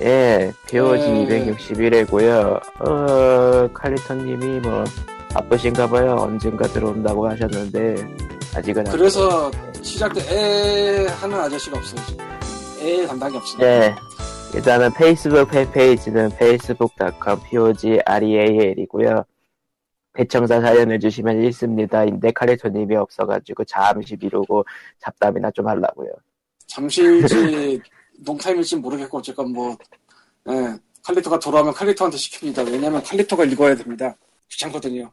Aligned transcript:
예, 0.00 0.52
POG 0.66 1.04
음. 1.04 1.26
261회고요. 1.28 2.60
어, 2.80 3.68
칼리턴님이 3.72 4.58
뭐 4.60 4.82
바쁘신가 5.32 5.88
봐요. 5.88 6.16
언젠가 6.18 6.66
들어온다고 6.66 7.28
하셨는데 7.28 7.94
아직은 8.56 8.88
안 8.88 8.92
그래서 8.92 9.52
시작 9.82 10.12
때에 10.14 11.06
하는 11.06 11.38
아저씨가 11.38 11.78
없어요. 11.78 12.00
에 12.80 13.06
담당이 13.06 13.36
없어요. 13.36 13.58
네. 13.58 13.94
일단은 14.52 14.92
페이스북 14.94 15.48
팬페이지는 15.48 16.26
facebook.com 16.32 17.40
POGREAL이고요. 17.48 19.24
대청사 20.12 20.60
사연을 20.60 20.98
주시면 20.98 21.42
읽습니다 21.44 22.04
인데 22.04 22.32
칼리토님이 22.32 22.96
없어가지고 22.96 23.64
잠시 23.64 24.16
미루고 24.20 24.64
잡담이나 24.98 25.52
좀 25.52 25.68
하려고요. 25.68 26.10
잠시일지 26.66 27.80
농타임일지 28.24 28.76
모르겠고 28.76 29.18
어쨌건 29.18 29.52
뭐 29.52 29.76
예, 30.48 30.78
칼리토가 31.02 31.38
돌아오면 31.38 31.74
칼리토한테 31.74 32.16
시킵니다. 32.16 32.66
왜냐면 32.70 33.02
칼리토가 33.02 33.44
읽어야 33.44 33.74
됩니다. 33.76 34.16
귀찮거든요. 34.50 35.10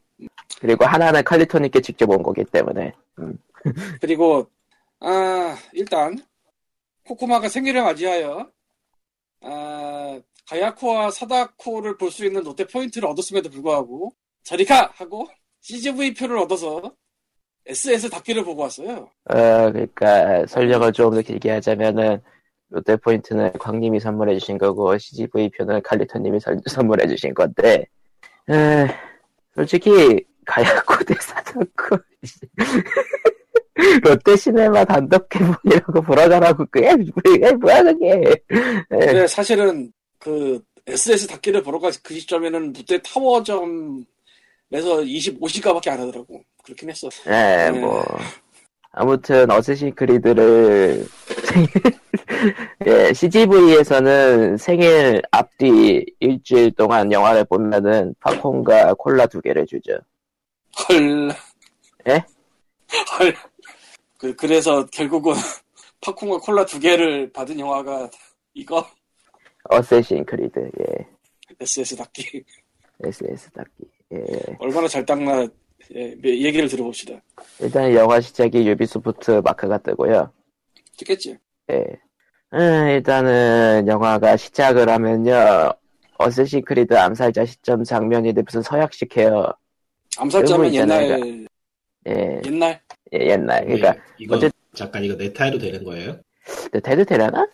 그리고 0.59 0.86
하나는 0.86 1.23
칼리토님께 1.23 1.81
직접 1.81 2.09
온 2.09 2.22
거기 2.22 2.44
때문에 2.44 2.94
그리고 4.02 4.48
아 5.00 5.58
일단 5.73 6.17
코코마가 7.05 7.50
생일을 7.50 7.81
맞이하여 7.84 8.50
아 9.41 10.20
가야코와 10.50 11.12
사다코를 11.12 11.98
볼 11.98 12.12
수 12.12 12.25
있는 12.25 12.44
롯데 12.44 12.66
포인트를 12.67 13.08
얻었음에도 13.09 13.50
불구하고 13.50 14.14
저리가 14.44 14.91
하고 14.95 15.28
CGV 15.62 16.14
표를 16.14 16.38
얻어서 16.38 16.94
SS 17.66 18.09
닫기를 18.09 18.44
보고 18.44 18.64
왔어요. 18.64 19.09
어, 19.30 19.72
그러니까 19.72 20.45
설명을 20.48 20.91
좀 20.94 21.14
더 21.14 21.22
길게 21.22 21.52
하자면은 21.52 22.22
롯데 22.71 22.95
포인트는 22.95 23.52
광님이 23.59 23.99
선물해 23.99 24.38
주신 24.39 24.57
거고 24.57 24.98
CGV 24.98 25.49
표는 25.52 25.81
칼리토님이 25.84 26.39
선- 26.39 26.61
선물해 26.66 27.05
주신 27.07 27.34
건데 27.34 27.85
에, 28.50 28.88
솔직히 29.53 30.23
가야코 30.45 31.03
대 31.03 31.13
사자코 31.19 31.97
롯데 34.03 34.36
시네마 34.36 34.86
단독 34.86 35.28
개봉이라고 35.30 36.02
불어가라고 36.02 36.66
그게 36.72 36.95
그게 37.13 37.52
뭐야 37.53 37.83
그게 37.83 38.11
에, 38.11 38.36
근데 38.89 39.28
사실은 39.28 39.91
그 40.19 40.61
SS 40.88 41.28
닫기를 41.28 41.61
보러 41.63 41.80
가그 41.80 42.13
시점에는 42.13 42.73
롯데 42.73 43.00
타워점에서 43.02 44.06
25시가밖에 44.72 45.89
안 45.89 46.00
하더라고. 46.00 46.41
그렇긴 46.63 46.89
했어. 46.89 47.08
에, 47.28 47.72
네. 47.72 47.80
뭐 47.80 48.03
아무튼 48.94 49.50
어쌔신 49.50 49.95
크리드를 49.95 51.06
생일 51.45 51.70
예, 52.86 53.14
CGV에서는 53.14 54.58
생일 54.58 55.22
앞뒤 55.31 56.06
일주일 56.20 56.72
동안 56.72 57.12
영화를 57.12 57.45
보면은 57.45 58.14
팝콘과 58.19 58.95
콜라 58.95 59.25
두 59.28 59.39
개를 59.42 59.66
주죠. 59.66 59.94
헐. 60.89 61.30
예? 62.08 62.23
헐. 63.17 63.34
그, 64.17 64.36
그래서 64.36 64.86
결국은 64.88 65.34
팝콘과 66.02 66.39
콜라 66.39 66.66
두 66.66 66.80
개를 66.80 67.31
받은 67.31 67.59
영화가 67.59 68.09
이거 68.53 68.86
어쌔신 69.69 70.25
크리드 70.25 70.69
예, 70.80 71.08
SS 71.62 71.95
닫기. 71.95 72.44
SS 73.03 73.52
닫기 73.52 73.86
예. 74.14 74.23
얼마나 74.59 74.88
잘 74.88 75.06
닦나 75.06 75.47
예, 75.95 76.16
얘기를 76.23 76.67
들어봅시다. 76.67 77.22
일단 77.59 77.94
영화 77.94 78.22
시작이 78.22 78.67
유비소프트 78.67 79.42
마크가 79.44 79.78
뜨고요. 79.80 80.31
찍겠지? 80.95 81.38
예. 81.72 81.86
음, 82.53 82.88
일단은 82.89 83.86
영화가 83.88 84.38
시작을 84.38 84.89
하면요. 84.89 85.72
어쌔신 86.17 86.64
크리드 86.64 86.94
암살자 86.94 87.45
시점 87.45 87.84
장면이 87.84 88.34
무슨 88.34 88.62
서약식 88.62 89.17
해요. 89.17 89.47
암살자면 90.17 90.73
옛날 90.73 91.47
예, 92.08 92.41
옛날 92.46 92.81
예, 93.13 93.19
옛날. 93.31 93.63
그러니까 93.66 93.94
네, 93.94 94.00
이거 94.19 94.35
어쨌- 94.38 94.52
잠깐 94.75 95.03
이거 95.03 95.16
네타이로 95.16 95.58
되는 95.58 95.84
거예요? 95.84 96.19
대도 96.84 97.03
되려나? 97.03 97.47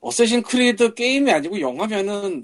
어쌔신 0.00 0.42
크리드 0.42 0.94
게임이 0.94 1.30
아니고 1.32 1.60
영화면은 1.60 2.42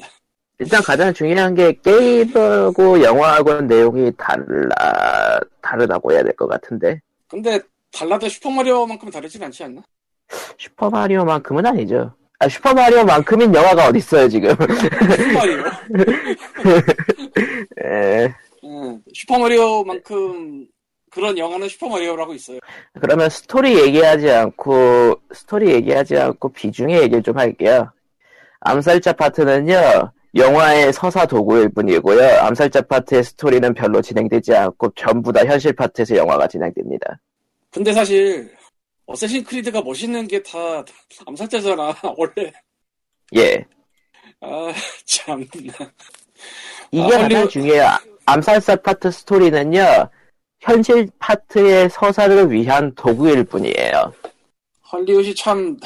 일단 0.59 0.83
가장 0.83 1.13
중요한 1.13 1.55
게 1.55 1.73
게임하고 1.83 3.03
영화하고는 3.03 3.67
내용이 3.67 4.11
달라 4.17 5.39
다르다고 5.61 6.13
해야 6.13 6.23
될 6.23 6.33
것 6.35 6.47
같은데 6.47 7.01
근데 7.29 7.61
달라도 7.93 8.29
슈퍼마리오만큼 8.29 9.11
다르진 9.11 9.43
않지 9.43 9.65
않나? 9.65 9.83
슈퍼마리오만큼은 10.59 11.67
아니죠. 11.67 12.13
아 12.39 12.49
슈퍼마리오만큼인 12.49 13.55
영화가 13.55 13.89
어딨어요 13.89 14.29
지금? 14.29 14.51
슈퍼마리오. 14.51 15.65
에, 17.83 18.33
응, 18.65 19.03
슈퍼마리오만큼 19.13 20.67
그런 21.11 21.39
영화는 21.39 21.69
슈퍼마리오라고 21.69 22.35
있어요. 22.35 22.59
그러면 23.01 23.29
스토리 23.31 23.79
얘기하지 23.79 24.31
않고 24.31 25.15
스토리 25.33 25.73
얘기하지 25.73 26.17
않고 26.19 26.51
비중의 26.51 27.03
얘기를 27.03 27.23
좀 27.23 27.39
할게요. 27.39 27.91
암살자 28.61 29.13
파트는요 29.15 30.13
영화의 30.37 30.93
서사 30.93 31.25
도구일 31.27 31.69
뿐이고요. 31.71 32.41
암살자 32.41 32.83
파트의 32.83 33.25
스토리는 33.25 33.73
별로 33.75 34.03
진행되지 34.03 34.55
않고 34.55 34.93
전부 34.95 35.33
다 35.33 35.45
현실 35.45 35.73
파트에서 35.73 36.17
영화가 36.17 36.47
진행됩니다. 36.49 37.19
근데 37.71 37.93
사실 37.93 38.55
어쌔신 39.07 39.45
크리드가 39.45 39.81
멋있는 39.83 40.27
게 40.29 40.43
다 40.43 40.85
암살자잖아 41.27 41.95
원래. 42.17 42.53
예. 43.37 43.65
아 44.41 44.73
참나. 45.07 45.47
이게 46.93 47.03
아, 47.03 47.09
가장 47.09 47.29
헐리우드- 47.31 47.49
중요해요. 47.51 47.87
암살자 48.27 48.77
파트 48.77 49.11
스토리는요, 49.11 50.11
현실 50.61 51.09
파트의 51.19 51.89
서사를 51.91 52.51
위한 52.51 52.93
도구일 52.95 53.45
뿐이에요. 53.45 54.13
헐리우드이 54.93 55.35
참 55.35 55.77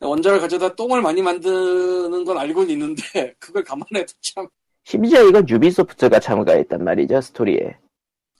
원작을 0.00 0.40
가져다 0.40 0.74
똥을 0.74 1.02
많이 1.02 1.22
만드는 1.22 2.24
건 2.24 2.38
알고는 2.38 2.70
있는데 2.70 3.02
그걸 3.38 3.64
감안해도 3.64 4.12
참 4.20 4.46
심지어 4.84 5.22
이건 5.24 5.48
유비소프트가 5.48 6.18
참가했단 6.20 6.82
말이죠, 6.82 7.20
스토리에. 7.20 7.76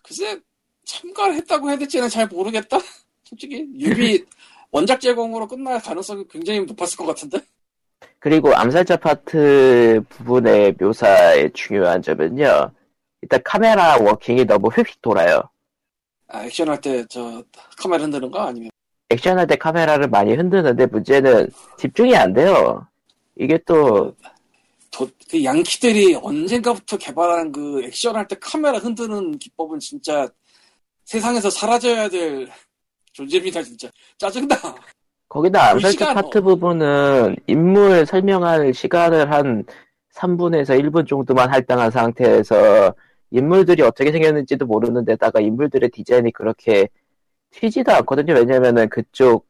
글쎄 0.02 0.40
참가를 0.86 1.34
했다고 1.34 1.68
해야 1.68 1.76
될지는 1.76 2.08
잘 2.08 2.26
모르겠다. 2.26 2.78
솔직히 3.24 3.66
유비 3.74 4.24
원작 4.70 5.00
제공으로 5.00 5.46
끝날 5.46 5.80
가능성이 5.80 6.24
굉장히 6.30 6.60
높았을 6.60 6.96
것 6.96 7.06
같은데. 7.06 7.40
그리고 8.20 8.54
암살자 8.54 8.96
파트 8.96 10.00
부분의 10.08 10.76
묘사의 10.80 11.52
중요한 11.52 12.00
점은요, 12.00 12.70
일단 13.22 13.40
카메라 13.44 13.96
워킹이 13.98 14.44
너무 14.46 14.68
휙휙 14.68 15.02
돌아요. 15.02 15.42
아, 16.28 16.44
액션 16.44 16.68
할 16.68 16.80
때 16.80 17.04
저 17.08 17.42
카메라 17.76 18.04
흔드는 18.04 18.30
거 18.30 18.40
아니면 18.40 18.70
액션할 19.10 19.46
때 19.46 19.56
카메라를 19.56 20.08
많이 20.08 20.34
흔드는데 20.34 20.86
문제는 20.86 21.48
집중이 21.78 22.14
안 22.16 22.32
돼요. 22.32 22.86
이게 23.36 23.58
또, 23.66 24.14
도- 24.90 25.08
그 25.30 25.42
양키들이 25.42 26.16
언젠가부터 26.22 26.96
개발한 26.98 27.52
그 27.52 27.82
액션할 27.84 28.26
때 28.28 28.36
카메라 28.40 28.78
흔드는 28.78 29.38
기법은 29.38 29.78
진짜 29.78 30.28
세상에서 31.04 31.48
사라져야 31.48 32.08
될 32.08 32.48
존재입니다 33.12 33.62
진짜 33.62 33.88
짜증나. 34.18 34.56
거기다 35.28 35.70
암살자 35.70 35.90
시간, 35.90 36.14
파트 36.14 36.38
어. 36.38 36.40
부분은 36.40 37.36
인물 37.46 38.04
설명할 38.06 38.72
시간을 38.74 39.30
한 39.30 39.64
3분에서 40.14 40.78
1분 40.82 41.06
정도만 41.06 41.50
할당한 41.52 41.90
상태에서 41.90 42.94
인물들이 43.30 43.82
어떻게 43.82 44.10
생겼는지도 44.10 44.66
모르는 44.66 45.04
데다가 45.04 45.40
인물들의 45.40 45.90
디자인이 45.90 46.32
그렇게 46.32 46.88
튀지도 47.50 47.92
않거든요. 47.92 48.34
왜냐면은 48.34 48.88
그쪽 48.88 49.46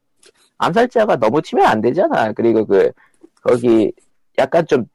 암살자가 0.59 1.16
너무 1.16 1.41
튀면 1.42 1.66
안 1.66 1.81
되잖아. 1.81 2.32
그리고 2.32 2.64
그 2.66 2.91
거기 3.42 3.92
약간 4.39 4.66
좀 4.66 4.86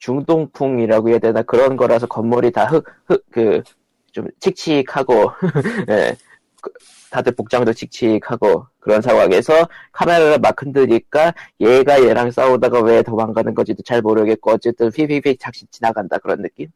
중동풍이라고 0.00 1.10
해야 1.10 1.18
되나 1.18 1.42
그런 1.42 1.76
거라서 1.76 2.06
건물이 2.06 2.52
다흑흑그좀 2.52 4.28
칙칙하고 4.40 5.30
예. 5.90 6.16
그 6.60 6.70
다들 7.10 7.32
복장도 7.34 7.72
칙칙하고 7.72 8.66
그런 8.80 9.00
상황에서 9.00 9.66
카메라를 9.92 10.38
막 10.40 10.60
흔드니까 10.60 11.32
얘가 11.60 12.02
얘랑 12.02 12.30
싸우다가 12.30 12.80
왜 12.82 13.02
도망가는 13.02 13.54
건지도 13.54 13.82
잘 13.82 14.02
모르겠고 14.02 14.52
어쨌든 14.52 14.90
휘휘휘 14.90 15.36
착시 15.38 15.66
지나간다 15.70 16.18
그런 16.18 16.42
느낌? 16.42 16.68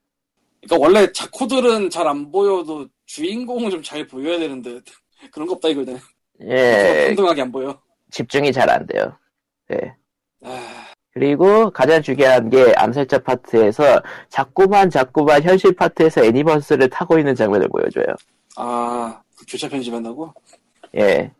그러니까 0.62 0.86
원래 0.86 1.12
자코들은 1.12 1.90
잘 1.90 2.06
안 2.06 2.30
보여도 2.30 2.86
주인공은 3.06 3.70
좀 3.70 3.82
잘 3.82 4.06
보여야 4.06 4.38
되는데 4.38 4.80
그런 5.30 5.46
거 5.46 5.54
없다 5.54 5.68
이거든. 5.68 5.98
예, 6.42 7.06
평등하게 7.08 7.42
안 7.42 7.52
보여. 7.52 7.78
집중이 8.10 8.52
잘 8.52 8.68
안 8.68 8.86
돼요. 8.86 9.16
예. 9.72 9.94
아, 10.44 10.86
그리고 11.14 11.70
가장 11.70 12.02
중요한 12.02 12.50
게 12.50 12.72
암살자 12.76 13.18
파트에서 13.20 14.00
자꾸만 14.28 14.90
자꾸만 14.90 15.42
현실 15.42 15.74
파트에서 15.74 16.24
애니버스를 16.24 16.88
타고 16.90 17.18
있는 17.18 17.34
장면을 17.34 17.68
보여줘요. 17.68 18.06
아, 18.56 19.20
그 19.36 19.44
교차 19.48 19.68
편집한다고? 19.68 20.32
예. 20.96 21.30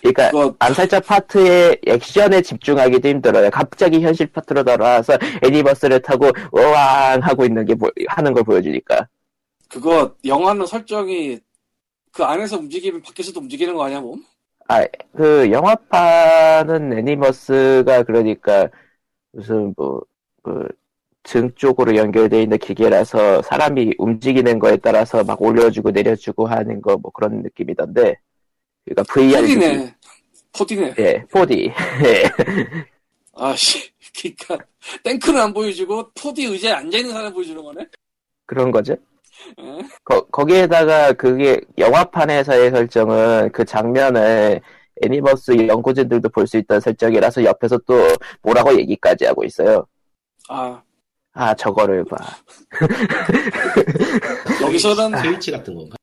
그러니까 0.00 0.30
그거 0.30 0.54
암살자 0.58 1.00
파트의 1.00 1.78
액션에 1.86 2.42
집중하기도 2.42 3.08
힘들어요. 3.08 3.50
갑자기 3.50 4.00
현실 4.00 4.26
파트로 4.26 4.64
돌아와서 4.64 5.16
애니버스를 5.42 6.00
타고 6.02 6.30
우왕 6.52 7.20
하고 7.22 7.44
있는 7.44 7.64
게 7.64 7.74
보- 7.74 7.90
하는 8.08 8.32
걸 8.32 8.42
보여주니까. 8.44 9.06
그거 9.68 10.14
영화는 10.24 10.66
설정이 10.66 11.38
그 12.12 12.24
안에서 12.24 12.58
움직이면 12.58 13.02
밖에서도 13.02 13.38
움직이는 13.40 13.74
거 13.74 13.84
아니야 13.84 14.00
몸? 14.00 14.22
그 15.14 15.50
영화판은 15.52 16.98
애니버스가 16.98 18.04
그러니까 18.04 18.68
무슨 19.32 19.74
뭐 19.76 20.02
그 20.42 20.68
등 21.24 21.52
쪽으로 21.54 21.94
연결되어 21.94 22.40
있는 22.40 22.58
기계라서 22.58 23.42
사람이 23.42 23.94
움직이는 23.96 24.58
거에 24.58 24.76
따라서 24.78 25.22
막 25.22 25.40
올려주고 25.40 25.92
내려주고 25.92 26.48
하는 26.48 26.82
거 26.82 26.96
뭐 26.96 27.12
그런 27.12 27.42
느낌이던데. 27.42 28.16
그러니까 28.84 29.02
VR 29.14 29.46
기- 29.46 29.54
포디네. 29.54 29.94
포디네. 30.52 30.94
예, 30.98 31.24
4D. 31.30 31.70
예. 32.04 32.24
아씨. 33.34 33.88
그니까 34.20 34.58
탱크는 35.04 35.40
안 35.40 35.54
보여주고 35.54 36.10
포디 36.20 36.44
의자에 36.44 36.72
앉아있는 36.72 37.12
사람 37.12 37.32
보여주는 37.32 37.62
거네? 37.62 37.86
그런 38.46 38.72
거죠. 38.72 38.96
어? 39.58 39.78
거, 40.04 40.26
거기에다가 40.26 41.12
그게 41.12 41.60
영화판에서의 41.78 42.70
설정은 42.70 43.50
그 43.52 43.64
장면을 43.64 44.60
애니버스 45.02 45.66
연구진들도 45.68 46.28
볼 46.30 46.46
수 46.46 46.56
있다는 46.58 46.80
설정이라서 46.80 47.44
옆에서 47.44 47.78
또 47.86 47.94
뭐라고 48.42 48.74
얘기까지 48.78 49.24
하고 49.26 49.44
있어요. 49.44 49.86
아 50.48 50.82
아, 51.34 51.54
저거를 51.54 52.04
봐. 52.04 52.16
여기서는 54.62 55.18
스위치 55.20 55.50
같은 55.50 55.74
건가? 55.74 55.96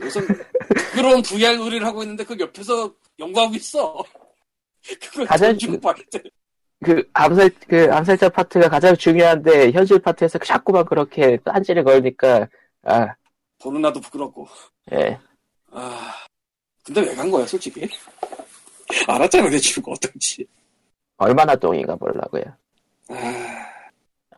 무슨 0.00 0.26
부끄러운 0.74 1.22
VR 1.22 1.56
놀이를 1.56 1.86
하고 1.86 2.02
있는데 2.02 2.24
그 2.24 2.36
옆에서 2.38 2.90
연구하고 3.18 3.54
있어. 3.54 4.02
그걸 5.10 5.26
가장 5.26 5.56
돼. 5.58 6.22
그 6.84 7.04
암살, 7.12 7.50
그 7.68 7.92
암살자 7.92 8.30
파트가 8.30 8.68
가장 8.68 8.96
중요한데 8.96 9.70
현실 9.72 9.98
파트에서 10.00 10.38
자꾸만 10.38 10.84
그렇게 10.84 11.36
딴지를 11.44 11.84
걸니까, 11.84 12.48
아, 12.84 13.14
보는 13.58 13.80
나도 13.80 14.00
부끄럽고. 14.00 14.48
예. 14.92 15.18
아 15.70 16.14
근데 16.84 17.00
왜 17.00 17.14
간 17.14 17.30
거야 17.30 17.46
솔직히? 17.46 17.88
알았잖아 19.08 19.48
내 19.48 19.58
친구가 19.58 19.92
어떤지. 19.94 20.44
얼마나 21.16 21.54
똥인가 21.56 21.96
보려고요. 21.96 22.44
아 23.08 23.62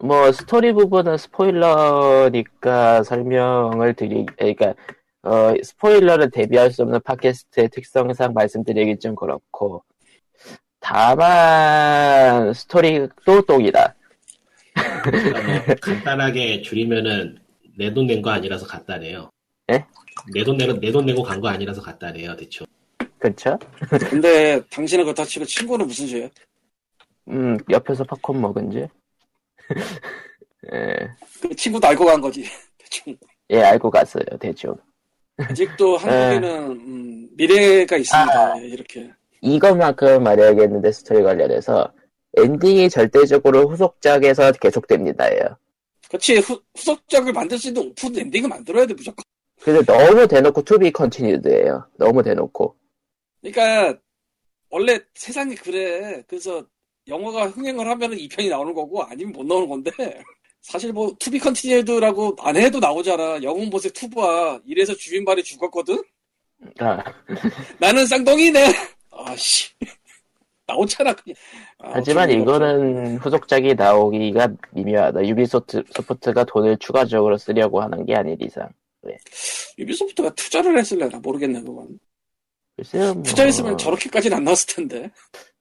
뭐 0.00 0.32
스토리 0.32 0.72
부분은 0.72 1.16
스포일러니까 1.16 3.04
설명을 3.04 3.94
드리 3.94 4.26
그러니까 4.36 4.74
어 5.22 5.54
스포일러를 5.62 6.30
대비할 6.30 6.72
수 6.72 6.82
없는 6.82 7.00
팟캐스트의 7.02 7.70
특성상 7.70 8.34
말씀드리기 8.34 8.98
좀 8.98 9.14
그렇고 9.14 9.82
다만 10.80 12.52
스토리도 12.52 13.42
똥이다. 13.46 13.94
간단하게 15.80 16.60
줄이면은 16.62 17.38
내 17.78 17.92
돈 17.92 18.06
낸 18.06 18.22
거 18.22 18.30
아니라서 18.30 18.66
간단해요. 18.66 19.30
예? 19.72 19.84
내돈 20.34 20.56
내고 20.56 20.72
내돈 20.74 21.06
내고 21.06 21.22
간 21.22 21.40
거 21.40 21.48
아니라서 21.48 21.80
간단해요, 21.82 22.36
대충. 22.36 22.66
그렇죠? 23.18 23.58
근데 24.10 24.60
당신은 24.70 25.04
그렇다 25.04 25.24
치고 25.24 25.44
친구는 25.44 25.86
무슨 25.86 26.06
죄야? 26.06 26.28
음 27.28 27.56
옆에서 27.70 28.04
팝콘 28.04 28.40
먹은 28.40 28.70
지 28.70 28.86
예, 30.72 31.08
그 31.40 31.54
친구도 31.54 31.86
알고 31.88 32.04
간 32.04 32.20
거지. 32.20 32.44
대충. 32.78 33.16
예 33.50 33.60
알고 33.62 33.90
갔어요 33.90 34.24
대충 34.40 34.74
아직도 35.36 35.96
한국에는 35.98 36.70
음, 36.72 37.28
미래가 37.36 37.96
있습니다. 37.96 38.62
예, 38.62 38.66
이렇게. 38.68 39.10
이것만큼 39.40 40.22
말해야겠는데 40.22 40.92
스토리 40.92 41.22
관련해서 41.22 41.92
엔딩이 42.36 42.88
절대적으로 42.90 43.68
후속작에서 43.68 44.52
계속됩니다예요. 44.52 45.56
그렇지 46.14 46.36
후, 46.36 46.62
후속작을 46.76 47.32
만들 47.32 47.58
수 47.58 47.68
있는 47.68 47.82
open 47.82 48.16
ending을 48.16 48.48
만들어야 48.48 48.86
돼 48.86 48.94
무조건. 48.94 49.24
근데 49.60 49.82
너무 49.84 50.28
대놓고 50.28 50.62
to 50.62 50.77
be 50.77 50.92
continued예요. 50.92 51.88
너무 51.96 52.22
대놓고. 52.22 52.76
그러니까 53.40 53.98
원래 54.70 55.00
세상이 55.14 55.56
그래. 55.56 56.22
그래서 56.28 56.64
영화가 57.08 57.48
흥행을 57.48 57.88
하면은 57.88 58.16
2편이 58.16 58.48
나오는 58.48 58.72
거고 58.74 59.02
아니면 59.02 59.32
못 59.32 59.44
나오는 59.44 59.68
건데 59.68 59.90
사실 60.60 60.92
뭐 60.92 61.14
투비 61.18 61.38
컨티뉴드라고 61.40 62.36
안 62.38 62.56
해도 62.56 62.78
나오잖아. 62.78 63.42
영웅 63.42 63.68
보색 63.68 63.92
투브와 63.94 64.60
이래서 64.64 64.94
주인발이 64.94 65.42
죽었거든. 65.42 66.00
아, 66.78 67.02
나는 67.78 68.06
쌍둥이네. 68.06 68.72
아씨 69.10 69.70
나오잖아 70.66 71.12
그냥. 71.14 71.34
아, 71.78 71.90
하지만. 71.94 72.30
이거는 72.30 73.18
후속작이 73.18 73.74
나오기가 73.74 74.48
미묘하다. 74.72 75.26
유비소프트, 75.26 75.84
소프트가 75.90 76.44
돈을 76.44 76.78
추가적으로 76.78 77.36
쓰려고 77.36 77.80
하는 77.82 78.04
게 78.04 78.14
아닐 78.14 78.40
이상. 78.42 78.68
유비소프트가 79.78 80.30
투자를 80.34 80.78
했을래나 80.78 81.18
모르겠네 81.18 81.60
그건. 81.60 81.98
글쎄요, 82.76 83.14
뭐, 83.14 83.22
투자했으면 83.22 83.78
저렇게까지는 83.78 84.38
안 84.38 84.44
나왔을 84.44 84.74
텐데. 84.74 85.10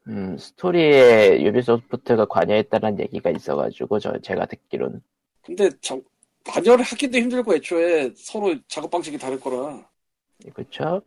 음, 0.08 0.38
스토리에 0.38 1.44
유비소프트가 1.44 2.26
관여했다는 2.26 3.00
얘기가 3.00 3.30
있어가지고, 3.30 4.00
저, 4.00 4.18
제가 4.20 4.46
듣기로는. 4.46 5.02
근데 5.44 5.70
저, 5.82 6.00
관여를 6.46 6.84
하기도 6.84 7.18
힘들고 7.18 7.56
애초에 7.56 8.12
서로 8.16 8.56
작업 8.68 8.90
방식이 8.92 9.18
다를 9.18 9.40
거라. 9.40 9.88
그쵸? 10.54 11.02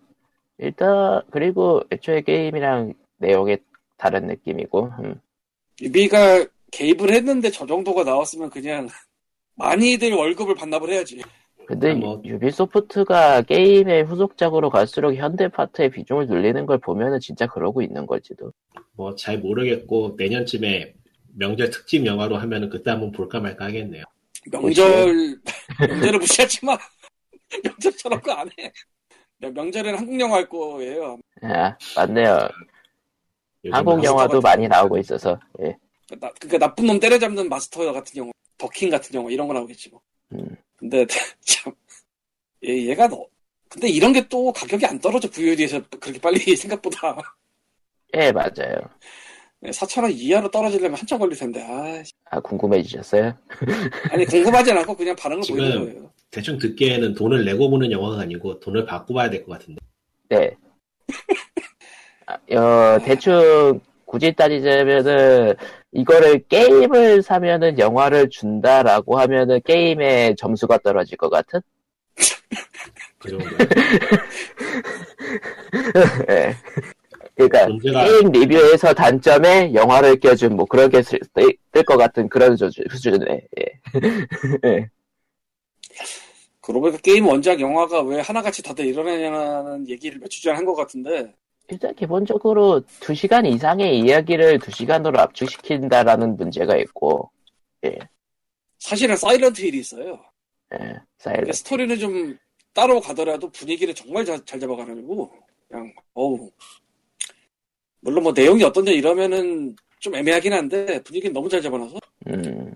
일단, 0.59 1.23
그리고 1.31 1.83
애초에 1.91 2.23
게임이랑 2.23 2.95
내용이 3.19 3.59
다른 3.97 4.27
느낌이고, 4.27 4.91
음. 5.03 5.21
유비가 5.81 6.45
개입을 6.73 7.13
했는데 7.13 7.51
저 7.51 7.67
정도가 7.67 8.05
나왔으면 8.05 8.51
그냥 8.51 8.89
많이들 9.57 10.13
월급을 10.13 10.55
반납을 10.55 10.91
해야지. 10.91 11.23
근데 11.67 11.91
아, 11.91 11.95
뭐. 11.95 12.23
유비소프트가 12.25 13.43
게임의 13.43 14.05
후속작으로 14.05 14.71
갈수록 14.71 15.15
현대 15.15 15.49
파트의 15.49 15.91
비중을 15.91 16.27
늘리는 16.29 16.65
걸 16.67 16.79
보면은 16.79 17.19
진짜 17.21 17.47
그러고 17.47 17.83
있는 17.83 18.07
걸지도. 18.07 18.53
뭐 18.93 19.15
잘 19.17 19.39
모르겠고 19.39 20.15
내년쯤에 20.17 20.95
명절 21.35 21.71
특집 21.71 22.07
영화로 22.07 22.37
하면은 22.37 22.69
그때 22.71 22.91
한번 22.91 23.11
볼까 23.13 23.41
말까 23.41 23.65
하겠네요. 23.67 24.05
명절, 24.51 25.39
명절을 25.81 26.19
무시하지 26.21 26.65
마. 26.65 26.79
명절처럼 27.65 28.21
거안 28.21 28.49
해. 28.59 28.71
명- 29.39 29.53
명절에는 29.55 29.99
한국 29.99 30.21
영화 30.21 30.37
할 30.37 30.49
거예요. 30.49 31.19
아, 31.43 31.77
맞네요. 31.97 32.49
한국 33.73 34.03
영화도 34.05 34.41
많이 34.41 34.69
거. 34.69 34.77
나오고 34.77 34.99
있어서, 34.99 35.39
예. 35.63 35.77
나, 36.21 36.31
그니까 36.41 36.59
나쁜 36.59 36.87
놈 36.87 37.01
때려잡는 37.01 37.49
마스터 37.49 37.93
같은 37.93 38.17
영화, 38.17 38.31
더킹 38.59 38.91
같은 38.91 39.15
영화 39.15 39.31
이런 39.31 39.49
거 39.49 39.55
나오겠지 39.55 39.91
뭐. 39.91 40.01
음. 40.33 40.57
근데 40.77 41.07
참, 41.41 41.73
얘, 42.65 42.87
얘가 42.89 43.09
너, 43.09 43.27
근데 43.69 43.89
이런 43.89 44.13
게 44.13 44.27
또 44.29 44.53
가격이 44.53 44.87
안 44.87 44.99
떨어져 45.01 45.29
VOD에서 45.31 45.81
그렇게 46.01 46.21
빨리 46.21 46.39
생각보다 46.57 47.17
예, 48.15 48.31
맞아요. 48.33 48.77
4천원 49.65 50.13
이하로 50.15 50.51
떨어지려면 50.51 50.95
한참 50.99 51.19
걸릴 51.19 51.37
텐데. 51.37 51.61
아, 51.63 52.03
아, 52.31 52.41
궁금해지셨어요? 52.41 53.33
아니 54.13 54.25
궁금하진 54.27 54.77
않고 54.77 54.97
그냥 54.97 55.17
반응을 55.17 55.43
보이는 55.49 55.85
거예요. 55.85 56.13
대충 56.31 56.59
듣기에는 56.59 57.15
돈을 57.15 57.45
내고 57.45 57.69
보는 57.71 57.91
영화가 57.91 58.21
아니고 58.21 58.61
돈을 58.61 58.85
받고 58.87 59.15
봐야 59.15 59.29
될 59.31 59.45
것 59.45 59.53
같은데. 59.59 59.81
네. 60.29 60.57
아, 62.27 62.35
어, 62.57 62.99
대충, 63.05 63.81
굳이 64.05 64.33
따지자면은, 64.33 65.55
이거를 65.93 66.43
게임을 66.49 67.23
사면은 67.23 67.79
영화를 67.79 68.29
준다라고 68.31 69.19
하면은 69.19 69.61
게임의 69.65 70.37
점수가 70.37 70.79
떨어질 70.79 71.17
것 71.19 71.31
같은? 71.31 71.61
그 73.19 73.31
정도. 73.31 73.45
예. 76.31 76.55
그러니까, 77.35 77.67
문제가 77.69 78.05
게임 78.05 78.31
리뷰에서 78.33 78.93
단점에 78.95 79.73
영화를 79.75 80.19
껴준 80.21 80.57
뭐 80.57 80.65
그런 80.67 80.91
게뜰 80.91 81.85
것 81.87 81.97
같은 81.97 82.29
그런 82.29 82.57
수준, 82.57 82.85
수준에 82.91 83.43
예. 83.61 83.81
예. 84.67 84.89
그러고 86.61 86.81
보니까 86.83 86.99
게임 87.01 87.27
원작 87.27 87.61
영화가 87.61 88.03
왜 88.03 88.21
하나같이 88.21 88.63
다들 88.63 88.87
일어나냐는 88.87 89.89
얘기를 89.89 90.19
며칠 90.19 90.43
전에 90.43 90.57
한 90.57 90.65
것 90.65 90.75
같은데 90.75 91.35
일단 91.69 91.95
기본적으로 91.95 92.83
2시간 93.01 93.47
이상의 93.47 93.99
이야기를 94.01 94.59
2시간으로 94.59 95.19
압축시킨다라는 95.19 96.37
문제가 96.37 96.77
있고 96.79 97.31
사실은 98.79 99.17
사일런트 99.17 99.63
힐이 99.63 99.79
있어요. 99.79 100.23
예. 100.75 100.79
근데 100.79 101.01
사일런트 101.19 101.53
스토리는 101.53 101.99
좀 101.99 102.39
따로 102.73 103.01
가더라도 103.01 103.51
분위기를 103.51 103.95
정말 103.95 104.25
잘, 104.25 104.45
잘 104.45 104.61
잡아가지고 104.61 105.33
그냥 105.69 105.93
어우 106.15 106.51
물론 108.01 108.23
뭐 108.25 108.33
내용이 108.33 108.63
어떤지 108.63 108.93
이러면은 108.93 109.75
좀 109.99 110.15
애매하긴 110.15 110.53
한데 110.53 111.03
분위기는 111.03 111.33
너무 111.33 111.49
잘 111.49 111.61
잡아놔서 111.63 111.99
음, 112.29 112.75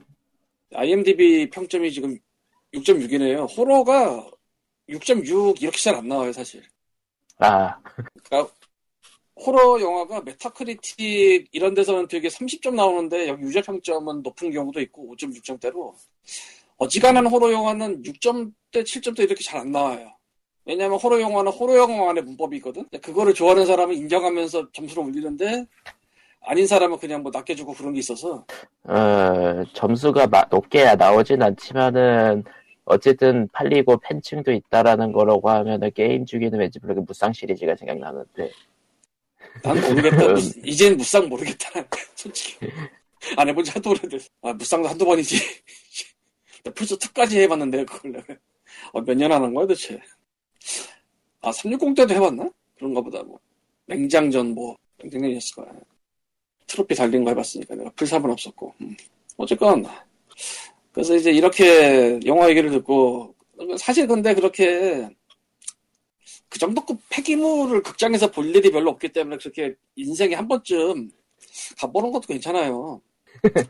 IMDb 0.74 1.50
평점이 1.50 1.92
지금 1.92 2.18
6.6이네요. 2.74 3.56
호러가 3.56 4.26
6.6 4.88 5.62
이렇게 5.62 5.78
잘 5.78 5.94
안 5.94 6.08
나와요 6.08 6.32
사실. 6.32 6.62
아, 7.38 7.78
그러니까 8.24 8.52
호러 9.44 9.80
영화가 9.80 10.22
메타크리틱 10.22 11.48
이런 11.52 11.74
데서는 11.74 12.08
되게 12.08 12.28
30점 12.28 12.74
나오는데 12.74 13.28
여기 13.28 13.42
유저 13.44 13.62
평점은 13.62 14.22
높은 14.22 14.50
경우도 14.50 14.80
있고 14.82 15.14
5.6점대로 15.16 15.94
어지간한 16.76 17.26
호러 17.26 17.52
영화는 17.52 18.02
6점대, 18.02 18.52
7점대 18.84 19.20
이렇게 19.20 19.42
잘 19.44 19.60
안 19.60 19.72
나와요. 19.72 20.12
왜냐면 20.66 20.98
호러 20.98 21.20
영화는 21.20 21.50
호러 21.52 21.76
영화만의 21.76 22.22
문법이 22.22 22.56
있거든. 22.58 22.86
그거를 23.02 23.34
좋아하는 23.34 23.66
사람은 23.66 23.94
인정하면서 23.96 24.72
점수를 24.72 25.04
올리는데 25.04 25.64
아닌 26.42 26.66
사람은 26.66 26.98
그냥 26.98 27.22
뭐 27.22 27.30
낮게 27.34 27.54
주고 27.54 27.72
그런 27.72 27.92
게 27.94 27.98
있어서 28.00 28.44
어, 28.84 29.62
점수가 29.74 30.26
마- 30.28 30.46
높게 30.50 30.94
나오진 30.94 31.42
않지만은 31.42 32.44
어쨌든 32.84 33.48
팔리고 33.52 33.98
팬층도 33.98 34.52
있다라는 34.52 35.12
거라고 35.12 35.48
하면은 35.50 35.90
게임 35.94 36.24
중에는 36.24 36.58
왠지 36.58 36.78
모르게 36.80 37.00
무쌍 37.06 37.32
시리즈가 37.32 37.76
생각나는데 37.76 38.50
난 39.62 39.80
모르겠다. 39.80 40.28
무- 40.32 40.40
이젠 40.64 40.96
무쌍 40.96 41.28
모르겠다. 41.28 41.68
솔직히 42.14 42.56
안 43.36 43.48
해본 43.48 43.64
지 43.64 43.70
하도 43.72 43.90
오래돼서 43.90 44.28
아 44.42 44.52
무쌍도 44.52 44.88
한두 44.88 45.04
번이지. 45.04 45.36
나 46.64 46.72
플스 46.72 46.96
2까지 46.96 47.36
해봤는데 47.42 47.84
그걸 47.84 48.12
내가 48.12 48.34
어, 48.92 49.00
몇년 49.00 49.32
하는 49.32 49.52
거야 49.54 49.66
도대체? 49.66 50.00
아 51.40 51.52
360 51.52 51.94
때도 51.94 52.14
해봤나? 52.14 52.50
그런가 52.76 53.00
보다 53.00 53.22
뭐 53.22 53.38
맹장전 53.86 54.54
뭐 54.54 54.76
맹장전이었을 55.02 55.56
거야. 55.56 55.72
트로피 56.66 56.94
달린 56.94 57.24
거 57.24 57.30
해봤으니까 57.30 57.74
내가 57.74 57.90
풀삽은 57.96 58.30
없었고 58.30 58.74
음. 58.80 58.96
어쨌건 59.36 59.84
그래서 60.92 61.16
이제 61.16 61.30
이렇게 61.30 62.20
영화 62.26 62.48
얘기를 62.48 62.70
듣고 62.70 63.34
사실 63.78 64.06
근데 64.06 64.34
그렇게 64.34 65.08
그 66.50 66.58
정도급 66.58 67.00
폐기물을 67.08 67.82
극장에서 67.82 68.30
볼 68.30 68.44
일이 68.54 68.70
별로 68.70 68.90
없기 68.90 69.08
때문에 69.10 69.36
그렇게 69.38 69.74
인생에 69.94 70.34
한 70.34 70.48
번쯤 70.48 71.08
가보는 71.78 72.10
것도 72.10 72.26
괜찮아요. 72.26 73.00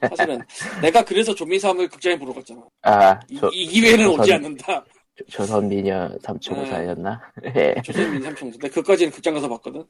사실은 0.09 0.41
내가 0.83 1.05
그래서 1.05 1.35
조미삼을 1.35 1.89
극장에 1.89 2.19
보러 2.19 2.33
갔잖아. 2.33 2.63
아 2.83 3.21
이, 3.29 3.37
조, 3.37 3.49
이 3.53 3.67
기회는 3.67 4.07
조선- 4.07 4.21
오지 4.21 4.33
않는다. 4.33 4.85
조선 5.29 5.69
미녀 5.69 6.11
삼총사였나? 6.23 7.21
예. 7.55 7.75
조선민 7.85 8.23
삼총사. 8.23 8.57
근데 8.59 8.69
그까지는 8.71 9.13
극장 9.13 9.35
가서 9.35 9.47
봤거든. 9.51 9.85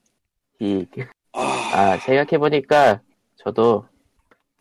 이 0.59 0.85
아, 1.33 1.41
아, 1.73 1.97
생각해 1.99 2.37
보니까, 2.39 3.01
저도, 3.37 3.87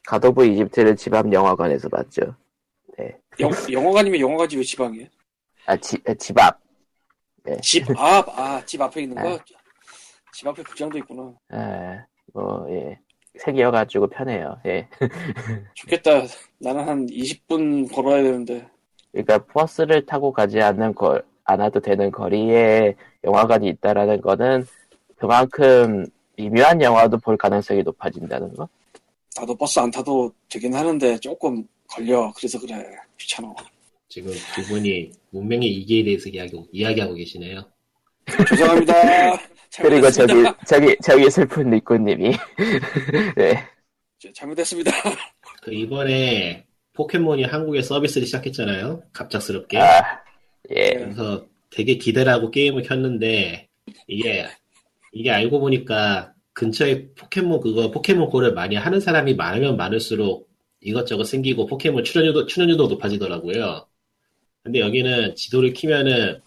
가도브 0.05 0.45
이집트를 0.45 0.95
집앞 0.95 1.33
영화관에서 1.33 1.89
봤죠. 1.89 2.35
영, 3.39 3.49
영화관이면 3.71 4.19
영화관이 4.19 4.55
왜 4.57 4.61
지방이에요? 4.63 5.07
아, 5.65 5.75
집, 5.77 6.07
아, 6.07 6.13
집 6.13 6.37
앞. 6.39 6.59
집 7.61 7.85
앞, 7.97 8.27
아, 8.37 8.63
집 8.65 8.81
앞에 8.81 9.03
있는 9.03 9.15
거? 9.15 9.23
네. 9.29 9.39
집 10.33 10.47
앞에 10.47 10.63
극장도 10.63 10.97
있구나. 10.99 11.33
아, 11.49 12.05
뭐, 12.33 12.65
예. 12.69 12.99
생겨가지고 13.39 14.07
편해요. 14.07 14.59
예. 14.65 14.87
좋겠다. 15.75 16.23
나는 16.59 16.87
한 16.87 17.05
20분 17.07 17.93
걸어야 17.93 18.23
되는데. 18.23 18.67
그러니까, 19.11 19.39
버스를 19.45 20.05
타고 20.05 20.31
가지 20.31 20.61
않는 20.61 20.93
거, 20.93 21.21
않아도 21.43 21.79
되는 21.79 22.11
거리에 22.11 22.95
영화관이 23.23 23.67
있다라는 23.69 24.21
거는, 24.21 24.65
그만큼 25.17 26.05
미묘한 26.37 26.81
영화도 26.81 27.17
볼 27.17 27.37
가능성이 27.37 27.83
높아진다는 27.83 28.53
거? 28.55 28.67
나도 29.35 29.55
버스 29.55 29.79
안 29.79 29.91
타도 29.91 30.31
되긴 30.49 30.73
하는데 30.73 31.17
조금 31.19 31.63
걸려. 31.87 32.31
그래서 32.35 32.59
그래. 32.59 32.83
귀찮아. 33.17 33.53
지금 34.09 34.33
두 34.55 34.63
분이 34.63 35.11
문명의 35.29 35.69
이기에 35.69 36.03
대해서 36.03 36.29
이야기, 36.29 36.59
이야기하고 36.71 37.13
계시네요. 37.13 37.63
죄송합니다. 38.49 38.93
그리고 39.77 40.09
저기. 40.09 40.33
저기, 40.65 40.97
저기 41.03 41.29
슬픈 41.29 41.69
니꾸님이. 41.69 42.31
네. 43.37 43.63
잘못했습니다. 44.33 44.91
그 45.61 45.73
이번에 45.73 46.65
포켓몬이 46.93 47.43
한국에 47.43 47.83
서비스를 47.83 48.25
시작했잖아요. 48.25 49.03
갑작스럽게. 49.13 49.77
아, 49.77 50.21
예. 50.75 50.93
그래서 50.95 51.45
되게 51.69 51.95
기대를 51.95 52.31
하고 52.31 52.49
게임을 52.49 52.83
켰는데 52.83 53.69
이게 54.07 54.47
이게 55.13 55.31
알고 55.31 55.59
보니까 55.59 56.33
근처에 56.53 57.09
포켓몬 57.13 57.61
그거 57.61 57.91
포켓몬 57.91 58.29
고를 58.29 58.53
많이 58.53 58.75
하는 58.75 58.99
사람이 58.99 59.35
많으면 59.35 59.77
많을수록 59.77 60.49
이것저것 60.81 61.25
생기고 61.25 61.67
포켓몬 61.67 62.03
출연료도 62.03 62.47
출연료도 62.47 62.87
높아지더라고요. 62.87 63.88
근데 64.69 64.81
여기는 64.81 65.35
지도를 65.35 65.73
키면은 65.73 66.39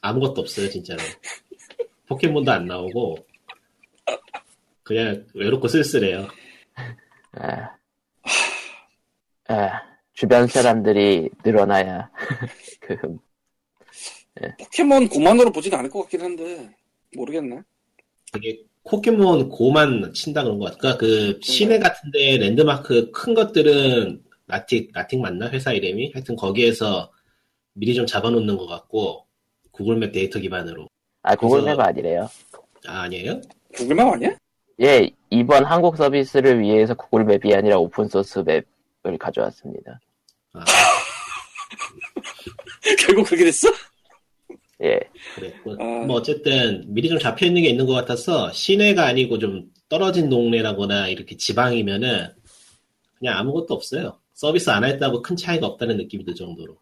아무것도 0.00 0.42
없어요, 0.42 0.70
진짜로. 0.70 1.00
포켓몬도 2.06 2.52
안 2.52 2.66
나오고 2.66 3.16
그냥 4.84 5.26
외롭고 5.34 5.66
쓸쓸해요. 5.66 6.28
아, 7.32 7.70
아, 9.48 9.82
주변 10.12 10.46
사람들이 10.46 11.30
늘어나야 11.44 12.12
그 12.80 12.96
포켓몬 14.60 15.08
고만으로 15.08 15.50
보진 15.50 15.74
않을 15.74 15.90
것 15.90 16.02
같긴 16.02 16.20
한데 16.20 16.70
모르겠네. 17.16 17.60
되게 18.32 18.60
포켓몬 18.88 19.48
고만 19.48 20.12
친다 20.12 20.44
그런 20.44 20.60
것 20.60 20.66
같아. 20.66 20.78
그러니까 20.78 20.98
그 21.00 21.40
시내 21.42 21.80
같은데 21.80 22.36
랜드마크 22.38 23.10
큰 23.10 23.34
것들은 23.34 24.22
나이언틱 24.46 24.92
나이언틱 24.92 25.20
맞나 25.20 25.50
회사 25.50 25.72
이름이? 25.72 26.12
하여튼 26.14 26.36
거기에서 26.36 27.10
미리 27.74 27.94
좀 27.94 28.06
잡아놓는 28.06 28.56
것 28.56 28.66
같고 28.66 29.26
구글맵 29.72 30.12
데이터 30.12 30.38
기반으로. 30.38 30.88
아, 31.22 31.34
구글맵 31.34 31.64
그래서- 31.64 31.82
아니래요. 31.82 32.28
아 32.86 33.00
아니에요? 33.02 33.40
구글맵 33.74 34.06
아니야? 34.06 34.36
예, 34.82 35.10
이번 35.30 35.64
한국 35.64 35.96
서비스를 35.96 36.60
위해서 36.60 36.94
구글맵이 36.94 37.54
아니라 37.54 37.78
오픈소스 37.78 38.40
맵을 38.40 39.18
가져왔습니다. 39.18 39.98
아 40.52 40.64
결국 43.06 43.26
그렇게 43.26 43.44
됐어? 43.46 43.68
예, 44.82 45.00
그랬고. 45.34 45.72
아. 45.80 45.84
뭐 46.06 46.16
어쨌든 46.16 46.84
미리 46.88 47.08
좀 47.08 47.18
잡혀 47.18 47.46
있는 47.46 47.62
게 47.62 47.68
있는 47.70 47.86
것 47.86 47.94
같아서 47.94 48.52
시내가 48.52 49.06
아니고 49.06 49.38
좀 49.38 49.70
떨어진 49.88 50.28
동네라거나 50.28 51.08
이렇게 51.08 51.36
지방이면은 51.36 52.28
그냥 53.18 53.38
아무것도 53.38 53.72
없어요. 53.74 54.18
서비스 54.34 54.68
안 54.70 54.84
했다고 54.84 55.22
큰 55.22 55.36
차이가 55.36 55.66
없다는 55.68 55.96
느낌이 55.96 56.24
들 56.24 56.34
정도로. 56.34 56.76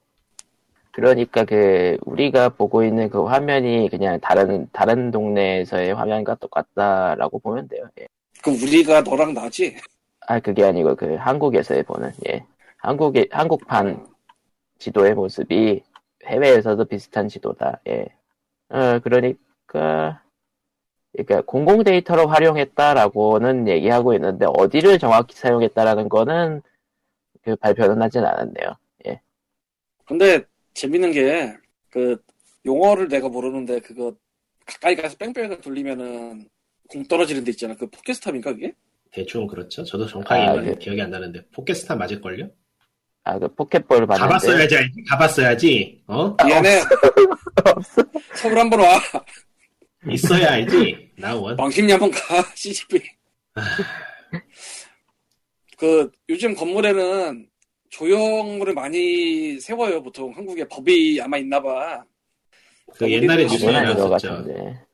그러니까 0.92 1.44
그 1.44 1.96
우리가 2.04 2.50
보고 2.50 2.84
있는 2.84 3.08
그 3.08 3.24
화면이 3.24 3.88
그냥 3.90 4.20
다른 4.20 4.68
다른 4.72 5.10
동네에서의 5.10 5.94
화면과 5.94 6.34
똑같다라고 6.36 7.38
보면 7.38 7.68
돼요. 7.68 7.88
예. 8.00 8.06
그 8.42 8.50
우리가 8.50 9.00
너랑 9.00 9.32
나지? 9.34 9.76
아, 10.26 10.38
그게 10.38 10.64
아니고 10.64 10.94
그 10.96 11.14
한국에서의 11.14 11.82
보는 11.84 12.12
예, 12.28 12.44
한국의 12.76 13.28
한국판 13.30 14.06
지도의 14.78 15.14
모습이 15.14 15.82
해외에서도 16.26 16.84
비슷한 16.84 17.28
지도다. 17.28 17.80
예. 17.88 18.06
어, 18.68 18.98
그러니까, 19.00 20.22
그러니까 21.12 21.42
공공 21.46 21.84
데이터로 21.84 22.26
활용했다라고는 22.26 23.68
얘기하고 23.68 24.14
있는데 24.14 24.46
어디를 24.46 24.98
정확히 24.98 25.36
사용했다라는 25.36 26.08
거는 26.08 26.62
그 27.42 27.56
발표는 27.56 28.00
하진 28.02 28.24
않았네요. 28.24 28.76
근데 30.04 30.44
재밌는 30.74 31.12
게 31.12 31.56
그 31.92 32.16
용어를 32.64 33.08
내가 33.08 33.28
모르는데 33.28 33.78
그거 33.80 34.16
가까이 34.64 34.96
가서 34.96 35.14
뺑뺑 35.18 35.60
돌리면은 35.60 36.48
공 36.88 37.04
떨어지는 37.04 37.44
데 37.44 37.50
있잖아. 37.50 37.74
그 37.76 37.86
포켓스탑인가 37.90 38.54
그게? 38.54 38.72
대충 39.10 39.46
그렇죠. 39.46 39.84
저도 39.84 40.06
정확하게 40.06 40.42
아, 40.42 40.60
네. 40.62 40.74
기억이 40.78 41.02
안 41.02 41.10
나는데 41.10 41.44
포켓스타 41.50 41.94
맞을걸요? 41.96 42.50
아, 43.24 43.38
그 43.38 43.54
포켓볼 43.54 44.06
봤는데 44.06 44.20
가봤어야지, 44.26 44.76
알지? 44.76 45.04
가봤어야지. 45.10 46.02
어? 46.06 46.34
미안해. 46.44 46.80
없어. 47.66 48.02
서울 48.36 48.58
한번 48.58 48.80
와. 48.80 48.98
있어야 50.10 50.52
알지. 50.52 51.10
나원. 51.18 51.58
왕십리 51.60 51.92
한번 51.92 52.10
가. 52.10 52.42
CGV. 52.56 53.00
그 55.76 56.10
요즘 56.30 56.54
건물에는 56.54 57.48
조형물을 57.92 58.72
많이 58.72 59.60
세워요. 59.60 60.02
보통 60.02 60.34
한국에 60.34 60.66
법이 60.66 61.20
아마 61.20 61.36
있나 61.36 61.60
봐. 61.60 62.02
그 62.96 63.10
옛날에 63.10 63.44
뉴스에 63.44 63.70
나왔었죠. 63.70 64.44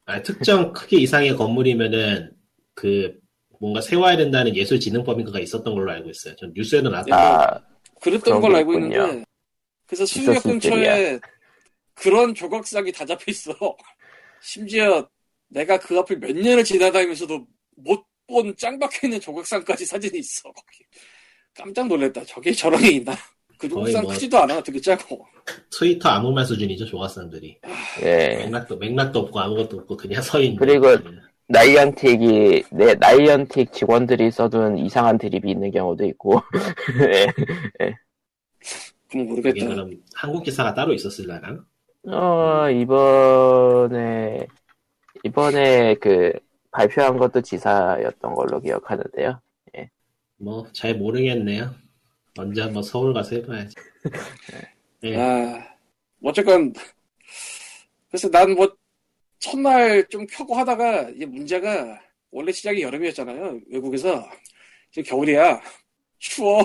아, 0.04 0.22
특정 0.22 0.72
크기 0.72 1.02
이상의 1.02 1.36
건물이면은 1.36 2.32
그 2.74 3.16
뭔가 3.60 3.80
세워야 3.80 4.16
된다는 4.16 4.54
예술진흥법인가가 4.54 5.38
있었던 5.40 5.74
걸로 5.74 5.90
알고 5.92 6.10
있어요. 6.10 6.34
전 6.36 6.52
뉴스에도 6.54 6.90
나왔던 6.90 7.12
아, 7.18 7.60
그랬던 8.00 8.40
걸로 8.40 8.54
게 8.54 8.58
알고 8.58 8.72
있군요. 8.74 9.02
있는데 9.02 9.24
그래서 9.86 10.04
있었을 10.04 10.40
근처에 10.42 11.20
그런 11.94 12.34
조각상이 12.34 12.90
다 12.90 13.06
잡혀 13.06 13.24
있어. 13.28 13.52
심지어 14.42 15.08
내가 15.48 15.78
그 15.78 15.96
앞을 15.98 16.18
몇 16.18 16.32
년을 16.36 16.64
지나다니면서도 16.64 17.46
못 17.76 18.08
본 18.28 18.54
짱 18.56 18.78
박혀 18.78 19.06
있는 19.06 19.18
조각상까지 19.18 19.86
사진이 19.86 20.18
있어. 20.18 20.52
거기. 20.52 20.84
깜짝 21.58 21.86
놀랐다. 21.88 22.22
저게 22.24 22.52
저런 22.52 22.80
게 22.80 22.92
있나? 22.92 23.12
그 23.58 23.68
조각상 23.68 24.02
뭐- 24.02 24.12
크지도 24.12 24.38
않아. 24.38 24.62
되게 24.62 24.80
작고. 24.80 25.26
트위터 25.70 26.08
아무 26.10 26.30
말 26.30 26.44
수준이죠, 26.44 26.86
조각상들이. 26.86 27.58
예. 28.04 28.28
맥락도, 28.44 28.76
맥락도 28.76 29.18
없고 29.18 29.40
아무것도 29.40 29.78
없고 29.78 29.96
그냥 29.96 30.22
서 30.22 30.40
있는. 30.40 30.56
그리고 30.56 30.86
나이언틱이 31.48 32.64
내 32.70 32.94
나이언틱 32.94 33.72
직원들이 33.72 34.30
써둔 34.30 34.78
이상한 34.78 35.18
드립이 35.18 35.50
있는 35.50 35.70
경우도 35.70 36.04
있고 36.06 36.42
예. 37.80 37.94
그럼 39.10 39.24
이게 39.24 39.24
모르겠다. 39.24 39.66
그럼 39.68 39.90
한국 40.14 40.42
기사가 40.44 40.74
따로 40.74 40.92
있었을라나? 40.92 41.64
어 42.06 42.70
이번에 42.70 44.46
이번에 45.24 45.94
그 45.94 46.32
발표한 46.70 47.16
것도 47.16 47.40
지사였던 47.40 48.34
걸로 48.34 48.60
기억하는데요. 48.60 49.40
뭐 50.38 50.66
잘 50.72 50.96
모르겠네요. 50.96 51.74
언제 52.38 52.62
한번 52.62 52.82
서울 52.82 53.12
가서 53.12 53.36
해봐야지. 53.36 53.74
네. 55.00 55.16
아, 55.16 55.76
어쨌건, 56.22 56.72
그래서 58.08 58.30
난 58.30 58.54
뭐, 58.54 58.76
첫날 59.38 60.06
좀 60.08 60.26
켜고 60.26 60.54
하다가, 60.54 61.10
이게 61.10 61.26
문제가, 61.26 62.00
원래 62.30 62.52
시작이 62.52 62.82
여름이었잖아요. 62.82 63.60
외국에서. 63.70 64.28
지금 64.90 65.08
겨울이야. 65.08 65.60
추워. 66.18 66.64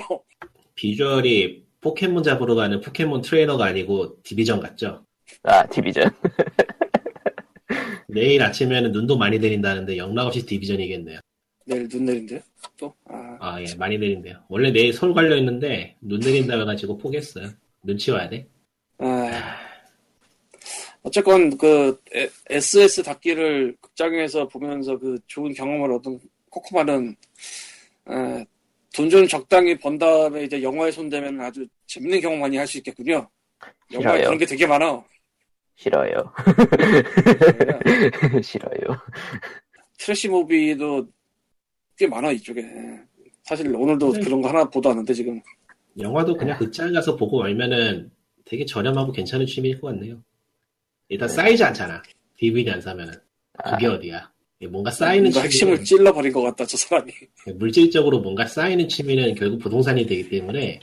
비주얼이 0.76 1.66
포켓몬 1.82 2.24
잡으러 2.24 2.56
가는 2.56 2.80
포켓몬 2.82 3.22
트레이너가 3.22 3.66
아니고 3.66 4.22
디비전 4.24 4.60
같죠? 4.60 5.06
아 5.44 5.66
디비전. 5.68 6.10
내일 8.08 8.42
아침에는 8.42 8.92
눈도 8.92 9.18
많이 9.18 9.40
내린다는데 9.40 9.98
영락없이 9.98 10.46
디비전이겠네요. 10.46 11.20
내일 11.66 11.88
눈 11.88 12.06
내린대? 12.06 12.42
또? 12.78 12.94
아, 13.06 13.38
아, 13.40 13.62
예, 13.62 13.76
많이 13.76 13.98
내린대요. 13.98 14.44
원래 14.50 14.72
내일 14.72 14.94
서울 14.94 15.14
가려 15.14 15.36
했는데 15.36 15.96
눈 16.02 16.20
내린다 16.20 16.58
해가지고 16.60 16.98
포기했어요. 16.98 17.50
눈치 17.84 18.12
와야 18.12 18.28
돼. 18.30 18.48
아. 18.98 19.56
어쨌건, 21.04 21.58
그, 21.58 22.00
에- 22.16 22.30
SS 22.50 23.04
닫기를 23.04 23.76
극장에서 23.82 24.48
보면서 24.48 24.98
그 24.98 25.18
좋은 25.28 25.54
경험을 25.54 25.92
얻은 25.94 26.20
코코마는, 26.50 27.16
아, 28.06 28.44
돈좀 28.96 29.28
적당히 29.28 29.78
번 29.78 29.98
다음에 29.98 30.44
이제 30.46 30.62
영화에 30.62 30.92
손대면 30.92 31.42
아주 31.42 31.66
재밌는 31.88 32.22
경험 32.22 32.40
많이 32.40 32.56
할 32.58 32.66
수 32.68 32.78
있겠군요. 32.78 33.28
영화에 33.92 34.18
싫어요. 34.20 34.24
그런 34.26 34.38
게 34.38 34.46
되게 34.46 34.68
많아. 34.68 35.04
싫어요. 35.76 36.34
싫어요. 38.42 39.02
trash 39.98 40.30
movie도 40.30 41.08
꽤 41.98 42.08
많아 42.08 42.32
이쪽에. 42.32 42.66
사실 43.44 43.74
오늘도 43.76 44.14
네. 44.14 44.20
그런 44.22 44.42
거 44.42 44.50
하나 44.50 44.64
보고 44.70 44.90
왔는데 44.90 45.14
지금 45.14 45.42
영화도 46.00 46.36
그냥 46.38 46.58
극장 46.58 46.92
가서 46.94 47.16
보고 47.16 47.40
말면은 47.40 48.10
되게 48.46 48.66
저렴하고 48.66 49.12
괜찮은 49.12 49.46
취미일 49.46 49.80
것 49.80 49.88
같네요. 49.88 50.22
일단 51.10 51.28
쌓이지 51.30 51.64
않잖아. 51.64 52.02
DVD 52.38 52.72
안 52.72 52.82
사면은. 52.82 53.14
그게 53.64 53.88
어디야. 53.88 54.32
뭔가 54.70 54.90
쌓이는 54.92 55.30
뭔가 55.32 55.48
취미는 55.50 55.78
핵심을 55.78 55.84
찔러버린 55.84 56.32
것 56.32 56.42
같다 56.42 56.66
저 56.66 56.78
사람이. 56.78 57.12
물질적으로 57.56 58.20
뭔가 58.22 58.46
쌓이는 58.46 58.88
취미는 58.88 59.36
결국 59.36 59.60
부동산이 59.60 60.06
되기 60.06 60.30
때문에 60.30 60.80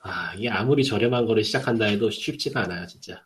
아 0.00 0.34
이게 0.34 0.48
아무리 0.48 0.82
저렴한 0.82 1.26
거를 1.26 1.44
시작한다 1.44 1.86
해도 1.86 2.08
쉽지가 2.10 2.62
않아요 2.62 2.86
진짜 2.86 3.22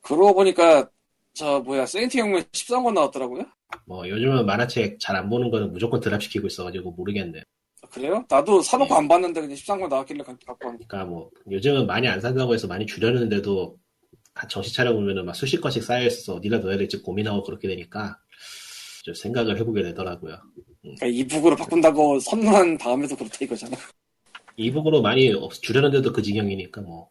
그러고 0.00 0.34
보니까 0.34 0.88
저 1.34 1.60
뭐야 1.60 1.84
세인트 1.86 2.16
형문 2.16 2.42
13권 2.44 2.94
나왔더라고요. 2.94 3.44
뭐 3.86 4.08
요즘은 4.08 4.46
만화책 4.46 4.98
잘 5.00 5.16
안 5.16 5.28
보는 5.28 5.50
거는 5.50 5.72
무조건 5.72 6.00
드랍시키고 6.00 6.46
있어가지고 6.46 6.92
모르겠네 6.92 7.42
그래요? 7.90 8.24
나도 8.28 8.60
사놓고 8.62 8.92
네. 8.94 8.98
안 8.98 9.08
봤는데 9.08 9.40
그냥 9.42 9.54
13권 9.56 9.88
나왔길래 9.88 10.24
가- 10.24 10.36
갖고 10.46 10.68
왔 10.68 10.72
그러니까 10.74 11.04
뭐 11.04 11.30
요즘은 11.50 11.86
많이 11.86 12.08
안 12.08 12.20
산다고 12.20 12.54
해서 12.54 12.66
많이 12.66 12.86
줄였는데도 12.86 13.76
정신 14.48 14.74
차려보면은 14.74 15.24
막 15.26 15.34
수십 15.36 15.60
건씩 15.60 15.84
쌓여있어서 15.84 16.34
어디다 16.36 16.58
넣어야 16.58 16.76
될지 16.76 17.00
고민하고 17.02 17.42
그렇게 17.44 17.68
되니까 17.68 18.18
좀 19.04 19.14
생각을 19.14 19.58
해보게 19.60 19.82
되더라고요 19.82 20.38
그러니까 20.82 21.06
이북으로 21.06 21.56
바꾼다고 21.56 22.18
선언한 22.20 22.78
다음에도 22.78 23.14
그렇다 23.16 23.36
이거잖아. 23.42 23.76
이북으로 24.56 25.02
많이 25.02 25.30
없- 25.32 25.52
줄였는데도 25.62 26.12
그 26.12 26.22
지경이니까 26.22 26.80
뭐 26.80 27.10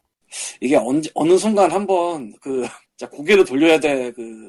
이게 0.60 0.76
언제 0.76 1.10
어느 1.14 1.36
순간 1.38 1.70
한번 1.70 2.34
그 2.40 2.66
고개를 3.10 3.44
돌려야 3.44 3.78
돼. 3.78 4.10
그 4.12 4.48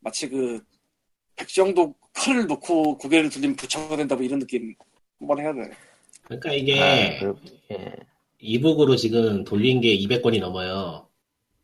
마치 0.00 0.28
그 0.28 0.60
백정도 1.36 1.94
칼을 2.14 2.46
놓고 2.46 2.98
고개를 2.98 3.30
돌리면 3.30 3.56
부처가 3.56 3.96
된다 3.96 4.14
뭐 4.14 4.24
이런 4.24 4.38
느낌 4.38 4.74
한번 5.18 5.40
해야 5.40 5.52
돼. 5.54 5.70
그러니까 6.24 6.52
이게 6.52 6.80
아, 6.80 7.18
그, 7.20 7.34
예. 7.72 7.92
이북으로 8.38 8.96
지금 8.96 9.44
돌린 9.44 9.80
게 9.80 9.96
200건이 9.98 10.40
넘어요 10.40 11.08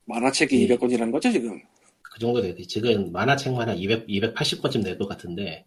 만화책이 0.07 0.66
음. 0.66 0.76
200권이라는 0.76 1.12
거죠 1.12 1.31
지금. 1.31 1.61
그 2.02 2.18
정도 2.18 2.40
되지. 2.42 2.66
지금 2.66 3.12
만화책만 3.12 3.68
한 3.68 3.76
200, 3.78 4.07
280권쯤 4.09 4.83
될 4.83 4.98
것 4.98 5.07
같은데, 5.09 5.64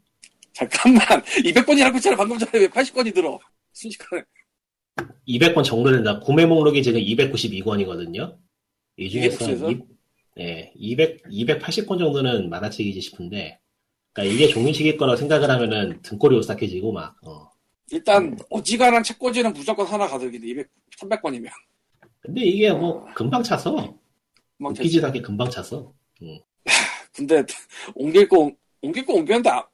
잠깐만 0.53 0.99
200권이라고 1.45 1.95
했잖아 1.95 2.17
방금 2.17 2.37
전에 2.37 2.51
왜 2.55 2.67
80권이 2.67 3.13
들어 3.13 3.39
순식간에 3.71 4.23
200권 5.27 5.63
정도 5.63 5.91
된다. 5.91 6.19
구매 6.19 6.45
목록이 6.45 6.83
지금 6.83 6.99
292권이거든요. 6.99 8.37
이 8.97 9.09
중에서, 9.09 9.45
290에서? 9.45 9.71
이, 9.71 9.81
네, 10.35 10.73
200, 10.75 11.23
280권 11.23 11.99
정도는 11.99 12.49
만화책이지 12.49 12.99
싶은데, 12.99 13.59
그러니까 14.13 14.33
이게 14.35 14.47
종이책일 14.47 14.97
거라고 14.97 15.15
생각을 15.17 15.49
하면은 15.49 15.99
등골이 16.01 16.35
오싹해지고 16.37 16.91
막, 16.91 17.15
어. 17.25 17.49
일단 17.91 18.37
어지간한 18.49 19.03
책꽂이는 19.03 19.53
무조건 19.53 19.85
하나 19.85 20.07
가득인데 20.07 20.47
200, 20.47 20.67
300권이면 20.97 21.49
근데 22.21 22.41
이게 22.41 22.71
뭐, 22.71 23.05
금방 23.15 23.41
차서, 23.43 23.95
막 24.57 24.71
웃기지도 24.71 25.07
않게 25.07 25.21
금방 25.21 25.49
차서, 25.49 25.91
근데 27.15 27.43
옮길 27.95 28.27
거 28.29 28.39
옮- 28.39 28.55
옮길 28.81 29.05
거 29.05 29.13
옮겼는데 29.13 29.49
아, 29.49 29.65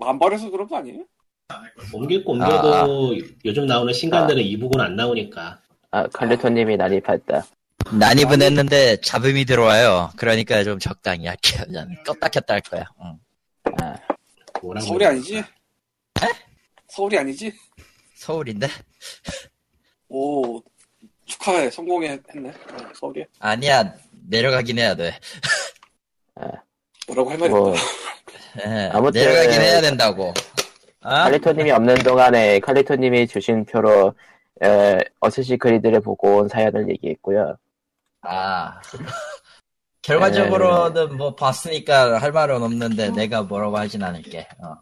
만발해서 0.00 0.50
그런 0.50 0.66
거 0.68 0.76
아니에요? 0.76 1.04
옮길 1.92 2.24
거 2.24 2.32
옮겨도 2.32 3.16
요즘 3.44 3.66
나오는 3.66 3.92
신간들은 3.92 4.42
이북은 4.42 4.80
안 4.80 4.96
나오니까, 4.96 5.60
아 5.90 6.06
칼리토님이 6.08 6.76
난입했다. 6.76 7.46
난입은 7.92 8.42
했는데 8.42 8.96
잡음이 9.00 9.44
들어와요. 9.44 10.10
그러니까 10.16 10.64
좀 10.64 10.78
적당히 10.78 11.26
할게요. 11.26 11.62
그냥 11.66 11.88
껐다 12.04 12.30
켰다 12.32 12.54
할 12.54 12.60
거야. 12.62 12.84
응. 13.04 13.12
뭐라고. 14.62 14.86
서울이 14.86 15.06
아니지? 15.06 15.32
될까. 16.14 16.38
서울이 16.88 17.18
아니지? 17.18 17.52
서울인데? 18.14 18.68
오 20.08 20.62
축하해 21.24 21.70
성공했네 21.70 22.48
어, 22.48 22.92
서울이 22.94 23.24
아니야. 23.40 23.92
내려가긴 24.28 24.78
해야 24.78 24.94
돼. 24.94 25.18
뭐라고 27.08 27.30
할 27.30 27.38
말이 27.38 27.50
뭐 27.50 27.70
없다 27.70 27.80
예, 28.66 28.90
아무튼- 28.92 29.20
내려가긴 29.20 29.60
해야 29.60 29.80
된다고. 29.80 30.32
아? 31.02 31.24
칼리토님이 31.24 31.70
없는 31.70 31.96
동안에 31.96 32.58
칼리토님이 32.60 33.28
주신 33.28 33.64
표로 33.64 34.14
에, 34.64 34.98
어스시 35.20 35.56
그리드를 35.58 36.00
보고 36.00 36.38
온 36.38 36.48
사연을 36.48 36.88
얘기했고요. 36.88 37.56
아. 38.22 38.80
결과적으로는 40.06 41.16
뭐 41.16 41.34
봤으니까 41.34 42.18
할 42.18 42.30
말은 42.30 42.62
없는데 42.62 43.10
내가 43.10 43.42
뭐라고 43.42 43.76
하진 43.76 44.02
않을게. 44.02 44.46
어. 44.62 44.76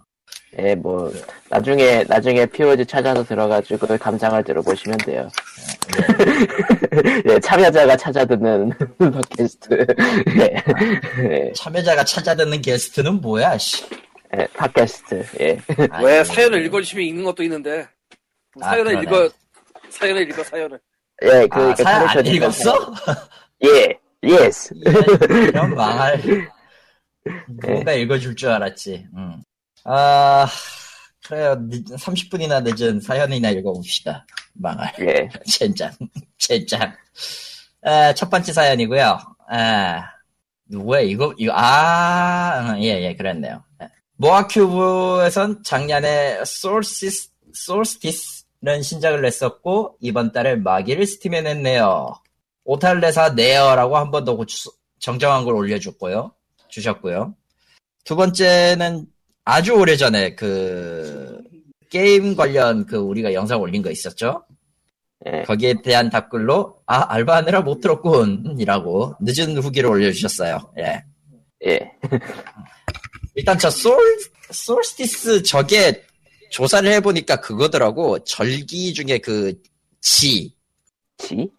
예, 0.59 0.75
뭐 0.75 1.11
나중에 1.49 2.05
나중에 2.05 2.47
POG 2.47 2.87
찾아서 2.87 3.25
들어가지고 3.25 3.99
감상을 3.99 4.45
들어보시면 4.45 4.99
돼요. 4.99 5.29
예, 7.27 7.41
참여자가 7.41 7.97
찾아듣는 7.97 8.71
팟캐스트. 8.99 9.87
예, 10.39 10.63
예, 11.25 11.53
참여자가 11.57 12.05
찾아듣는 12.05 12.61
게스트는 12.61 13.21
뭐야, 13.21 13.59
씨. 13.59 13.85
예, 14.37 14.47
팟캐스트. 14.55 15.25
예. 15.41 15.59
아니, 15.91 16.05
왜 16.05 16.23
사연을 16.23 16.65
읽어주시면 16.67 17.05
읽는 17.05 17.25
것도 17.25 17.43
있는데 17.43 17.89
아, 18.61 18.71
사연을 18.71 19.01
그러네. 19.01 19.03
읽어 19.03 19.35
사연을 19.89 20.31
읽어 20.31 20.45
사연을 20.45 20.81
예, 21.23 21.47
그 21.49 21.61
아, 21.61 21.75
사연 21.75 22.09
안 22.09 22.27
읽었어? 22.27 22.93
예, 23.65 23.99
yes. 24.29 24.75
이런, 24.77 25.49
이런 25.49 25.75
망할. 25.77 26.21
누가 27.49 27.93
읽어줄 27.93 28.37
줄 28.37 28.51
알았지. 28.51 29.07
응. 29.17 29.43
아, 29.85 30.47
그래요. 31.27 31.57
늦, 31.69 31.85
30분이나 31.85 32.63
늦은 32.63 33.01
사연이나 33.01 33.51
읽어봅시다. 33.51 34.27
망할. 34.55 34.93
예, 35.01 35.29
젠장. 35.47 35.91
젠장. 36.39 36.95
아, 37.83 38.13
첫 38.15 38.31
번째 38.31 38.53
사연이고요. 38.53 39.19
아, 39.49 40.03
누구야, 40.69 41.01
이거, 41.01 41.35
이거, 41.39 41.53
아, 41.55 42.77
예, 42.79 43.03
예, 43.03 43.15
그랬네요. 43.15 43.63
모아큐브에선 44.17 45.63
작년에 45.65 46.45
솔시스, 46.45 47.31
솔스티스는 47.53 48.83
신작을 48.83 49.23
냈었고, 49.23 49.97
이번 50.01 50.33
달에 50.33 50.57
마기를 50.57 51.07
스팀에 51.07 51.43
냈네요. 51.43 52.15
오탈레사 52.65 53.31
네어라고 53.31 53.97
한 53.97 54.11
번 54.11 54.25
더 54.25 54.37
정정한 55.01 55.45
걸 55.45 55.55
올려줬고요. 55.55 56.33
주셨고요. 56.69 57.35
두 58.05 58.17
번째는 58.17 59.07
아주 59.45 59.73
오래 59.75 59.97
전에 59.97 60.35
그, 60.35 61.39
게임 61.91 62.35
관련 62.35 62.87
그 62.87 62.97
우리가 62.97 63.35
영상 63.35 63.61
올린 63.61 63.83
거 63.83 63.91
있었죠? 63.91 64.45
예. 65.27 65.43
거기에 65.43 65.75
대한 65.83 66.11
답글로 66.11 66.81
아 66.87 67.07
알바하느라 67.15 67.61
못 67.63 67.81
들었군 67.81 68.57
이라고 68.59 69.15
늦은 69.21 69.57
후기를 69.59 69.89
올려주셨어요. 69.91 70.73
예. 70.79 71.05
예. 71.67 71.81
일단 73.35 73.59
저 73.59 73.71
솔, 73.71 73.97
솔스티스 74.51 75.43
저게 75.45 76.03
조사를 76.51 76.91
해보니까 76.95 77.37
그거더라고. 77.41 78.23
절기 78.25 78.93
중에 78.95 79.19
그 79.19 79.55
지. 80.01 80.55
지? 81.19 81.51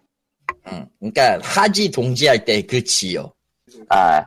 응. 0.68 0.88
그러니까 1.00 1.40
하지 1.42 1.92
동지할 1.92 2.46
때 2.46 2.62
그 2.64 2.84
지요. 2.84 3.34
아, 3.90 4.26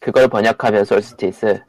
그걸 0.00 0.28
번역하면 0.28 0.84
솔스티스. 0.84 1.60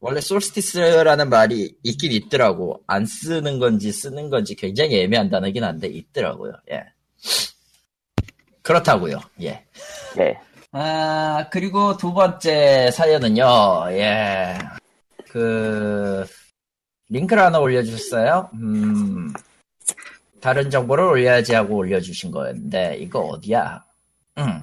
원래 0.00 0.20
솔스티스라는 0.20 1.28
말이 1.30 1.76
있긴 1.84 2.12
있더라고. 2.12 2.82
안 2.86 3.06
쓰는 3.06 3.58
건지 3.60 3.92
쓰는 3.92 4.30
건지 4.30 4.54
굉장히 4.56 5.00
애매한 5.00 5.30
단어긴 5.30 5.62
한데 5.64 5.86
있더라고요. 5.86 6.52
예. 6.72 6.82
그렇다고요. 8.62 9.20
예. 9.42 9.64
네. 10.16 10.38
아, 10.72 11.46
그리고 11.52 11.96
두 11.96 12.12
번째 12.12 12.90
사연은요, 12.90 13.92
예. 13.92 14.58
그, 15.28 16.24
링크를 17.08 17.42
하나 17.42 17.58
올려주셨어요? 17.60 18.50
음, 18.54 19.32
다른 20.42 20.68
정보를 20.70 21.04
올려야지 21.04 21.54
하고 21.54 21.76
올려주신 21.76 22.32
거였는데, 22.32 22.96
이거 22.96 23.20
어디야? 23.20 23.84
음, 24.38 24.60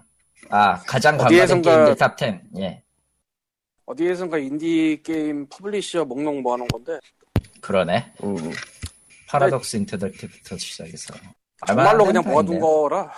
아, 0.50 0.78
가장 0.82 1.18
어디에선가- 1.18 1.64
게임들 1.64 1.96
top 1.96 2.19
10, 2.19 2.42
예. 2.60 2.84
어디에선가 3.86 4.38
인디 4.40 5.00
게임 5.04 5.48
publisher 5.48 6.04
목록 6.06 6.42
모아놓은 6.42 6.68
건데 6.68 7.00
그러네. 7.62 8.12
음, 8.24 8.52
패러독스 9.30 9.78
인터랙티브부터 9.78 10.58
시작해서. 10.58 11.14
정말로 11.66 12.04
그냥 12.06 12.24
모아둔. 12.26 12.60
거라 12.60 13.12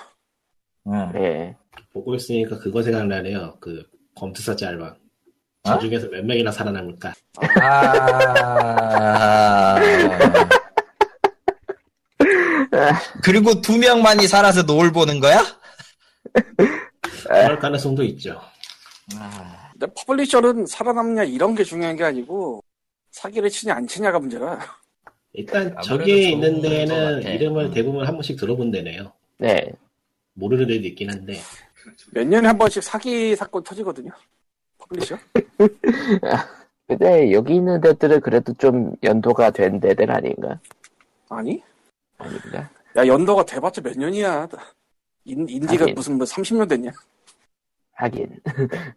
응. 0.88 1.12
예. 1.16 1.56
보고 1.92 2.14
있으니까 2.16 2.58
그거 2.60 2.82
생각나네요. 2.84 3.58
그 3.60 3.84
검투사 4.16 4.56
짤방. 4.56 4.96
저 5.64 5.76
어? 5.76 5.80
중에서 5.80 6.08
몇 6.10 6.24
명이나 6.26 6.52
살아남을까? 6.52 7.14
아. 7.62 9.76
그리고 13.24 13.62
두 13.62 13.78
명만이 13.78 14.28
살아서 14.28 14.64
노을 14.64 14.92
보는 14.92 15.20
거야? 15.20 15.44
그럴 17.28 17.60
가능성도 17.60 18.04
있죠. 18.04 18.40
아, 19.16 19.70
근데 19.74 19.88
publisher는 19.98 20.66
살아남냐 20.66 21.24
이런 21.26 21.56
게 21.56 21.64
중요한 21.64 21.96
게 21.96 22.04
아니고 22.04 22.64
사기를 23.12 23.50
치냐 23.50 23.76
안 23.76 23.88
치냐가 23.88 24.20
문제라 24.20 24.60
일단 25.34 25.76
저기에 25.84 26.32
있는 26.32 26.62
것 26.62 26.70
데는. 26.70 27.24
이름을 27.24 27.66
음. 27.66 27.74
대부분 27.74 28.06
한 28.06 28.14
번씩 28.14 28.38
들어본 28.38 28.72
데네요. 28.72 29.12
네. 29.38 29.72
모르는 30.34 30.68
데도 30.68 30.88
있긴 30.88 31.10
한데 31.12 31.40
몇 32.12 32.26
년에 32.26 32.48
한 32.48 32.58
번씩 32.58 32.82
사기 32.84 33.36
사건 33.36 33.64
터지거든요 33.64 34.12
publisher 34.78 35.18
근데 36.88 37.32
여기 37.32 37.56
있는 37.56 37.82
데들은 37.82 38.22
그래도 38.22 38.54
좀 38.54 38.96
연도가 39.04 39.52
된 39.52 39.80
데들 39.80 40.10
아닌가? 40.12 40.60
아니 41.30 41.62
아닌가? 42.22 42.70
야 42.98 43.08
연도가 43.08 43.46
돼봤자 43.46 43.82
몇 43.82 43.98
년이야 43.98 44.48
인, 45.26 45.48
인디가 45.50 45.84
하긴. 45.84 45.96
무슨 45.96 46.18
뭐 46.18 46.26
30년 46.26 46.68
됐냐 46.70 46.92
하긴. 47.94 48.40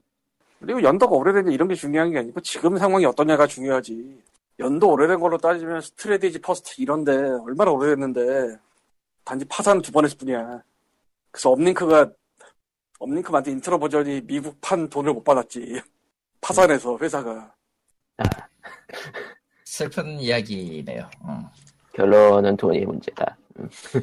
그리고 0.60 0.82
연도가 0.82 1.14
오래됐냐 1.16 1.50
이런 1.52 1.68
게 1.68 1.74
중요한 1.74 2.10
게 2.10 2.18
아니고 2.18 2.40
지금 2.40 2.78
상황이 2.78 3.04
어떠냐가 3.04 3.46
중요하지 3.46 4.22
연도 4.60 4.90
오래된 4.92 5.20
걸로 5.20 5.36
따지면 5.36 5.80
스트래티지 5.80 6.40
퍼스트 6.40 6.80
이런데 6.80 7.12
얼마나 7.16 7.70
오래됐는데 7.72 8.56
단지 9.24 9.44
파산 9.46 9.82
두 9.82 9.92
번 9.92 10.04
했을 10.04 10.16
뿐이야 10.18 10.62
그래서 11.30 11.50
업링크가 11.50 12.10
업링크 12.98 13.30
만든 13.32 13.52
인트로버전이 13.54 14.22
미국판 14.22 14.88
돈을 14.88 15.12
못 15.12 15.24
받았지 15.24 15.82
파산해서 16.40 16.96
회사가 16.98 17.52
슬픈 19.64 20.06
이야기네요. 20.20 21.10
어. 21.20 21.50
결론은 21.94 22.56
돈이 22.56 22.80
문제다. 22.84 23.36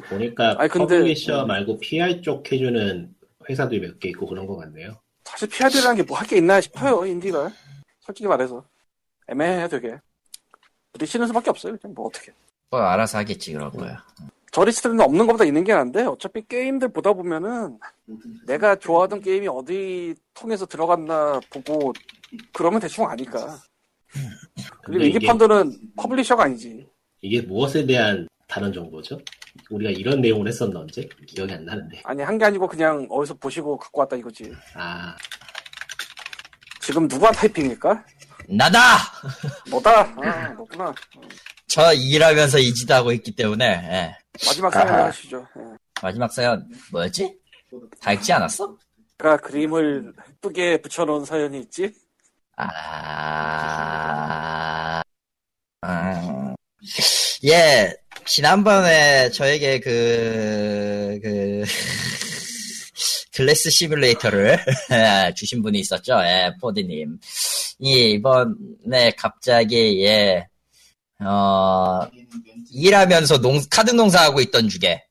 보니까 0.08 0.56
아니, 0.58 0.68
근데- 0.68 0.96
publisher 0.98 1.44
말고 1.46 1.78
PR 1.78 2.20
쪽 2.22 2.50
해주는 2.50 3.14
회사도 3.48 3.78
몇 3.78 3.98
개 3.98 4.08
있고 4.10 4.26
그런 4.26 4.46
것 4.46 4.56
같네요. 4.56 4.94
사실 5.24 5.48
PR이라는 5.48 5.96
게 5.96 6.02
뭐 6.04 6.16
할 6.16 6.26
게 6.26 6.36
있나 6.38 6.60
싶어요 6.60 7.04
인디가. 7.06 7.50
솔직히 8.00 8.26
말해서. 8.26 8.64
애매해 9.28 9.68
되게. 9.68 9.96
부딪히는 10.92 11.26
수밖에 11.28 11.50
없어요 11.50 11.76
그냥 11.78 11.94
뭐 11.94 12.06
어떻게. 12.06 12.32
뭐 12.70 12.80
알아서 12.80 13.18
하겠지 13.18 13.52
그런 13.52 13.70
거야. 13.70 14.02
저 14.50 14.64
리스트는 14.64 15.00
없는 15.00 15.26
것보다 15.26 15.44
있는 15.44 15.64
게 15.64 15.72
나은데 15.72 16.02
어차피 16.04 16.46
게임들 16.46 16.88
보다 16.88 17.12
보면은 17.12 17.78
내가 18.46 18.76
좋아하던 18.76 19.20
게임이 19.22 19.48
어디 19.48 20.14
통해서 20.34 20.66
들어갔나 20.66 21.40
보고 21.50 21.92
그러면 22.52 22.80
대충 22.80 23.06
아니까. 23.08 23.58
그리고 24.12 24.82
근데 24.84 25.06
인디 25.06 25.16
이게, 25.16 25.26
펀드는 25.26 25.72
publisher가 25.96 26.44
아니지 26.44 26.86
이게 27.22 27.40
무엇에 27.40 27.86
대한 27.86 28.28
다른 28.48 28.72
정보죠? 28.72 29.18
우리가 29.70 29.90
이런 29.92 30.20
내용을 30.20 30.48
했었나 30.48 30.80
언제? 30.80 31.08
기억이 31.26 31.52
안 31.52 31.64
나는데. 31.64 32.00
아니 32.04 32.22
한 32.22 32.36
게 32.38 32.44
아니고 32.44 32.66
그냥 32.68 33.06
어디서 33.10 33.34
보시고 33.34 33.78
갖고 33.78 34.00
왔다 34.00 34.16
이거지 34.16 34.52
아, 34.74 35.16
지금 36.80 37.06
누가 37.08 37.30
타이핑일까? 37.30 38.04
나다! 38.48 38.78
너다 39.70 40.00
아 40.16 40.48
너구나 40.54 40.92
저 41.68 41.92
일하면서 41.94 42.58
이 42.58 42.74
짓 42.74 42.90
하고 42.90 43.12
있기 43.12 43.34
때문에, 43.36 43.64
예. 43.64 44.16
마지막 44.46 44.72
사연 44.72 44.88
아하. 44.88 45.04
하시죠 45.06 45.46
예. 45.56 45.62
마지막 46.02 46.30
사연, 46.32 46.68
뭐였지? 46.90 47.38
다 48.00 48.12
읽지 48.12 48.32
않았어? 48.32 48.76
그가 49.16 49.36
그림을 49.38 50.12
예쁘게 50.28 50.82
붙여놓은 50.82 51.24
사연이 51.24 51.60
있지 51.60 51.94
아, 52.56 52.68
음. 55.84 56.51
예, 57.44 57.94
지난번에 58.24 59.30
저에게 59.30 59.80
그, 59.80 61.18
그, 61.22 61.64
글래스 63.34 63.70
시뮬레이터를 63.70 64.58
주신 65.36 65.62
분이 65.62 65.78
있었죠. 65.80 66.20
예, 66.22 66.52
포디님. 66.60 67.18
이, 67.78 68.12
이번에 68.12 69.12
갑자기, 69.16 70.04
예, 70.04 70.46
어, 71.20 72.00
일하면서 72.72 73.40
농, 73.40 73.60
카드 73.70 73.90
농사하고 73.90 74.40
있던 74.40 74.68
중에, 74.68 75.02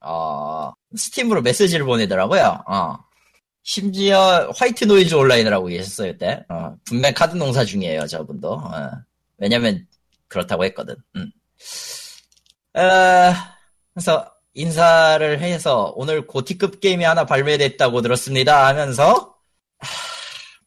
어, 0.00 0.72
스팀으로 0.96 1.42
메시지를 1.42 1.84
보내더라고요. 1.84 2.62
어. 2.68 2.96
심지어 3.66 4.50
화이트 4.54 4.84
노이즈 4.84 5.14
온라인을 5.14 5.52
하고 5.52 5.66
계셨어요, 5.66 6.12
그때. 6.12 6.44
어, 6.50 6.74
분명 6.84 7.14
카드 7.14 7.34
농사 7.34 7.64
중이에요, 7.64 8.06
저분도. 8.06 8.52
어, 8.52 8.90
왜냐면 9.38 9.86
그렇다고 10.28 10.64
했거든. 10.64 10.96
음. 11.16 11.30
어, 12.74 13.32
그래서 13.92 14.32
인사를 14.54 15.40
해서 15.40 15.92
오늘 15.96 16.26
고티급 16.26 16.80
게임이 16.80 17.04
하나 17.04 17.24
발매됐다고 17.24 18.02
들었습니다 18.02 18.66
하면서 18.66 19.34
하, 19.78 19.88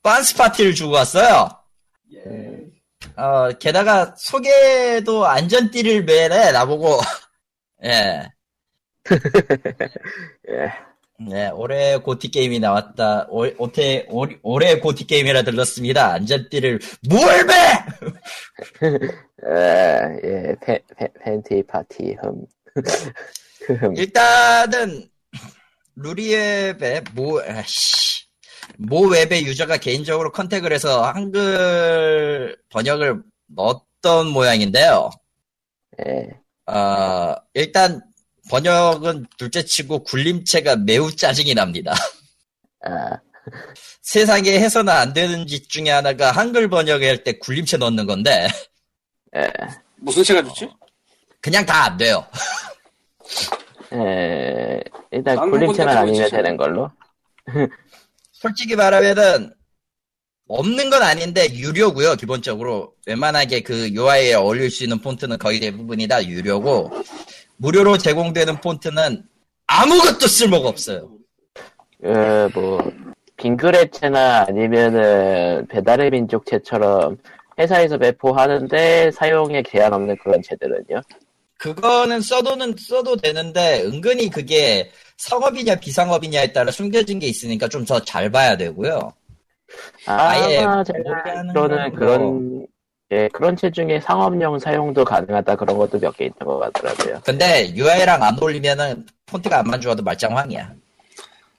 빤스 0.04 0.36
파티를 0.36 0.76
주고 0.76 0.93
왔어요. 0.93 1.50
어, 3.15 3.52
게다가 3.58 4.15
소개도 4.17 5.26
안전띠를 5.26 6.04
매래 6.04 6.52
나보고 6.52 7.00
예. 7.84 8.30
예. 10.50 10.72
네, 11.20 11.50
올해 11.50 11.98
GOTY 11.98 12.30
게임이 12.30 12.60
나왔다. 12.60 13.26
올, 13.30 13.56
올해, 13.58 14.06
올, 14.10 14.39
올해 14.43 14.80
GOTY 14.80 15.08
게임이라 15.08 15.41
들렀습니다. 15.41 16.13
안전띠를 16.13 16.80
뭘 17.10 17.46
매! 17.46 17.56
에, 19.45 20.19
예, 20.23 20.56
팬, 20.62 20.80
팬, 20.97 21.08
팬 21.23 21.43
티 21.43 21.62
파티 21.63 22.15
흠. 22.21 22.45
그 23.67 23.73
흠. 23.73 23.95
일단은, 23.95 25.08
루리웹의 25.95 27.04
모, 27.13 27.39
아씨, 27.41 28.26
모 28.78 29.02
웹의 29.08 29.45
유저가 29.45 29.78
개인적으로 29.78 30.32
contact을 30.32 30.74
해서 30.73 31.04
한글 31.04 32.58
번역을 32.69 33.21
넣었던 33.47 34.28
모양인데요. 34.28 35.10
예. 36.06 36.30
어, 36.71 37.36
일단, 37.54 38.02
번역은 38.50 39.28
둘째 39.38 39.63
치고 39.63 40.04
굴림체가 40.04 40.78
매우 40.78 41.13
짜증이 41.15 41.54
납니다. 41.54 41.93
아, 42.86 43.19
세상에 44.02 44.52
해서는 44.60 44.91
안 44.93 45.13
되는 45.13 45.45
짓 45.47 45.69
중에 45.69 45.89
하나가 45.89 46.32
한글 46.32 46.69
번역할 46.69 47.23
때 47.23 47.38
굴림체 47.39 47.78
넣는 47.78 48.06
건데, 48.06 48.47
에, 49.38 49.50
무슨 49.97 50.23
채가 50.23 50.43
좋지? 50.43 50.69
그냥 51.41 51.65
다 51.65 51.86
안 51.86 51.97
돼요. 51.97 52.26
에, 53.93 54.82
일단 55.12 55.36
딴 55.36 55.50
굴림체만 55.52 55.95
부분 55.95 56.10
아니면 56.10 56.30
되는 56.30 56.58
걸로. 56.58 56.91
솔직히 58.32 58.76
말하면은 58.76 59.54
없는 60.50 60.89
건 60.89 61.02
아닌데 61.04 61.47
유료고요 61.54 62.15
기본적으로 62.15 62.93
웬만하게 63.06 63.62
그 63.62 63.89
UI에 63.89 64.34
어울릴 64.36 64.69
수 64.71 64.84
있는 64.84 65.00
폰트는 65.00 65.38
거의 65.39 65.60
대부분이 65.60 66.08
다 66.08 66.23
유료고 66.26 66.91
무료로 67.58 67.97
제공되는 67.97 68.62
폰트는 68.62 69.23
아무것도 69.67 70.28
쓸모가 70.28 70.69
없어요. 70.69 71.10
어, 72.04 72.50
뭐, 72.54 72.80
빙그레체나 73.38 74.45
아니면은 74.47 75.67
배달의 75.67 76.12
민족체처럼 76.12 77.17
회사에서 77.60 77.98
배포하는데 77.98 79.12
사용에 79.12 79.63
제한 79.63 79.93
없는 79.93 80.17
그런 80.17 80.41
채들은요? 80.41 81.02
그거는 81.58 82.22
써도는 82.22 82.76
써도 82.78 83.15
되는데 83.15 83.82
은근히 83.84 84.30
그게 84.30 84.91
상업이냐 85.17 85.76
비상업이냐에 85.76 86.52
따라 86.54 86.72
숨겨진 86.72 87.20
게 87.20 87.28
있으니까 87.28 87.67
좀 87.67 87.86
더 87.86 88.00
잘 88.02 88.30
봐야 88.32 88.56
되고요. 88.58 89.12
아예 90.06 90.60
아, 90.60 90.84
저는 90.84 91.54
건 91.54 91.91
그런 91.96 92.67
예 93.12 93.28
그런 93.34 93.56
체 93.56 93.72
중에 93.72 94.00
상업용 94.02 94.60
사용도 94.60 95.04
가능하다 95.06 95.56
그런 95.56 95.78
것도 95.78 96.00
몇 96.00 96.15
개 96.15 96.26
있는 96.26 96.38
것 96.39 96.60
같더라고요. 96.60 97.22
근데 97.24 97.74
UI랑 97.76 98.22
안 98.24 98.38
어울리면은 98.41 99.06
폰트가 99.26 99.60
암만 99.60 99.65
좋아도 99.67 100.04
말짱황이야. 100.04 100.74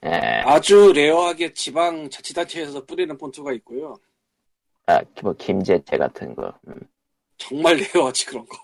예, 0.07 0.11
아주 0.45 0.93
레어하게 0.95 1.53
지방 1.55 2.09
자치단체에서 2.09 2.85
뿌리는 2.87 3.17
폰트가 3.19 3.53
있고요. 3.55 3.97
아 4.89 5.03
뭐 5.23 5.35
김제체 5.35 5.99
같은 5.99 6.35
거. 6.35 6.53
음. 6.69 6.75
정말 7.37 7.77
레어하지 7.77 8.27
그런 8.27 8.45
거. 8.47 8.57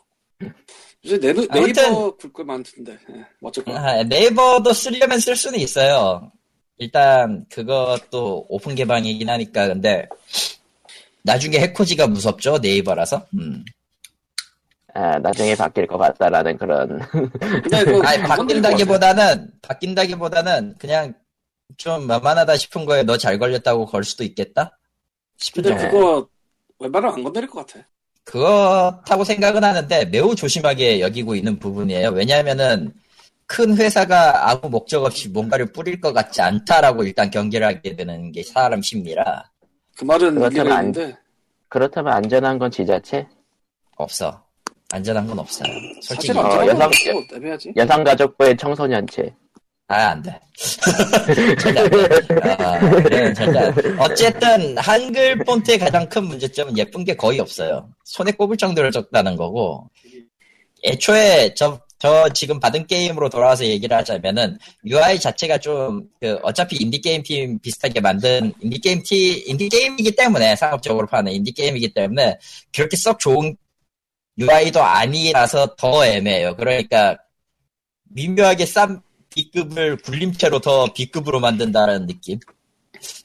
요새 1.04 1.18
네이버, 1.20 1.46
네이버 1.52 2.16
글꼴 2.16 2.46
많던데. 2.46 2.98
예, 3.10 3.24
어쨌건 3.42 3.76
아, 3.76 4.02
네이버도 4.04 4.72
쓰려면 4.72 5.20
쓸 5.20 5.36
수는 5.36 5.58
있어요. 5.60 6.32
일단 6.78 7.44
그것도 7.50 8.46
오픈 8.48 8.74
개방이긴 8.74 9.28
하니까 9.28 9.68
근데 9.68 10.08
나중에 11.22 11.58
해코지가 11.60 12.06
무섭죠 12.08 12.58
네이버라서. 12.58 13.26
음. 13.34 13.64
아, 14.94 15.18
나중에 15.18 15.54
바뀔 15.56 15.86
것 15.86 15.98
같다라는 15.98 16.56
그런 16.56 17.00
그 17.10 18.00
아니. 18.04 18.22
바뀐다기보다는 18.22 19.50
바뀐다기보다는 19.60 20.74
그냥 20.78 21.12
좀 21.76 22.06
만만하다 22.06 22.56
싶은 22.56 22.86
거에 22.86 23.02
너 23.02 23.16
잘 23.18 23.38
걸렸다고 23.38 23.86
걸 23.86 24.04
수도 24.04 24.22
있겠다 24.24 24.78
근데 25.52 25.70
정도. 25.70 25.88
그거 25.90 26.28
웬만하면 26.78 27.16
안 27.16 27.24
건드릴 27.24 27.48
것 27.48 27.66
같아. 27.66 27.84
그렇다고 28.24 29.24
생각은 29.24 29.62
하는데 29.62 30.04
매우 30.06 30.34
조심하게 30.34 31.00
여기고 31.00 31.34
있는 31.34 31.58
부분이에요. 31.58 32.08
왜냐하면은 32.10 32.92
큰 33.46 33.76
회사가 33.76 34.48
아무 34.50 34.70
목적 34.70 35.04
없이 35.04 35.28
뭔가를 35.28 35.66
뿌릴 35.72 36.00
것 36.00 36.12
같지 36.14 36.40
않다라고 36.40 37.04
일단 37.04 37.30
경계를 37.30 37.66
하게 37.66 37.94
되는 37.94 38.32
게 38.32 38.42
사람 38.42 38.80
심리라 38.80 39.50
그 39.98 40.04
말은 40.04 40.34
그렇다면 40.36 40.72
안- 40.72 40.86
있는데 40.86 41.16
그렇다면 41.68 42.12
안전한 42.14 42.58
건 42.58 42.70
지자체? 42.70 43.26
없어. 43.96 44.42
안전한 44.90 45.26
건 45.26 45.38
없어요. 45.40 45.70
솔직히 46.00 46.32
사실 46.32 46.38
어, 46.38 46.66
여성- 46.66 46.78
건 46.78 46.90
뭐. 47.12 47.72
여성가족부의 47.76 48.56
청소년체. 48.56 49.34
아, 49.86 50.08
안 50.08 50.22
돼. 50.22 50.40
절대 51.60 51.80
안 51.80 51.90
돼. 51.90 52.54
아, 52.58 52.78
그래요, 53.02 53.34
절대 53.34 53.58
안 53.58 53.74
돼. 53.74 53.82
어쨌든, 53.98 54.78
한글 54.78 55.36
폰트의 55.38 55.78
가장 55.78 56.08
큰 56.08 56.24
문제점은 56.24 56.76
예쁜 56.78 57.04
게 57.04 57.14
거의 57.14 57.38
없어요. 57.38 57.88
손에 58.04 58.32
꼽을 58.32 58.56
정도로 58.56 58.90
적다는 58.90 59.36
거고, 59.36 59.90
애초에 60.84 61.52
저, 61.54 61.78
저 61.98 62.28
지금 62.30 62.58
받은 62.60 62.86
게임으로 62.86 63.28
돌아와서 63.28 63.66
얘기를 63.66 63.94
하자면은, 63.94 64.58
UI 64.86 65.20
자체가 65.20 65.58
좀, 65.58 66.08
그, 66.18 66.38
어차피 66.42 66.76
인디게임 66.76 67.22
팀 67.22 67.58
비슷하게 67.58 68.00
만든, 68.00 68.54
인디게임 68.62 69.02
팀, 69.04 69.42
인디게임이기 69.46 70.16
때문에, 70.16 70.56
상업적으로 70.56 71.06
파는 71.06 71.30
인디게임이기 71.30 71.92
때문에, 71.92 72.38
그렇게 72.74 72.96
썩 72.96 73.18
좋은 73.18 73.54
UI도 74.38 74.82
아니라서 74.82 75.76
더 75.76 76.06
애매해요. 76.06 76.56
그러니까, 76.56 77.18
미묘하게 78.14 78.64
싼 78.64 79.02
B급을 79.34 79.96
굴림체로 79.96 80.60
더 80.60 80.92
B급으로 80.92 81.40
만든다는 81.40 82.06
느낌? 82.06 82.38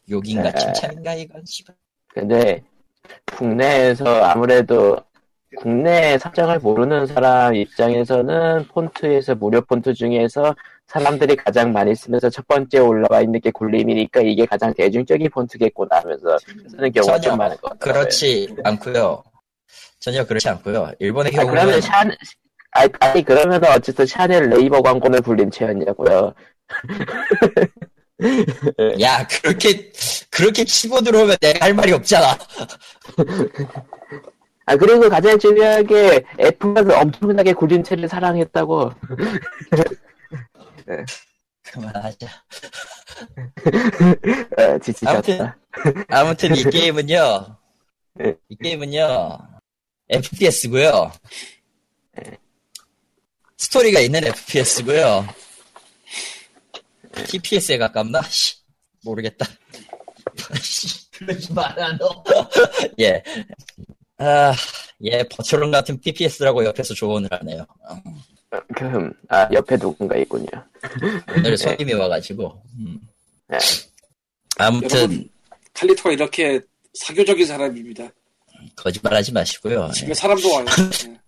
욕인가 0.09 0.51
네. 0.51 0.57
칭찬인가 0.57 1.13
이건 1.13 1.43
씨발. 1.45 1.75
근데 2.09 2.63
국내에서 3.35 4.23
아무래도 4.23 4.97
국내 5.57 6.17
사정을 6.17 6.59
모르는 6.59 7.07
사람 7.07 7.55
입장에서는 7.55 8.67
폰트에서 8.67 9.35
무료 9.35 9.61
폰트 9.61 9.93
중에서 9.93 10.55
사람들이 10.87 11.35
가장 11.35 11.71
많이 11.71 11.93
쓰면서 11.95 12.29
첫 12.29 12.47
번째 12.47 12.79
올라와 12.79 13.21
있는 13.21 13.39
게 13.39 13.51
굴림이니까 13.51 14.21
이게 14.21 14.45
가장 14.45 14.73
대중적인 14.73 15.29
폰트겠구나 15.29 15.97
하면서 15.97 16.37
쓰는 16.39 16.91
경우가 16.91 17.13
전혀 17.13 17.19
좀 17.19 17.37
많은 17.37 17.57
것 17.57 17.69
같아요. 17.69 17.93
그렇지 17.93 18.55
않고요. 18.63 19.23
전혀 19.99 20.25
그렇지 20.25 20.49
않고요. 20.49 20.91
일본의 20.99 21.33
아, 21.35 21.41
경우는 21.41 21.61
그러면 21.61 21.81
샤 21.81 22.03
아니, 22.71 22.91
아니 22.99 23.23
그러면 23.23 23.63
어쨌든 23.65 24.05
샤넬 24.05 24.49
레이버 24.49 24.81
광고는 24.81 25.21
굴림체였냐고요. 25.21 26.33
야 29.01 29.25
그렇게 29.27 29.91
그렇게 30.29 30.65
치고 30.65 31.01
들어오면 31.01 31.37
내가 31.41 31.65
할 31.65 31.73
말이 31.73 31.91
없잖아. 31.91 32.37
아 34.65 34.75
그리고 34.75 35.09
가장 35.09 35.39
중요한 35.39 35.87
게 35.87 36.23
애플가 36.39 37.01
엄청나게 37.01 37.53
굴림체를 37.53 38.07
사랑했다고. 38.07 38.91
그만하자. 41.71 42.27
어, 44.57 44.79
지치셨다. 44.79 45.11
아무튼 45.11 45.51
아무튼 46.09 46.55
이 46.55 46.63
게임은요. 46.63 47.57
네. 48.15 48.35
이 48.49 48.55
게임은요. 48.55 49.37
FPS고요. 50.09 51.11
스토리가 53.59 53.99
있는 53.99 54.23
FPS고요. 54.23 55.27
TPS에 57.27 57.77
가깝나? 57.77 58.21
씨, 58.23 58.55
모르겠다. 59.03 59.45
씨, 60.61 61.11
그러지 61.11 61.51
마라 61.51 61.97
너. 61.97 62.23
예. 63.01 63.21
아, 64.17 64.53
예, 65.01 65.23
버추론 65.23 65.71
같은 65.71 65.99
TPS라고 65.99 66.63
옆에서 66.65 66.93
조언을 66.93 67.27
하네요. 67.31 67.65
어, 67.89 68.01
그, 68.75 69.11
아 69.27 69.49
옆에 69.51 69.77
누군가 69.77 70.15
있군요. 70.15 70.47
오늘 71.35 71.57
손님이 71.59 71.93
와가지고. 71.93 72.63
음. 72.79 72.99
네. 73.49 73.57
아무튼 74.57 74.97
여러분 74.99 75.29
칼리토가 75.73 76.11
이렇게 76.13 76.61
사교적인 76.93 77.45
사람입니다. 77.45 78.09
거짓말하지 78.77 79.33
마시고요. 79.33 79.87
예. 79.89 79.93
집에 79.93 80.13
사람도 80.13 80.49
와요. 80.53 80.65
예. 81.07 81.18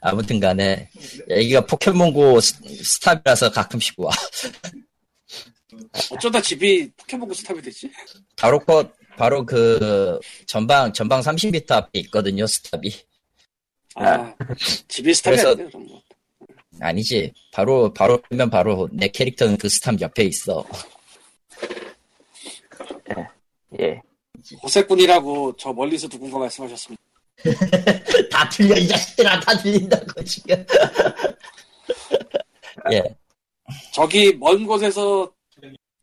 아무튼 0.00 0.40
간에 0.40 0.90
여기가 1.28 1.66
포켓몬고 1.66 2.40
스- 2.40 2.54
스탑이라서 2.64 3.50
가끔씩 3.50 3.94
와. 3.98 4.10
어쩌다 6.12 6.40
집이 6.40 6.90
포켓몬고 6.96 7.34
스탑이 7.34 7.62
됐지? 7.62 7.90
바로 8.36 8.58
거, 8.58 8.88
바로 9.16 9.44
그 9.44 10.18
전방 10.46 10.92
전방 10.92 11.20
30m 11.20 11.70
앞에 11.72 12.00
있거든요 12.00 12.46
스탑이. 12.46 12.90
아, 13.96 14.34
집이 14.88 15.12
스탑이 15.14 15.36
그래서- 15.36 15.50
아니네 15.52 15.68
그런 15.70 15.88
거. 15.88 16.02
아니지. 16.82 17.32
바로 17.52 17.92
바로 17.92 18.20
보면 18.22 18.48
바로 18.48 18.88
내 18.92 19.08
캐릭터는 19.08 19.56
그 19.58 19.68
스탑 19.68 20.00
옆에 20.00 20.24
있어. 20.24 20.64
예. 23.80 24.00
포세권이라고 24.62 25.56
저 25.58 25.72
멀리서 25.72 26.08
누군가 26.08 26.38
말씀하셨습니다. 26.38 27.02
다 28.30 28.48
틀려 28.48 28.76
이 28.76 28.88
자식들아 28.88 29.40
다 29.40 29.56
들린다고 29.56 30.24
지금. 30.24 30.64
예. 32.92 33.02
저기 33.92 34.34
먼 34.36 34.66
곳에서 34.66 35.30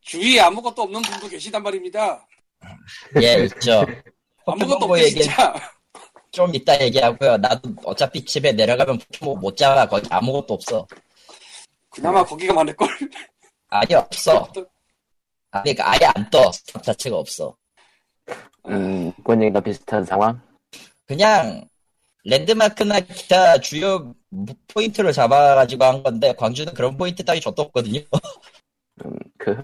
주위에 0.01 0.39
아무것도 0.39 0.83
없는 0.83 1.01
분도 1.01 1.27
계시단 1.27 1.61
말입니다. 1.61 2.25
예, 3.21 3.45
있죠. 3.45 3.85
아무것도 4.45 4.85
없게 4.85 5.03
얘기 5.03 5.21
진짜. 5.21 5.53
좀 6.31 6.53
이따 6.53 6.79
얘기하고요. 6.79 7.37
나도 7.37 7.73
어차피 7.83 8.23
집에 8.23 8.51
내려가면 8.51 8.99
포켓몬 8.99 9.39
못 9.39 9.57
잡아. 9.57 9.87
거기 9.87 10.07
아무것도 10.09 10.53
없어. 10.53 10.87
그나마 11.89 12.23
거기가 12.23 12.53
많을걸. 12.53 12.87
아니 13.69 13.95
없어. 13.95 14.47
아니 15.51 15.75
그러니까 15.75 15.91
아예 15.91 16.11
안 16.15 16.29
떠. 16.29 16.51
스탑 16.51 16.83
자체가 16.83 17.17
없어. 17.17 17.55
음, 18.67 19.11
본인과 19.23 19.61
비슷한 19.61 20.05
상황? 20.05 20.39
그냥 21.07 21.67
랜드마크나 22.25 22.99
기타 22.99 23.57
주요 23.59 24.13
포인트를 24.67 25.13
잡아가지고 25.13 25.85
한 25.85 26.03
건데 26.03 26.33
광주는 26.37 26.73
그런 26.73 26.97
포인트 26.97 27.23
따위 27.23 27.39
좆도 27.39 27.61
없거든요. 27.63 28.01
음, 29.05 29.11
그, 29.37 29.55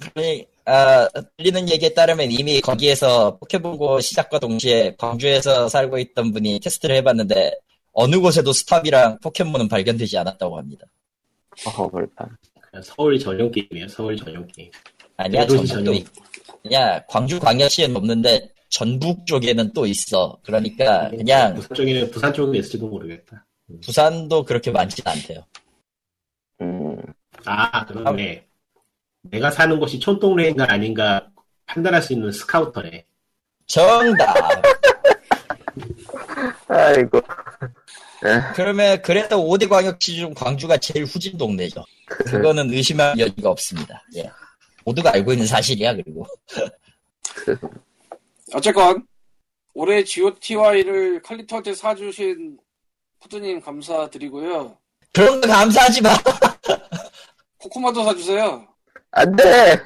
그러니 0.00 0.46
아, 0.64 1.08
들리는 1.36 1.68
얘기에 1.68 1.90
따르면 1.90 2.32
이미 2.32 2.60
거기에서 2.60 3.36
포켓몬고 3.36 4.00
시작과 4.00 4.38
동시에 4.38 4.94
광주에서 4.96 5.68
살고 5.68 5.98
있던 5.98 6.32
분이 6.32 6.60
테스트를 6.60 6.96
해봤는데 6.96 7.52
어느 7.92 8.18
곳에도 8.18 8.52
스탑이랑 8.52 9.18
포켓몬은 9.20 9.68
발견되지 9.68 10.18
않았다고 10.18 10.58
합니다. 10.58 10.86
어허, 11.66 11.88
벌판. 11.90 12.36
서울 12.82 13.18
전용 13.18 13.50
게임이에요. 13.50 13.88
서울 13.88 14.16
전용 14.16 14.46
게임. 14.48 14.70
아니야 15.16 15.42
대도시 15.42 15.66
전북도 15.68 15.84
전용. 15.84 15.94
있, 15.94 16.06
그냥 16.62 17.02
광주 17.08 17.38
광역시에는 17.40 17.96
없는데 17.96 18.50
전북 18.68 19.26
쪽에는 19.26 19.72
또 19.72 19.86
있어. 19.86 20.38
그러니까 20.44 21.10
그냥 21.10 21.54
부산 21.54 21.74
쪽에는 21.74 22.10
부산 22.10 22.32
쪽에 22.34 22.58
있을지도 22.58 22.88
모르겠다. 22.88 23.44
부산도 23.84 24.44
그렇게 24.44 24.70
많지는 24.70 25.12
않대요. 25.12 25.44
음, 26.60 26.96
아 27.44 27.84
그러네. 27.86 28.46
내가 29.22 29.50
사는 29.50 29.78
곳이 29.78 29.98
촌동네인가 29.98 30.70
아닌가 30.70 31.28
판단할 31.66 32.02
수 32.02 32.12
있는 32.12 32.30
스카우터래. 32.32 33.04
정답. 33.66 34.34
아이고. 36.68 37.20
그러면 38.54 39.02
그래도 39.02 39.36
5대 39.36 39.68
광역시 39.68 40.16
중 40.16 40.34
광주가 40.34 40.76
제일 40.78 41.04
후진 41.04 41.36
동네죠. 41.36 41.84
그거는 42.06 42.72
의심할 42.72 43.18
여지가 43.18 43.50
없습니다. 43.50 44.02
예. 44.16 44.30
모두가 44.84 45.12
알고 45.12 45.32
있는 45.32 45.46
사실이야 45.46 45.94
그리고. 45.94 46.26
어쨌건 48.54 49.06
올해 49.74 50.04
GOTY를 50.04 51.22
칼리토한테 51.22 51.74
사주신 51.74 52.58
푸드님 53.20 53.60
감사드리고요. 53.60 54.78
그런 55.12 55.40
거 55.40 55.48
감사하지 55.48 56.02
마. 56.02 56.10
코코마도 57.58 58.04
사주세요. 58.04 58.66
안 59.10 59.34
돼! 59.34 59.82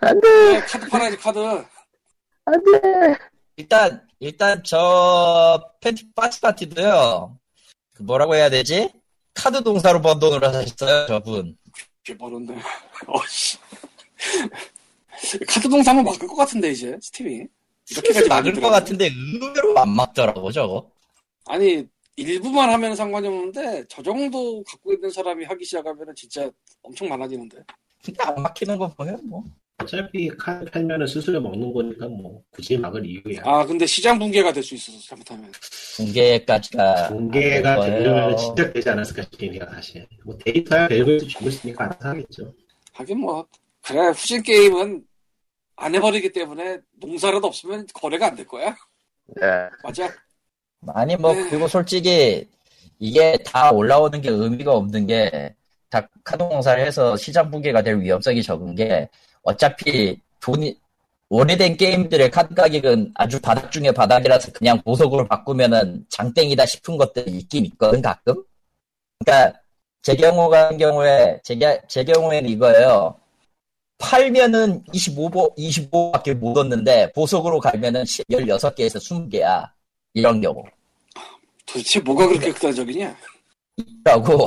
안 0.00 0.20
돼! 0.20 0.52
네, 0.52 0.60
카드 0.60 0.88
팔아야지 0.88 1.16
카드. 1.18 1.38
안 1.38 2.64
돼! 2.64 3.18
일단 3.56 4.06
일단 4.18 4.62
저 4.64 5.72
팬티 5.80 6.12
파티 6.14 6.40
파티도요. 6.40 7.38
그 7.94 8.02
뭐라고 8.02 8.34
해야 8.34 8.50
되지? 8.50 8.92
카드 9.34 9.62
동사로 9.62 10.00
번 10.02 10.18
돈으로 10.18 10.52
사셨어요 10.52 11.06
저분. 11.06 11.56
개 12.04 12.16
버는데. 12.16 12.54
어씨. 13.06 13.58
카드 15.46 15.68
동사 15.68 15.90
한번 15.92 16.12
바꿀 16.12 16.28
것 16.28 16.36
같은데 16.36 16.70
이제 16.70 16.98
스팀이. 17.00 17.46
이렇게까지 17.90 18.28
막을. 18.28 18.52
것 18.54 18.68
같은데 18.70 19.10
의외로 19.10 19.78
안 19.78 19.88
막더라고 19.90 20.50
저거. 20.52 20.90
아니 21.46 21.84
일부만 22.16 22.70
하면 22.70 22.94
상관이 22.94 23.26
없는데 23.26 23.84
저 23.88 24.02
정도 24.02 24.62
갖고 24.64 24.92
있는 24.92 25.10
사람이 25.10 25.44
하기 25.44 25.64
시작하면 25.64 26.06
진짜 26.14 26.50
엄청 26.82 27.08
많아지는데. 27.08 27.58
근데 28.04 28.22
안 28.24 28.34
막히는 28.42 28.78
거 28.78 28.88
보면 28.94 29.20
뭐. 29.28 29.42
어차피 29.78 30.28
카드 30.28 30.64
팔면은 30.70 31.06
수수료 31.08 31.40
먹는 31.40 31.72
거니까 31.72 32.06
뭐 32.06 32.40
굳이 32.50 32.76
막을 32.76 33.04
이유야. 33.04 33.42
아 33.44 33.64
근데 33.66 33.84
시장 33.86 34.16
붕괴가 34.18 34.52
될 34.52 34.62
수 34.62 34.74
있어서 34.76 34.98
잘못하면. 35.08 35.50
붕괴까지가 35.96 37.08
거예요. 37.08 37.98
되려면 37.98 38.38
시작되지 38.38 38.90
않았을까 38.90 39.22
싶긴 39.22 39.54
해요, 39.54 39.66
사실. 39.72 40.06
뭐 40.24 40.36
데이터야 40.38 40.86
벨브에서 40.86 41.26
주고 41.26 41.48
있으니까 41.48 41.84
안 41.84 41.92
사겠죠. 42.00 42.54
하긴 42.92 43.20
뭐 43.20 43.44
그래 43.82 44.08
후진 44.08 44.42
게임은 44.42 45.04
안 45.82 45.94
해버리기 45.94 46.32
때문에 46.32 46.78
농사라도 47.00 47.46
없으면 47.48 47.86
거래가 47.94 48.26
안 48.26 48.36
될 48.36 48.46
거야. 48.46 48.70
네. 49.26 49.42
맞아. 49.82 50.08
아니 50.94 51.16
뭐 51.16 51.34
그리고 51.34 51.66
솔직히 51.68 52.48
이게 52.98 53.36
다 53.44 53.70
올라오는 53.70 54.20
게 54.20 54.28
의미가 54.30 54.72
없는 54.74 55.06
게다 55.06 56.08
카드 56.24 56.44
공사를 56.44 56.84
해서 56.84 57.16
시장 57.16 57.50
붕괴가 57.50 57.82
될 57.82 58.00
위험성이 58.00 58.42
적은 58.42 58.74
게 58.74 59.08
어차피 59.42 60.18
돈이 60.40 60.76
오래된 61.28 61.76
게임들의 61.76 62.30
카드 62.30 62.54
가격은 62.54 63.12
아주 63.14 63.40
바닥 63.40 63.72
중에 63.72 63.90
바닥이라서 63.90 64.52
그냥 64.52 64.80
보석으로 64.82 65.26
바꾸면은 65.28 66.04
장땡이다 66.10 66.66
싶은 66.66 66.96
것들이 66.98 67.30
있긴 67.38 67.64
있거든 67.66 68.02
가끔. 68.02 68.42
그러니까 69.18 69.58
제 70.02 70.14
경우 70.14 70.48
같은 70.50 70.76
경우에 70.78 71.40
제, 71.42 71.54
게- 71.54 71.80
제 71.88 72.04
경우에는 72.04 72.50
이거예요. 72.50 73.14
팔면은 74.02 74.82
25보 74.92 75.56
25밖에 75.56 76.34
못 76.34 76.58
얻는데 76.58 77.12
보석으로 77.12 77.60
가면은 77.60 78.02
16개에서 78.04 78.98
20개야. 78.98 79.70
이런 80.12 80.40
경우. 80.40 80.62
도대체 81.64 82.00
뭐가 82.00 82.26
그렇게 82.26 82.50
극단적이냐? 82.52 83.16
라고 84.04 84.46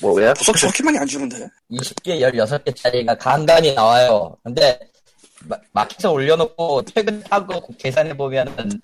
뭐야? 0.00 0.34
보석 0.34 0.56
저렇게 0.56 0.82
많이 0.82 0.98
안 0.98 1.06
주는데. 1.06 1.46
20개, 1.70 2.20
16개짜리가 2.20 3.16
간간히 3.18 3.72
나와요. 3.74 4.36
근데 4.42 4.80
마, 5.44 5.56
마켓에 5.72 6.08
올려놓고 6.08 6.82
퇴근하고 6.86 7.68
계산해보면은 7.78 8.80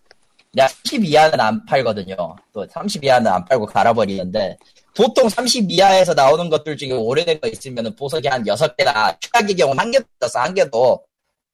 약30 0.57 1.05
이하는 1.05 1.41
안 1.41 1.65
팔거든요. 1.67 2.17
또 2.53 2.67
30 2.69 3.05
이하는 3.05 3.31
안 3.31 3.45
팔고 3.45 3.67
갈아버리는데 3.67 4.57
보통 4.97 5.29
30 5.29 5.71
이하에서 5.71 6.15
나오는 6.15 6.49
것들 6.49 6.77
중에 6.77 6.93
오래된 6.93 7.41
거 7.41 7.49
있으면은 7.49 7.95
보석이 7.97 8.29
한 8.29 8.43
6개나 8.45 9.17
최악의 9.21 9.57
경우는 9.57 9.79
한 9.79 9.91
개도 9.91 10.05
있었어. 10.21 10.41
한 10.41 10.55
개도. 10.55 11.05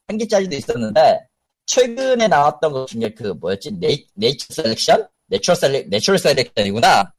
한 0.09 0.19
개짜리도 0.19 0.57
있었는데 0.57 1.21
최근에 1.67 2.29
나왔던 2.29 2.73
것 2.73 2.87
중에 2.87 3.15
그 3.17 3.29
뭐였지? 3.41 3.73
네이, 3.79 4.07
Nature 4.15 4.55
Selection? 4.55 5.09
Natural 5.27 5.57
Selec, 5.57 5.89
Natural 5.89 6.19
Selection이구나. 6.19 7.13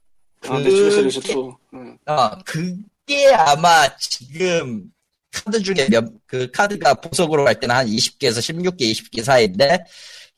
아, 0.48 0.58
내 0.58 0.70
주에서 0.70 1.20
또. 1.32 1.56
응. 1.72 1.98
어, 2.06 2.30
그게 2.44 3.32
아마 3.34 3.88
지금 3.96 4.84
카드 5.32 5.60
중에 5.60 5.88
몇, 5.90 6.04
그 6.26 6.50
카드가 6.50 6.94
보석으로 6.94 7.44
갈 7.44 7.58
때는 7.58 7.74
한 7.74 7.86
20개에서 7.86 8.38
16개, 8.38 8.82
20개 8.82 9.22
사이인데 9.22 9.84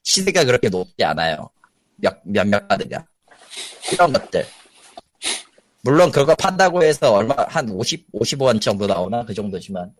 시세가 0.07 0.45
그렇게 0.45 0.69
높지 0.69 1.03
않아요. 1.03 1.51
몇, 1.97 2.17
몇몇 2.25 2.67
카드가. 2.69 3.05
이런 3.93 4.13
것들. 4.13 4.47
물론 5.83 6.13
그거 6.13 6.35
판다고 6.37 6.83
해서 6.85 7.13
얼마, 7.13 7.35
한 7.49 7.69
50, 7.69 8.13
55원 8.13 8.61
정도 8.61 8.87
나오나? 8.87 9.25
그 9.25 9.35
정도지만. 9.35 9.93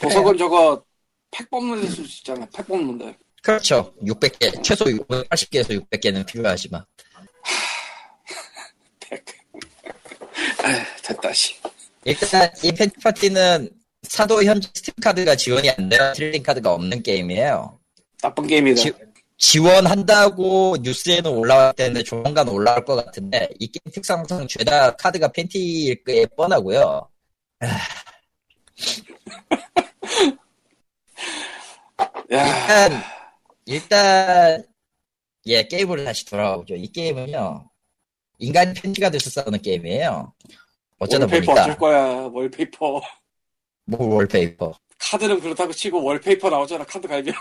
보석은 0.00 0.36
저거 0.36 0.82
팩 1.30 1.48
뽑는 1.50 1.80
데수 1.80 2.02
있잖아. 2.02 2.46
팩 2.54 2.66
뽑는데. 2.66 3.16
그렇죠. 3.42 3.94
600개, 4.02 4.62
최소 4.62 4.84
680개에서 4.84 5.82
600개는 5.82 6.26
필요하지만. 6.26 6.84
팩. 9.00 9.24
아 10.62 10.84
됐다 11.02 11.32
씨. 11.32 11.54
일단 12.04 12.50
이 12.62 12.70
팬티 12.72 12.94
파티는 13.02 13.70
사도 14.02 14.42
현재 14.44 14.68
스팀 14.74 14.92
카드가 15.02 15.36
지원이 15.36 15.70
안 15.70 15.88
돼요. 15.88 16.12
trading 16.14 16.42
카드가 16.42 16.72
없는 16.74 17.02
게임이에요. 17.02 17.78
나쁜 18.22 18.46
게임이다. 18.46 18.80
지- 18.80 18.92
지원한다고 19.38 20.76
뉴스에는 20.82 21.30
올라왔댔는데 21.30 22.02
조만간 22.02 22.48
올라올 22.48 22.84
것 22.84 22.96
같은데 22.96 23.48
이 23.58 23.68
게임 23.68 23.92
특성상 23.92 24.46
죄다 24.48 24.94
카드가 24.96 25.28
팬티일 25.28 26.04
게 26.04 26.26
뻔하고요. 26.36 27.08
야, 32.32 32.46
일단 32.46 33.02
일단 33.64 34.64
예 35.46 35.66
게임으로 35.66 36.04
다시 36.04 36.26
돌아오죠. 36.26 36.74
이 36.74 36.92
게임은요 36.92 37.70
인간이 38.38 38.74
팬티가 38.74 39.10
돼서 39.10 39.30
싸우는 39.30 39.62
게임이에요. 39.62 40.34
어쩌다 40.98 41.24
wallpaper 41.24 41.46
보니까 41.46 41.62
어쩔 41.62 41.78
거야. 41.78 42.00
wallpaper. 42.32 43.00
뭐 43.84 44.14
wallpaper. 44.16 44.74
카드는 44.98 45.40
그렇다고 45.40 45.72
치고 45.72 46.02
wallpaper 46.02 46.50
나오잖아. 46.50 46.84
카드 46.84 47.06
갈면. 47.06 47.32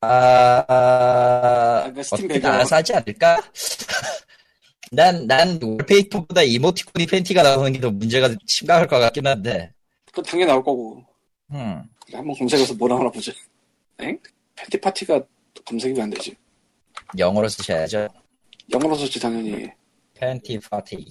아, 0.00 0.64
아, 0.68 1.92
그 1.92 2.02
스팀 2.02 2.24
어떻게 2.26 2.34
배경. 2.34 2.52
알아서 2.52 2.76
하지 2.76 2.94
않을까? 2.94 3.40
난, 4.92 5.26
난 5.26 5.58
wallpaper보다 5.62 6.42
이모티콘이 6.42 7.06
팬티가 7.06 7.42
나오는 7.42 7.72
게 7.72 7.80
더 7.80 7.90
문제가 7.90 8.34
심각할 8.46 8.86
것 8.86 8.98
같긴 8.98 9.26
한데. 9.26 9.72
그건 10.06 10.24
당연히 10.24 10.48
나올 10.50 10.62
거고. 10.62 11.04
음. 11.52 11.82
한번 12.12 12.34
검색해서 12.38 12.74
뭐라 12.74 12.96
하나 12.98 13.10
보자. 13.10 13.32
엥? 13.98 14.18
팬티 14.54 14.80
파티가 14.80 15.20
검색이 15.64 16.00
안 16.00 16.10
되지. 16.10 16.34
영어로 17.18 17.48
쓰셔야죠. 17.48 18.08
영어로 18.70 18.94
썼지 18.96 19.20
당연히. 19.20 19.68
팬티 20.14 20.58
파티. 20.60 21.06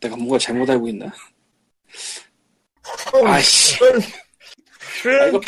내가 0.00 0.16
뭔가 0.16 0.38
잘못 0.38 0.68
알고 0.70 0.88
있나? 0.88 1.12
아이씨. 3.26 3.76
아, 3.84 5.26
이거 5.28 5.40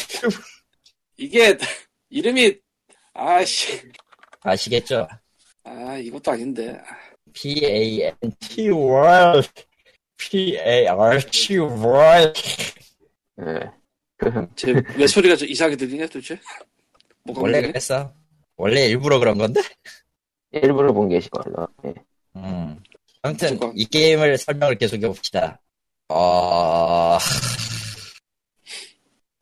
이게 1.16 1.56
이름이 2.10 2.58
아씨. 3.20 3.80
아시겠죠? 4.42 5.06
아 5.64 5.96
이것도 5.98 6.30
아닌데. 6.30 6.80
P-A-N-T 7.34 8.70
world. 8.70 9.48
P-A-R-T 10.16 11.58
world. 11.58 12.42
예. 13.42 13.70
제왜 14.56 15.06
소리가 15.06 15.36
좀 15.36 15.48
이상하게 15.48 15.76
들리냐 15.76 16.06
도대체? 16.06 16.38
뭐가 17.24 17.42
원래? 17.42 17.60
그랬어. 17.62 18.12
원래 18.56 18.86
일부러 18.86 19.18
그런 19.18 19.36
건데? 19.38 19.60
일부러 20.52 20.92
본 20.92 21.08
게시 21.10 21.28
걸로. 21.28 21.68
예. 21.84 21.94
음. 22.36 22.82
아무튼. 23.22 23.58
이 23.74 23.84
게임을 23.84 24.38
설명을 24.38 24.76
계속해 24.78 25.06
봅시다. 25.06 25.60
어, 26.08 27.18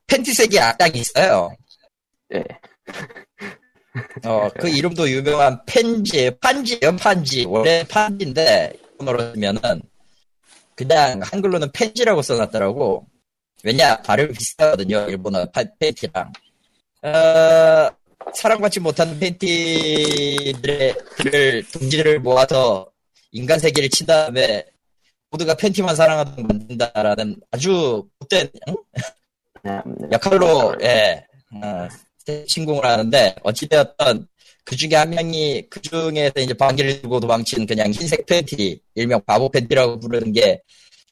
팬티색이 0.09 0.59
악당이 0.59 0.99
있어요. 0.99 1.51
예. 2.35 2.45
어, 4.25 4.49
그 4.59 4.69
이름도 4.69 5.09
유명한 5.11 5.61
펜지, 5.67 6.31
판지예요, 6.41 6.97
판지. 6.99 7.45
원래 7.47 7.85
판지인데, 7.89 8.73
일본어로 8.93 9.35
쓰면은, 9.35 9.83
그냥 10.75 11.21
한글로는 11.23 11.73
펜지라고 11.73 12.23
써놨더라고. 12.23 13.07
왜냐, 13.65 13.97
발음이 14.03 14.33
비슷하거든요, 14.33 15.07
일본어 15.09 15.45
파- 15.51 15.65
팬티랑. 15.79 16.33
어, 17.03 17.91
사랑받지 18.35 18.81
못하는 18.81 19.19
팬티들의, 19.19 20.95
를, 21.25 21.63
둥지를 21.71 22.21
모아서 22.21 22.91
인간 23.33 23.59
세계를 23.59 23.89
친 23.91 24.07
다음에, 24.07 24.65
모두가 25.31 25.55
팬티만 25.55 25.95
사랑하던 25.95 26.47
만든다라는 26.47 27.37
아주 27.51 28.03
못된 28.19 28.49
응? 28.69 28.77
음, 29.67 30.13
역할로 30.13 30.75
예 30.81 31.27
어, 31.53 31.89
신공을 32.47 32.85
하는데 32.85 33.35
어찌되었던 33.43 34.27
그 34.65 34.77
중에 34.77 34.97
한 34.97 35.11
명이 35.11 35.67
그 35.71 35.81
중에서 35.81 36.41
이제 36.41 36.53
방귀를 36.53 37.01
들고 37.01 37.21
도망친 37.21 37.67
그냥 37.67 37.91
흰색 37.91 38.27
팬티 38.27 38.81
일명 38.95 39.21
바보 39.25 39.49
팬티라고 39.49 39.99
부르는 39.99 40.33
게 40.33 40.61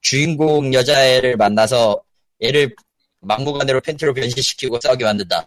주인공 0.03 0.75
여자애를 0.75 1.37
만나서 1.37 2.03
얘를 2.43 2.75
막무가내로 3.21 3.81
팬티로 3.81 4.13
변신시키고 4.15 4.79
싸우게 4.81 5.05
만든다. 5.05 5.47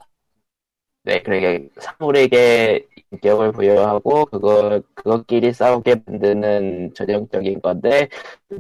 네, 1.04 1.22
그러게 1.22 1.68
사물에게 1.80 2.86
인격을 3.12 3.52
부여하고 3.52 4.26
그거 4.26 4.82
그것끼리 4.96 5.54
싸우게 5.54 5.96
만드는 6.06 6.94
전형적인 6.96 7.62
건데 7.62 8.08
그 8.48 8.58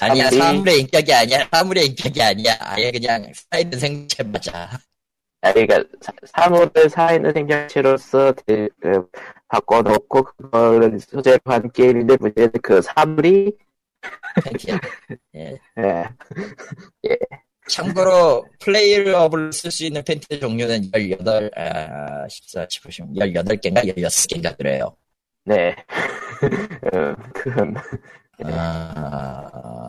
아니야 0.00 0.30
사물이 0.30 0.38
사물의 0.38 0.80
인격이 0.80 1.12
아니야 1.12 1.48
사물의 1.52 1.86
인격이 1.86 2.22
아니야 2.22 2.56
아예 2.60 2.90
그냥 2.90 3.30
살아있는 3.32 3.78
생체 3.78 4.22
맞아. 4.22 4.70
그러니까 5.42 5.82
사- 6.00 6.12
사물을 6.24 6.88
살아있는 6.88 7.32
생명체로서 7.32 8.32
대- 8.46 8.68
그, 8.80 9.08
바꿔놓고 9.48 10.22
그거를 10.22 10.98
소재로 11.00 11.38
한 11.44 11.70
게임인데 11.72 12.16
문제는 12.20 12.50
그 12.62 12.80
사물이 12.80 13.52
팬티야. 14.44 14.78
예. 15.36 15.58
예, 15.78 17.16
참고로 17.68 18.46
playable 18.60 19.52
쓸 19.52 19.70
수 19.70 19.84
있는 19.84 20.02
팬티 20.04 20.40
종류는 20.40 20.90
18, 20.94 21.50
아, 21.56 22.26
14, 22.28 22.66
15, 22.70 22.88
18개인가 23.18 23.84
16개인가 23.96 24.56
그래요. 24.56 24.96
네. 25.44 25.74
어, 26.92 27.14
그건 27.34 27.74
아, 28.44 29.88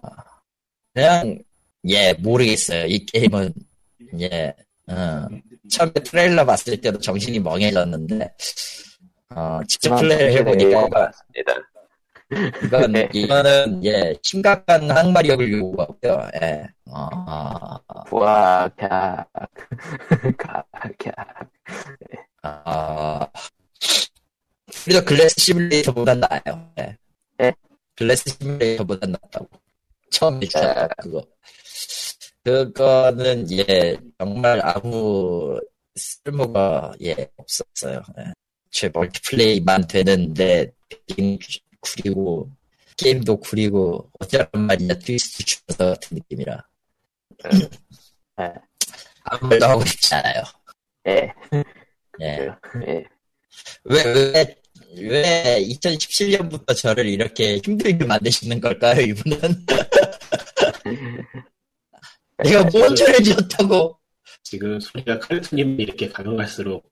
그냥, 0.94 1.40
예, 1.88 2.14
모르겠어요. 2.14 2.86
이 2.88 3.06
게임은, 3.06 3.54
예, 4.22 4.54
어, 4.88 5.28
처음에 5.70 5.92
트레일러 5.94 6.46
봤을 6.46 6.80
때도 6.80 7.00
정신이 7.00 7.40
멍해졌는데, 7.40 8.34
어, 9.36 9.60
직접 9.68 9.96
플레이를 9.96 10.32
해보니까, 10.34 10.90
같습니다. 10.90 11.54
이건, 12.64 12.92
네. 12.92 13.10
이거는, 13.14 13.86
예, 13.86 14.16
심각한 14.22 14.90
항마력을 14.90 15.52
요구하고요, 15.52 16.30
예, 16.42 16.68
어, 16.90 17.80
와, 18.12 18.70
캬, 18.76 19.26
가, 20.38 20.66
캬. 20.74 21.14
아, 22.42 23.28
그래도 24.84 25.06
글래스 25.06 25.36
시뮬레이터보단 25.40 26.20
나아요. 26.20 26.72
예. 26.80 26.98
예? 27.42 27.54
글래스 27.96 28.38
시뮬레이터보단 28.38 29.12
낫다고. 29.12 29.48
처음에 30.12 30.46
주셨다, 30.46 30.88
그거. 31.02 31.26
그거는, 32.44 33.50
예, 33.52 33.96
정말 34.20 34.60
아무 34.64 35.60
쓸모가, 35.96 36.94
예, 37.02 37.16
없었어요. 37.38 38.02
예. 38.18 38.34
제 38.70 38.90
멀티플레이만 38.94 39.88
되는데, 39.88 40.72
게임 41.08 41.38
구리고, 41.80 42.50
게임도 42.98 43.38
구리고, 43.38 44.10
어쩌란 44.20 44.50
말이냐, 44.54 44.96
트위스트 44.96 45.44
주면서 45.44 45.94
같은 45.94 46.18
느낌이라. 46.18 46.68
예. 48.42 48.54
아무 49.24 49.48
말도 49.48 49.66
하고 49.66 49.86
싶지 49.86 50.14
않아요. 50.16 50.44
예, 51.08 51.32
예. 52.22 52.50
예. 52.88 53.06
왜, 53.86 54.04
왜, 54.04 54.56
왜 54.98 55.60
2017년부터 55.62 56.76
저를 56.76 57.08
이렇게 57.08 57.58
힘들게 57.64 58.04
만드시는 58.04 58.60
걸까요, 58.60 59.00
이분은? 59.02 59.66
내가 62.38 62.64
뭔 62.72 62.96
죄를 62.96 63.24
지었다고? 63.24 63.98
지금 64.44 64.80
소리가 64.80 65.20
카르투님 65.20 65.80
이렇게 65.80 66.10
가면 66.10 66.38
갈수록 66.38 66.92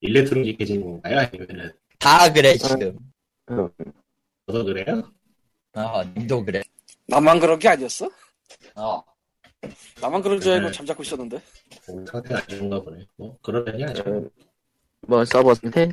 일렉트로닉해진 0.00 0.82
건가요? 0.82 1.18
아니면은 1.20 1.72
다 1.98 2.32
그래, 2.32 2.56
지금. 2.56 2.98
음, 3.50 3.68
저도 4.46 4.64
그래요? 4.64 5.12
어, 5.74 6.02
님도 6.16 6.44
그래. 6.44 6.62
나만 7.06 7.38
그런 7.38 7.58
게 7.58 7.68
아니었어? 7.68 8.10
어. 8.76 9.02
나만 10.00 10.22
그런 10.22 10.40
줄 10.40 10.52
알고 10.52 10.66
네. 10.68 10.72
잠자고 10.72 11.02
있었는데. 11.02 11.42
오늘 11.88 12.06
상태가 12.06 12.40
안 12.40 12.48
좋은가 12.48 12.80
보네. 12.80 13.06
뭐 13.16 13.36
그러려니 13.42 13.82
하죠. 13.82 14.02
음, 14.06 14.30
뭐 15.02 15.24
서버 15.24 15.54
상태? 15.54 15.92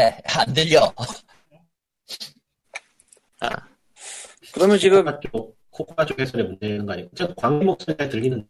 예, 0.00 0.16
안 0.24 0.54
들려. 0.54 0.94
그러면 4.52 4.78
지금 4.78 5.04
쪽, 5.20 5.57
코코아 5.78 6.04
쪽의 6.06 6.26
소리 6.26 6.42
문제 6.42 6.66
있는 6.68 6.86
거 6.86 6.92
아니고 6.92 7.10
저 7.14 7.32
광기 7.34 7.64
목소리가 7.64 8.08
들리는 8.08 8.46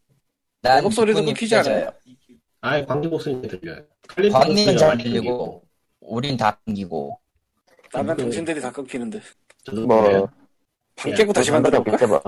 난 0.62 0.82
목소리도 0.82 1.24
끊기지 1.24 1.54
않아요? 1.56 1.92
아예 2.60 2.84
광기 2.84 3.08
목소리가 3.08 3.46
들려요. 3.48 3.82
목소리가 4.16 4.76
잘 4.76 4.98
들리고, 4.98 5.62
우린 6.00 6.36
다 6.36 6.58
끊기고. 6.64 7.20
나는 7.92 8.16
그- 8.16 8.22
당신들이 8.22 8.60
다 8.60 8.72
끊기는데. 8.72 9.20
저도 9.62 9.86
뭐. 9.86 10.28
방 10.96 11.12
예, 11.12 11.14
깨고 11.14 11.32
다시 11.32 11.52
만들어볼까? 11.52 11.92
없겠죠, 11.94 12.08
뭐. 12.08 12.20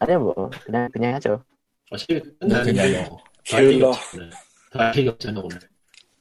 아니, 0.00 0.16
뭐, 0.16 0.50
그냥, 0.64 0.88
그냥 0.90 1.14
하죠. 1.14 1.44
어차피 1.90 2.20
끝나는 2.40 2.64
그냥 2.74 3.04
뭐. 3.08 3.20
없잖아. 3.90 4.30
더할 4.72 4.96
얘기 4.96 5.08
없잖아 5.08 5.40
오늘. 5.40 5.58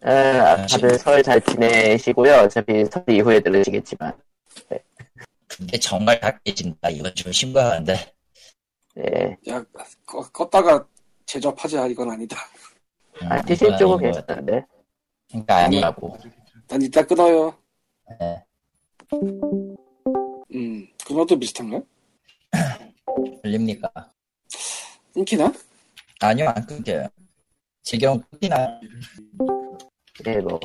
아, 0.02 0.66
다들 0.68 1.00
설 1.00 1.24
잘 1.24 1.42
지내시고요. 1.42 2.34
어차피 2.44 2.86
설 2.86 3.04
이후에 3.10 3.40
들으시겠지만. 3.40 4.14
근데 5.60 5.78
정말 5.78 6.18
다 6.22 6.40
깨진다. 6.40 6.90
이건 6.90 7.14
좀 7.14 7.34
심각한데. 7.34 7.94
예. 8.98 9.38
야, 9.50 9.62
꺼, 10.06 10.22
껐다가 10.32 10.88
제접하자. 11.26 11.88
이건 11.88 12.12
아니다. 12.12 12.38
음, 13.22 13.32
아, 13.32 13.38
이건 13.40 13.78
쪽은. 13.78 14.12
괜찮은데. 14.12 14.66
그러니까 15.28 15.58
아니라고. 15.58 16.18
난 16.70 16.82
이따 16.82 17.06
끊어요. 17.06 17.58
예. 18.22 18.44
음, 20.56 20.88
끊어도 21.06 21.38
비슷한가? 21.38 21.82
들립니까? 23.44 23.92
끊기나? 25.14 25.52
아니요, 26.22 26.54
안 26.56 26.66
끊겨요. 26.66 27.08
지금 27.84 28.22
끊기나? 28.32 28.80
예, 30.26 30.38
뭐. 30.38 30.58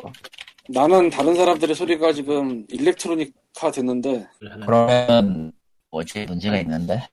나는 0.71 1.11
다른 1.11 1.35
사람들의 1.35 1.75
소리가 1.75 2.13
지금 2.13 2.65
일렉트로닉화 2.71 3.71
됐는데, 3.75 4.27
그러면, 4.65 5.53
뭐지, 5.91 6.25
문제가 6.25 6.59
있는데? 6.61 7.07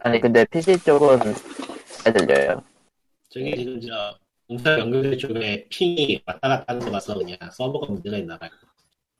아니, 0.00 0.20
근데 0.20 0.44
PC 0.44 0.84
쪽은 0.84 1.18
잘 2.04 2.12
들려요. 2.12 2.62
저기 3.30 3.56
지금 3.56 3.80
저 3.80 4.16
공사 4.46 4.78
연결 4.78 5.18
쪽에 5.18 5.66
핑이 5.70 6.22
왔다 6.24 6.48
갔다 6.48 6.64
하는 6.68 6.84
거 6.86 6.92
봐서 6.92 7.18
그냥 7.18 7.36
서버가 7.52 7.92
문제가 7.92 8.16
있나 8.18 8.38
봐요. 8.38 8.50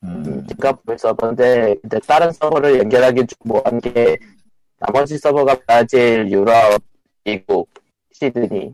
음, 0.05 0.47
싱가포르 0.49 0.97
서버인데, 0.97 1.77
근데 1.83 1.99
다른 2.01 2.31
서버를 2.31 2.79
연결하기 2.79 3.27
좀 3.27 3.37
뭐한 3.45 3.81
게, 3.81 4.17
나머지 4.79 5.19
서버가 5.19 5.59
브라질, 5.67 6.31
유럽, 6.31 6.81
미국, 7.25 7.69
시드니. 8.13 8.73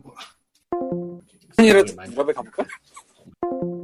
유럽에 1.59 2.33
가볼까? 2.33 2.65
오늘 3.49 3.83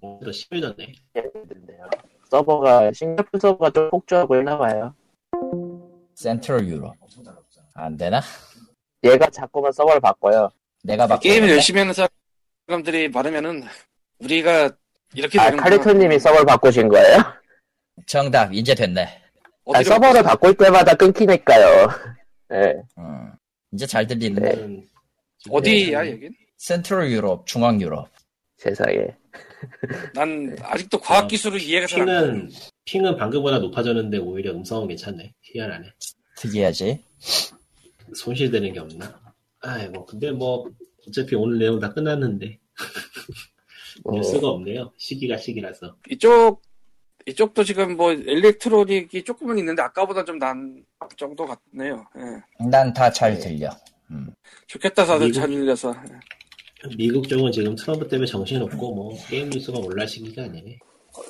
도 0.00 0.32
심해졌네. 0.32 0.92
했는데요. 1.16 1.88
서버가, 2.30 2.92
싱가포르 2.92 3.40
서버가 3.40 3.70
좀 3.70 3.90
폭주하고 3.90 4.36
있나봐요. 4.36 4.94
센트럴 6.14 6.66
유럽. 6.66 6.94
안 7.74 7.96
되나? 7.96 8.20
얘가 9.04 9.28
자꾸만 9.30 9.70
서버를 9.72 10.00
바꿔요. 10.00 10.48
내가 10.82 11.06
막 11.06 11.20
게임을 11.20 11.50
열심히 11.50 11.80
하는 11.80 11.92
사람들이 12.66 13.08
많으면은, 13.10 13.64
우리가 14.20 14.70
이렇게 15.14 15.38
아, 15.38 15.44
되는 15.44 15.58
칼리토님이 15.58 16.18
서버를 16.18 16.46
바꾸신 16.46 16.88
거예요? 16.88 17.18
정답, 18.06 18.52
이제 18.52 18.74
됐네. 18.74 19.22
아, 19.72 19.82
서버를 19.82 20.22
바꿀 20.22 20.54
때마다 20.56 20.94
끊기니까요. 20.94 21.88
예. 22.52 22.74
음, 22.98 23.32
이제 23.72 23.86
잘 23.86 24.06
들리는데. 24.06 24.66
네. 24.66 24.82
어디야, 25.50 26.10
여긴? 26.10 26.32
센트럴 26.56 27.10
유럽, 27.10 27.46
중앙 27.46 27.80
유럽. 27.80 28.08
세상에. 28.56 29.06
난 30.14 30.56
아직도 30.62 30.98
과학 31.00 31.28
기술을 31.28 31.60
이해가 31.60 31.86
잘안 31.86 32.06
가. 32.06 32.20
핑은 32.22 32.50
핑은 32.84 33.16
방금보다 33.16 33.58
높아졌는데 33.58 34.18
오히려 34.18 34.52
음성은 34.52 34.88
괜찮네. 34.88 35.32
희한하네. 35.42 35.92
특이하지? 36.36 37.02
손실되는 38.14 38.72
게 38.72 38.78
없나? 38.80 39.20
아이고 39.60 40.04
근데 40.06 40.30
뭐 40.30 40.68
어차피 41.08 41.34
오늘 41.34 41.58
내용 41.58 41.80
다 41.80 41.92
끝났는데 41.92 42.58
뭐, 44.04 44.14
볼 44.14 44.24
수가 44.24 44.48
없네요. 44.48 44.92
시기가 44.98 45.38
시기라서. 45.38 45.96
이쪽, 46.10 46.60
이쪽도 47.24 47.64
지금 47.64 47.96
뭐, 47.96 48.12
일렉트로닉이 48.12 49.24
조금은 49.24 49.58
있는데, 49.58 49.80
아까보다 49.82 50.22
좀 50.24 50.38
난 50.38 50.84
정도 51.16 51.46
같네요. 51.46 52.06
예. 52.18 52.64
난다 52.68 53.10
잘 53.10 53.38
들려. 53.38 53.70
좋겠다, 54.66 55.06
다들 55.06 55.28
미국- 55.28 55.40
잘 55.40 55.48
들려서. 55.48 55.94
미국 56.96 57.28
쪽은 57.28 57.52
지금 57.52 57.74
트럼프 57.74 58.08
때문에 58.08 58.26
정신없고 58.26 58.94
뭐 58.94 59.16
게임 59.28 59.50
뉴스가 59.50 59.78
올라올 59.78 60.06
시기가 60.06 60.44
아니네. 60.44 60.78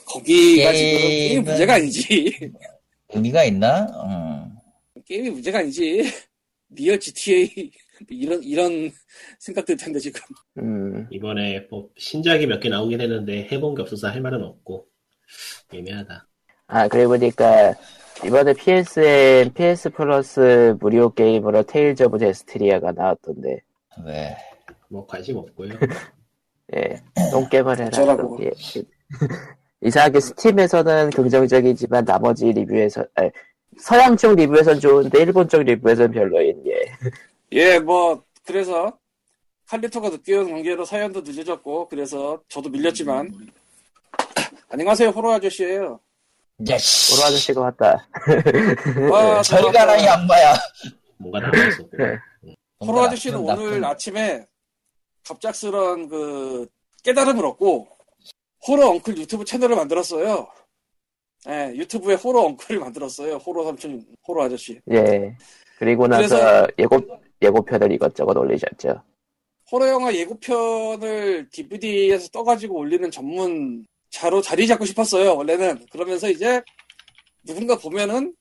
거기가 0.06 0.72
게임은- 0.72 0.74
지금 0.76 0.98
게임 1.08 1.44
문제가 1.44 1.74
아니지. 1.74 2.50
의미가 3.10 3.44
있나? 3.44 3.86
음. 4.04 5.02
게임이 5.06 5.30
문제가 5.30 5.58
아니지. 5.60 6.02
real 6.70 6.98
GTA 6.98 7.70
이런 8.10 8.42
이런 8.42 8.90
생각 9.38 9.64
들 9.64 9.76
텐데 9.76 9.98
지금. 10.00 10.20
음, 10.58 11.06
이번에 11.10 11.66
뭐 11.70 11.88
신작이 11.96 12.46
몇 12.46 12.60
개 12.60 12.68
나오긴 12.68 13.00
했는데 13.00 13.48
해본 13.50 13.76
게 13.76 13.82
없어서 13.82 14.08
할 14.08 14.20
말은 14.20 14.42
없고 14.42 14.86
애매하다. 15.72 16.26
아, 16.68 16.88
그리고 16.88 17.10
보니까, 17.10 17.74
이번에 18.24 18.52
PSN, 18.54 19.52
PS 19.54 19.90
Plus 19.90 20.76
무료 20.80 21.14
게임으로 21.14 21.62
Tales 21.62 22.02
of 22.02 22.18
Zestiria가 22.18 22.90
나왔던데, 22.90 23.60
왜? 24.04 24.36
뭐 24.88 25.06
관심 25.06 25.36
없고요. 25.36 25.72
예, 26.74 27.00
똥게임을 27.30 27.78
해라. 27.78 28.16
예. 28.40 28.50
이상하게 29.80 30.20
스팀에서는 30.20 31.10
긍정적이지만 31.10 32.04
나머지 32.04 32.46
리뷰에서, 32.46 33.04
아니, 33.14 33.30
서양 33.78 34.16
쪽 34.16 34.34
리뷰에선 34.34 34.80
좋은데 34.80 35.22
일본 35.22 35.48
쪽 35.48 35.62
리뷰에선 35.62 36.10
별로인, 36.10 36.62
예. 36.66 36.92
예, 37.52 37.78
뭐 37.78 38.22
그래서 38.44 38.98
칼리토가 39.68 40.08
늦게 40.10 40.36
온 40.36 40.50
관계로 40.50 40.84
사연도 40.84 41.20
늦어졌고 41.20 41.88
그래서 41.88 42.40
저도 42.48 42.68
밀렸지만 42.70 43.32
안녕하세요 44.68 45.10
호로 45.10 45.32
아저씨예요. 45.32 46.00
야, 46.70 46.78
씨. 46.78 47.14
오로 47.14 47.26
아저씨가 47.26 47.60
왔다. 47.60 48.08
와, 49.10 49.42
저리 49.42 49.70
가라, 49.72 49.96
이 49.96 50.06
양반야. 50.06 50.54
뭔가 51.18 51.40
나왔어. 51.40 51.82
네. 51.98 52.54
호로 52.80 53.02
아저씨는 53.02 53.38
오늘 53.38 53.84
아침에 53.84 54.46
갑작스런 55.26 56.08
그 56.08 56.66
깨달음을 57.02 57.44
얻고 57.44 57.88
호러 58.66 58.88
엉클 58.90 59.16
유튜브 59.18 59.44
채널을 59.44 59.76
만들었어요. 59.76 60.48
예, 61.48 61.72
유튜브에 61.74 62.14
호러 62.14 62.40
엉클을 62.40 62.80
만들었어요. 62.80 63.36
호러 63.36 63.64
삼촌, 63.64 64.04
호러 64.26 64.44
아저씨. 64.44 64.80
예. 64.90 65.36
그리고 65.78 66.08
나서 66.08 66.66
예고, 66.78 67.00
예고편을 67.42 67.92
이것저것 67.92 68.36
올리셨죠. 68.36 69.02
호러 69.70 69.88
영화 69.88 70.14
예고편을 70.14 71.50
DVD에서 71.50 72.28
떠가지고 72.28 72.76
올리는 72.78 73.10
전문 73.10 73.86
자로 74.10 74.40
자리 74.40 74.66
잡고 74.66 74.84
싶었어요. 74.84 75.36
원래는 75.36 75.86
그러면서 75.90 76.30
이제 76.30 76.62
누군가 77.44 77.76
보면은 77.76 78.34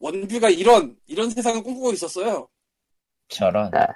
원뷰가 0.00 0.50
이런 0.50 0.96
이런 1.06 1.30
세상을 1.30 1.62
꿈꾸고 1.62 1.92
있었어요. 1.92 2.48
저런. 3.28 3.74
아, 3.74 3.86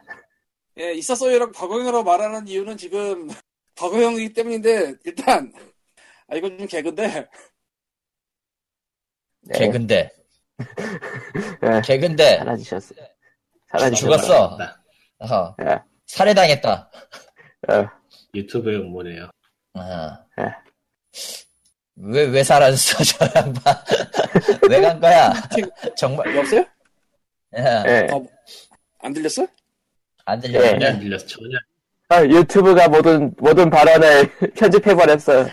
예, 0.79 0.93
있었어요라고 0.95 1.53
과거형으로 1.53 2.03
말하는 2.05 2.47
이유는 2.49 2.77
지금 2.77 3.29
과거형이기 3.77 4.33
때문인데 4.33 4.95
일단 5.05 5.53
아 6.29 6.37
이건 6.37 6.59
좀 6.59 6.67
개근데 6.67 7.29
네. 9.45 9.59
개근데. 9.59 10.11
예, 11.65 11.81
개근데. 11.85 12.39
사라지셨어요. 12.39 12.99
사라지셨어요. 13.71 13.97
죽었어. 13.97 14.57
나왔다. 14.57 14.85
어. 15.19 15.57
예. 15.63 15.81
살해당했다. 16.07 16.91
어, 17.69 17.89
유튜브에 18.35 18.77
응모네요. 18.77 19.31
어. 19.75 19.81
예. 20.41 20.45
왜, 21.97 22.25
왜 22.27 22.45
사라졌어, 22.45 23.03
저 23.05 23.25
양반? 23.37 23.75
왜 24.71 24.81
간 24.81 25.01
거야? 25.01 25.33
정말, 25.97 26.35
여보세요? 26.37 26.65
예, 27.57 27.63
예. 27.87 28.09
어, 28.13 28.25
안 29.01 29.13
들렸어? 29.13 29.47
안 30.25 30.43
예. 30.45 30.49
들려. 30.49 30.61
전혀 30.71 30.87
안 30.89 31.01
들렸어. 31.01 31.27
전혀. 31.27 31.59
아, 32.09 32.25
유튜브가 32.25 32.89
모든, 32.89 33.35
모든 33.39 33.71
발언을 33.71 34.31
편집해 34.55 34.95
버렸어. 34.95 35.47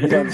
이런. 0.00 0.30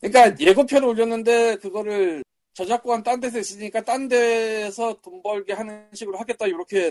그러니까 0.00 0.38
예고편을 0.38 0.88
올렸는데 0.88 1.56
그거를 1.56 2.22
저작권 2.54 3.02
딴 3.02 3.20
데서 3.20 3.38
있으니까 3.38 3.80
딴 3.82 4.08
데서 4.08 4.94
돈 5.00 5.22
벌게 5.22 5.54
하는 5.54 5.86
식으로 5.94 6.18
하겠다 6.18 6.46
이렇게 6.46 6.90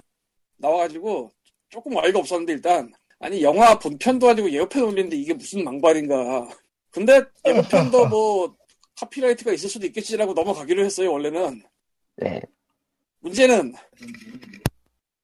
나와가지고 0.58 1.32
조금 1.70 1.96
어이가 1.98 2.20
없었는데 2.20 2.54
일단 2.54 2.92
아니 3.20 3.44
영화 3.44 3.78
본편도 3.78 4.30
아니고 4.30 4.50
예고편 4.50 4.84
올리는데 4.84 5.18
이게 5.18 5.34
무슨 5.34 5.64
망발인가. 5.64 6.50
근데 6.90 7.22
예고편도 7.46 8.08
뭐 8.10 8.56
copyright가 8.98 9.52
있을 9.54 9.70
수도 9.70 9.86
있겠지라고 9.86 10.34
넘어가기로 10.34 10.84
했어요 10.84 11.12
원래는. 11.12 11.62
네. 12.18 12.42
문제는 13.20 13.74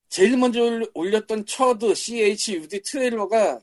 제일 0.08 0.36
먼저 0.36 0.62
올- 0.62 0.90
올렸던 0.94 1.46
처드 1.46 1.94
CHUD 1.94 2.82
트레일러가 2.82 3.60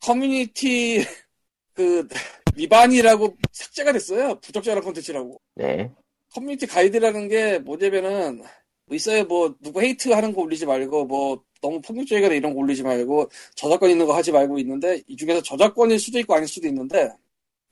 커뮤니티 0.00 0.98
그 1.74 2.06
위반이라고 2.54 3.36
삭제가 3.52 3.92
됐어요. 3.92 4.38
부적절한 4.40 4.82
콘텐츠라고. 4.82 5.40
네. 5.54 5.90
커뮤니티 6.32 6.66
가이드라는 6.66 7.28
게 7.28 7.58
뭐냐면은 7.58 8.42
뭐 8.86 8.96
있어요. 8.96 9.24
뭐 9.24 9.54
누구 9.60 9.80
hate 9.82 10.10
하는 10.10 10.32
거 10.32 10.42
올리지 10.42 10.66
말고 10.66 11.06
뭐 11.06 11.42
너무 11.62 11.80
폭력적이거나 11.80 12.34
이런 12.34 12.54
거 12.54 12.60
올리지 12.60 12.82
말고 12.82 13.30
저작권 13.54 13.90
있는 13.90 14.06
거 14.06 14.14
하지 14.14 14.32
말고 14.32 14.58
있는데 14.58 15.02
이 15.06 15.16
중에서 15.16 15.42
저작권일 15.42 15.98
수도 15.98 16.18
있고 16.20 16.34
아닐 16.34 16.48
수도 16.48 16.66
있는데 16.68 17.10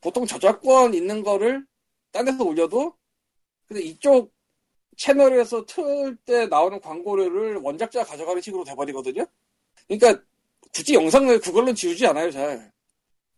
보통 0.01 0.27
저작권 0.27 0.95
있는 0.95 1.23
거를 1.23 1.65
딴 2.13 2.25
데서 2.25 2.45
올려도 2.45 2.95
근데 3.67 3.83
이쪽 3.83 4.33
채널에서 4.99 5.65
틀 5.65 6.17
때 6.27 6.47
나오는 6.47 6.79
광고료를 6.81 7.57
원작자가 7.57 8.05
가져가는 8.05 8.43
식으로 8.43 8.65
돼버리거든요. 8.65 9.25
그러니까 9.87 10.23
굳이 10.75 10.95
영상을 10.95 11.41
그걸로 11.41 11.73
지우지 11.73 12.07
않아요, 12.09 12.31
잘. 12.31 12.71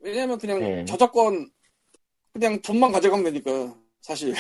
왜냐면 0.01 0.39
그냥 0.39 0.59
네. 0.59 0.85
저작권 0.85 1.51
그냥 2.33 2.61
돈만 2.63 2.91
가져가면 2.91 3.25
되니까 3.25 3.77
사실 4.01 4.35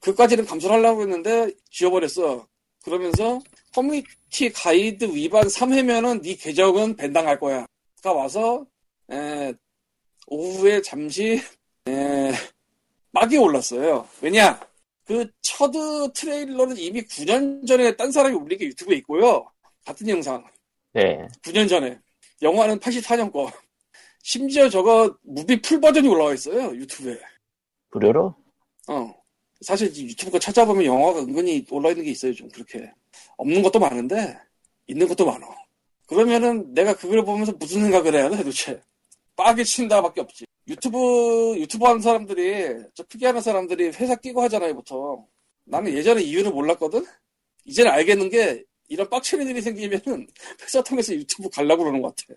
그까지는 0.00 0.46
감수를 0.46 0.76
하려고 0.76 1.02
했는데 1.02 1.50
지워버렸어. 1.70 2.46
그러면서 2.84 3.40
커뮤니티 3.74 4.50
가이드 4.52 5.04
위반 5.04 5.44
3회면은 5.46 6.22
네 6.22 6.36
계정은 6.36 6.96
ban당할 6.96 7.38
거야. 7.38 7.66
가 8.02 8.12
와서 8.12 8.64
에, 9.10 9.52
오후에 10.26 10.82
잠시 10.82 11.40
에, 11.88 12.32
막이 13.10 13.36
올랐어요. 13.36 14.08
왜냐? 14.20 14.60
그 15.04 15.26
처드 15.40 16.12
트레일러는 16.12 16.76
이미 16.76 17.02
9년 17.02 17.66
전에 17.66 17.96
딴 17.96 18.12
사람이 18.12 18.34
올린 18.36 18.58
게 18.58 18.66
유튜브에 18.66 18.96
있고요. 18.98 19.50
같은 19.84 20.08
영상. 20.08 20.44
네. 20.92 21.26
9년 21.42 21.68
전에. 21.68 21.98
영화는 22.40 22.78
84년 22.78 23.32
거. 23.32 23.50
심지어 24.22 24.68
저거 24.68 25.16
movie 25.22 25.60
full 25.60 25.80
버전이 25.80 26.06
올라와 26.08 26.34
있어요. 26.34 26.74
유튜브에. 26.76 27.18
무료로? 27.90 28.34
어. 28.88 29.14
사실 29.60 29.96
이 29.96 30.04
유튜브 30.06 30.32
거 30.32 30.38
찾아보면 30.38 30.84
영화가 30.84 31.20
은근히 31.20 31.64
올라 31.70 31.90
있는 31.90 32.04
게 32.04 32.10
있어요. 32.10 32.32
좀 32.34 32.48
그렇게. 32.48 32.90
없는 33.36 33.62
것도 33.62 33.78
많은데 33.78 34.38
있는 34.86 35.06
것도 35.08 35.26
많어. 35.26 35.46
그러면은 36.06 36.72
내가 36.74 36.94
그걸 36.94 37.24
보면서 37.24 37.52
무슨 37.52 37.82
생각을 37.82 38.14
해야 38.14 38.28
돼 38.28 38.36
도대체. 38.38 38.80
빡이 39.34 39.64
친다밖에 39.64 40.20
없지. 40.20 40.44
유튜브 40.68 41.54
유튜브 41.58 41.84
하는 41.86 42.00
사람들이 42.00 42.84
저 42.94 43.02
크게 43.04 43.26
하는 43.26 43.40
사람들이 43.40 43.88
회사 43.88 44.14
끼고 44.16 44.42
하잖아요 44.42 44.74
보통. 44.74 45.26
나는 45.64 45.92
예전에 45.92 46.22
이유를 46.22 46.50
몰랐거든. 46.52 47.04
이제는 47.64 47.90
알겠는 47.90 48.30
게 48.30 48.64
이런 48.88 49.08
빡치는 49.08 49.46
일이 49.48 49.60
생기면은 49.62 50.26
회사 50.62 50.82
통해서 50.82 51.14
유튜브 51.14 51.48
가려고 51.48 51.82
그러는 51.84 52.02
것 52.02 52.14
같아. 52.16 52.34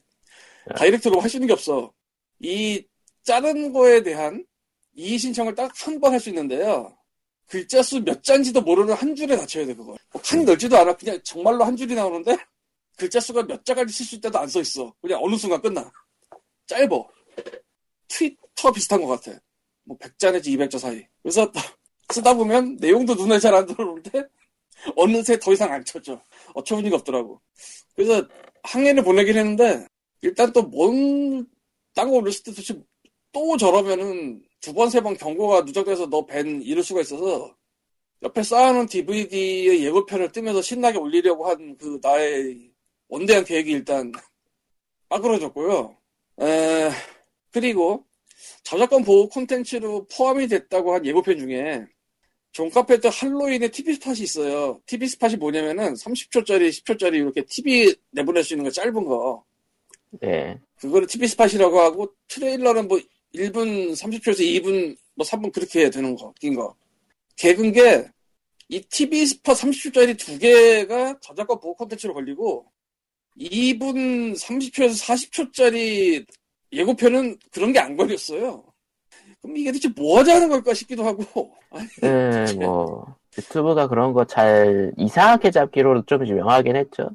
다이렉트로 0.78 1.20
할 1.20 1.30
수 1.30 1.38
있는 1.38 1.48
게 1.48 1.54
없어. 1.54 1.94
이 2.40 2.86
자른 3.24 3.74
거에 3.74 4.04
대한 4.04 4.46
이의 4.94 5.18
신청을 5.18 5.56
딱 5.56 5.72
한 5.86 6.00
번 6.00 6.14
할 6.14 6.20
수 6.20 6.30
있는데요. 6.30 6.98
글자 7.48 7.82
수 7.84 8.00
몇 8.04 8.24
잔지도 8.24 8.62
모르는 8.62 8.94
한 8.96 9.16
줄에 9.16 9.36
닫혀야 9.38 9.66
돼 9.68 9.76
그거. 9.76 9.96
뭐 10.14 10.22
칸이 10.22 10.44
넓지도 10.46 10.78
않아. 10.78 10.96
그냥 10.98 11.20
정말로 11.24 11.64
한 11.64 11.76
줄이 11.78 11.94
나오는데 11.96 12.38
글자 12.98 13.20
수가 13.20 13.44
몇 13.44 13.64
자까지 13.66 13.94
쓸 13.94 14.06
수 14.06 14.16
있다도 14.16 14.40
안 14.40 14.48
써 14.50 14.62
있어. 14.62 14.94
그냥 15.02 15.20
어느 15.24 15.36
순간 15.38 15.62
끝나. 15.62 15.92
짧어. 16.68 17.08
트위터 18.08 18.72
비슷한 18.74 19.02
것 19.02 19.08
같아. 19.08 19.38
뭐 19.84 19.98
100자 19.98 20.32
내지 20.34 20.56
200자 20.58 20.80
사이. 20.80 21.06
그래서 21.22 21.52
쓰다 22.14 22.34
보면 22.34 22.78
내용도 22.78 23.16
눈에 23.16 23.40
잘 23.40 23.54
안 23.56 23.66
들어오는데 23.66 24.24
어느새 24.96 25.40
더 25.40 25.54
이상 25.54 25.72
안 25.72 25.84
쳐져. 25.86 26.22
어처구니가 26.56 26.98
없더라고. 26.98 27.42
그래서 27.96 28.28
항해를 28.64 29.04
보내긴 29.04 29.38
했는데 29.38 29.86
일단 30.22 30.52
또 30.54 30.70
뭔 30.70 31.46
딴거 31.94 32.18
올렸을 32.18 32.44
때 32.44 32.52
도대체 32.52 32.82
또 33.32 33.58
저러면은 33.58 34.42
두 34.62 34.74
번, 34.74 34.90
세 34.90 35.00
번 35.02 35.16
경고가 35.18 35.62
누적돼서 35.62 36.08
너 36.10 36.26
밴 36.26 36.62
이럴 36.64 36.84
수가 36.84 37.02
있어서 37.02 37.56
옆에 38.24 38.42
쌓아놓은 38.44 38.88
DVD의 38.88 39.84
예고편을 39.86 40.32
뜨면서 40.32 40.62
신나게 40.62 40.98
올리려고 40.98 41.48
한 41.48 41.78
그 41.78 42.00
나의 42.02 42.72
원대한 43.08 43.44
계획이 43.46 43.72
일단 43.72 44.12
빠그러졌고요. 45.10 45.98
에, 46.42 46.90
그리고 47.56 48.04
저작권 48.64 49.06
보호 49.06 49.30
콘텐츠로 49.30 50.08
포함이 50.14 50.46
됐다고 50.50 50.94
한 50.94 51.06
예고편 51.06 51.38
중에 51.38 51.86
존 52.52 53.00
카펜터 53.00 53.10
할로윈에 53.10 53.70
TV 53.70 53.94
spot이 53.94 54.24
있어요. 54.24 54.82
TV 54.86 55.08
spot이 55.08 55.38
뭐냐면은 55.38 55.94
30초짜리, 55.94 56.70
10초짜리 56.70 57.16
이렇게 57.16 57.46
TV 57.46 57.96
내보낼 58.12 58.44
수 58.44 58.56
있는 58.56 58.66
거 58.66 58.72
짧은 58.72 58.94
거. 59.06 59.46
네. 60.20 60.60
그거를 60.76 61.08
TV 61.08 61.30
spot이라고 61.30 61.80
하고 61.80 62.14
트레일러는 62.28 62.90
뭐 62.90 63.00
1분 63.34 63.94
30초에서 63.94 64.42
2분 64.42 64.98
뭐 65.16 65.26
3분 65.26 65.54
그렇게 65.54 65.90
되는 65.90 66.14
거, 66.14 66.34
긴 66.38 66.56
거. 66.56 66.76
개근 67.38 67.72
게, 67.72 68.06
이 68.68 68.82
TV 68.82 69.26
spot 69.28 69.54
30초짜리 69.54 70.20
두 70.20 70.38
개가 70.38 71.20
저작권 71.22 71.62
보호 71.62 71.74
콘텐츠로 71.76 72.14
걸리고, 72.14 72.66
2분 73.40 74.34
30초에서 74.38 75.06
40초짜리 75.06 76.26
예고편은 76.76 77.38
그런 77.52 77.74
게 77.74 77.80
안 77.80 77.96
걸렸어요. 77.98 78.64
그럼 79.42 79.58
이게 79.58 79.72
대체 79.72 79.90
뭐 79.96 80.20
하자는 80.20 80.50
걸까 80.50 80.74
싶기도 80.74 81.06
하고. 81.06 81.52
아니, 81.72 81.88
네, 82.02 82.54
뭐 82.56 83.06
유튜브가 83.38 83.88
그런 83.88 84.14
거 84.14 84.26
잘 84.26 84.92
이상하게 84.98 85.52
잡기로 85.52 86.04
좀 86.06 86.26
유명하긴 86.28 86.76
했죠. 86.76 87.10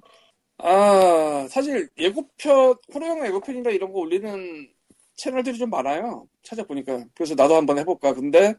아, 0.58 1.46
사실 1.50 1.88
예고편, 1.98 2.74
호러 2.94 3.08
영화 3.08 3.26
예고편인가 3.26 3.70
이런 3.70 3.92
거 3.92 4.00
올리는 4.00 4.68
채널들이 5.16 5.58
좀 5.58 5.70
많아요. 5.70 6.26
찾아보니까. 6.42 7.04
그래서 7.14 7.34
나도 7.34 7.54
한번 7.56 7.78
해볼까. 7.78 8.12
근데 8.14 8.54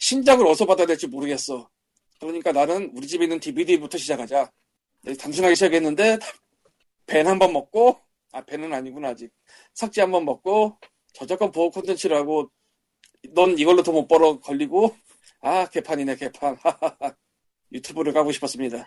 신작을 0.00 0.46
어디서 0.46 0.66
받아야 0.66 0.86
될지 0.86 1.06
모르겠어. 1.06 1.68
그러니까 2.20 2.52
나는 2.52 2.90
우리 2.96 3.06
집에 3.06 3.24
있는 3.24 3.38
DVD부터 3.40 3.98
시작하자. 3.98 4.50
네, 5.02 5.14
단순하게 5.14 5.54
시작했는데 5.54 6.18
ban 7.06 7.26
한 7.26 7.38
번 7.38 7.52
먹고 7.52 7.98
아 8.34 8.40
ban은 8.44 8.72
아니구나 8.72 9.10
아직 9.10 9.30
삭제 9.74 10.00
한번 10.00 10.24
먹고 10.24 10.76
저작권 11.12 11.52
보호 11.52 11.70
콘텐츠라고 11.70 12.50
넌 13.32 13.56
이걸로 13.56 13.82
더 13.84 13.92
못 13.92 14.08
벌어 14.08 14.40
걸리고 14.40 14.92
아 15.40 15.66
개판이네 15.70 16.16
개판 16.16 16.56
유튜브를 17.72 18.12
가고 18.12 18.32
싶었습니다. 18.32 18.84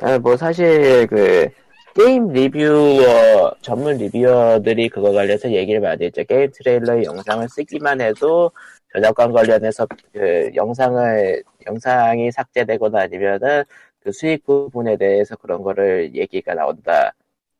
아, 0.00 0.18
뭐 0.20 0.36
사실 0.36 1.06
그 1.08 1.48
게임 1.96 2.28
reviewer 2.28 3.54
전문 3.60 3.96
reviewer들이 3.96 4.88
그거 4.88 5.10
관련해서 5.12 5.50
얘기를 5.50 5.80
많이 5.80 6.04
했죠. 6.04 6.22
게임 6.24 6.48
트레일러의 6.54 7.04
영상을 7.06 7.48
쓰기만 7.48 8.00
해도 8.00 8.52
저작권 8.94 9.32
관련해서 9.32 9.86
그 10.12 10.50
영상을 10.54 11.42
영상이 11.66 12.30
삭제되거나 12.30 13.00
아니면은 13.00 13.64
그 13.98 14.12
수익 14.12 14.44
부분에 14.44 14.96
대해서 14.96 15.34
그런 15.34 15.62
거를 15.62 16.14
얘기가 16.14 16.54
나온다. 16.54 17.12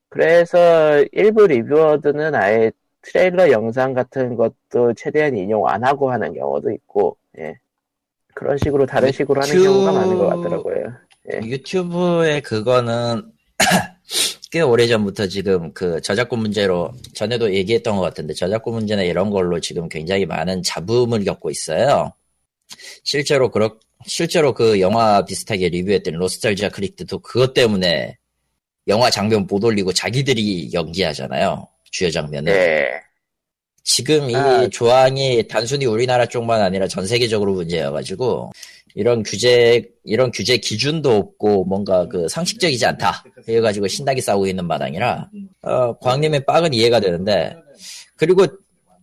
그래서 0.09 1.05
일부 1.13 1.47
리뷰어들은 1.47 2.35
아예 2.35 2.73
트레일러 3.03 3.51
영상 3.51 3.95
같은 3.95 4.37
것도 4.37 4.95
최대한 4.97 5.37
인용 5.37 5.67
안 5.69 5.85
하고 5.85 6.11
하는 6.11 6.35
경우도 6.35 6.71
있고, 6.73 7.17
예. 7.39 7.59
그런 8.35 8.57
식으로 8.59 8.87
다른 8.87 9.11
식으로 9.13 9.41
하는 9.41 9.63
경우가 9.63 9.93
많은 9.93 10.17
것 10.17 10.29
같더라고요. 10.29 10.93
예. 11.33 11.41
유튜브에 11.47 12.41
그거는 12.41 13.23
꽤 14.51 14.61
오래전부터 14.61 15.27
지금 15.27 15.73
그 15.73 16.01
저작권 16.01 16.39
문제로 16.39 16.93
전에도 17.15 17.53
얘기했던 17.53 17.97
것 17.97 18.03
같은데 18.03 18.33
저작권 18.35 18.75
문제나 18.75 19.03
이런 19.03 19.31
걸로 19.31 19.61
지금 19.61 19.89
굉장히 19.89 20.25
많은 20.25 20.63
잡음을 20.63 21.25
겪고 21.25 21.51
있어요. 21.51 22.13
실제로 23.05 23.51
그렇 23.51 23.79
실제로 24.07 24.55
그 24.55 24.81
영화 24.81 25.25
비슷하게 25.25 25.69
리뷰했던 25.71 26.15
로스탈지아 26.15 26.71
크릭도 26.71 27.19
그것 27.19 27.53
때문에 27.53 28.17
영화 28.89 29.11
장면 29.11 29.47
못 29.47 29.63
올리고 29.63 29.93
자기들이 29.93 30.73
연기하잖아요. 30.73 31.69
주요 31.91 32.11
장면을. 32.11 32.53
네. 32.53 32.89
지금 33.85 34.29
이 34.29 34.37
아. 34.37 34.69
조항이 34.69 35.49
단순히 35.49 35.87
우리나라 35.87 36.27
쪽만 36.27 36.61
아니라 36.61 36.87
전 36.87 37.07
세계적으로 37.07 37.55
문제여가지고 37.55 38.53
이런 38.95 39.23
규제 39.23 39.89
이런 40.05 40.31
규제 40.31 40.59
기준도 40.59 41.17
없고 41.17 41.65
뭔가 41.65 42.07
그 42.07 42.29
상식적이지 42.29 42.85
않다 42.85 43.25
해가지고 43.49 43.89
신나게 43.89 44.21
싸우고 44.21 44.47
있는 44.47 44.67
마당이라 44.67 45.31
어, 45.63 45.99
광님의 45.99 46.45
빡은 46.45 46.75
이해가 46.75 47.01
되는데 47.01 47.57
그리고 48.17 48.47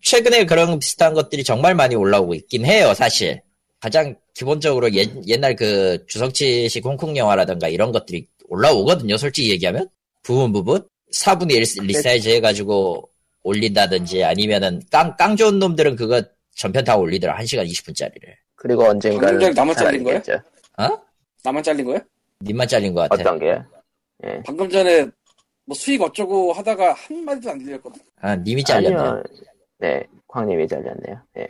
최근에 0.01 0.45
그런 0.45 0.77
비슷한 0.77 1.13
것들이 1.13 1.43
정말 1.43 1.73
많이 1.73 1.95
올라오고 1.95 2.35
있긴 2.35 2.65
해요 2.65 2.93
사실 2.93 3.41
가장 3.79 4.15
기본적으로 4.35 4.93
옛, 4.93 5.09
옛날 5.27 5.55
그 5.55 6.05
주성치식 6.07 6.85
홍콩 6.85 7.15
영화라든가 7.17 7.69
이런 7.69 7.91
것들이 7.91 8.27
올라오거든요 8.55 9.17
솔직히 9.17 9.51
얘기하면 9.51 9.89
부분 10.23 10.51
부분 10.51 10.87
4분의 11.13 11.79
1 11.79 11.87
resize 11.87 12.29
해가지고 12.29 13.09
올린다든지 13.43 14.23
아니면은 14.23 14.81
깡, 14.91 15.15
깡 15.17 15.35
좋은 15.35 15.59
놈들은 15.59 15.95
그거 15.95 16.21
전편 16.55 16.83
다 16.83 16.95
올리더라 16.97 17.37
1시간 17.37 17.69
20분짜리를 17.69 18.21
그리고 18.55 18.85
언젠가 18.85 19.27
방금 19.27 19.39
전에 19.39 19.53
나만 19.53 19.75
잘린 19.75 20.03
거야? 20.03 20.17
어? 20.77 21.01
나만 21.43 21.63
잘린 21.63 21.85
거야? 21.85 21.99
님만 22.41 22.67
잘린 22.67 22.93
것 22.93 23.01
같아 23.01 23.21
어떤 23.21 23.39
게요? 23.39 23.63
방금 24.45 24.69
전에 24.69 25.07
뭐 25.65 25.75
수익 25.75 26.01
어쩌고 26.01 26.53
하다가 26.53 26.93
한 26.93 27.25
마디도 27.25 27.51
안 27.51 27.63
들렸거든. 27.63 28.01
아 28.21 28.35
님이 28.35 28.63
잘렸네. 28.63 29.23
네, 29.79 30.03
광님이 30.27 30.67
잘렸네요. 30.67 31.21
네. 31.33 31.47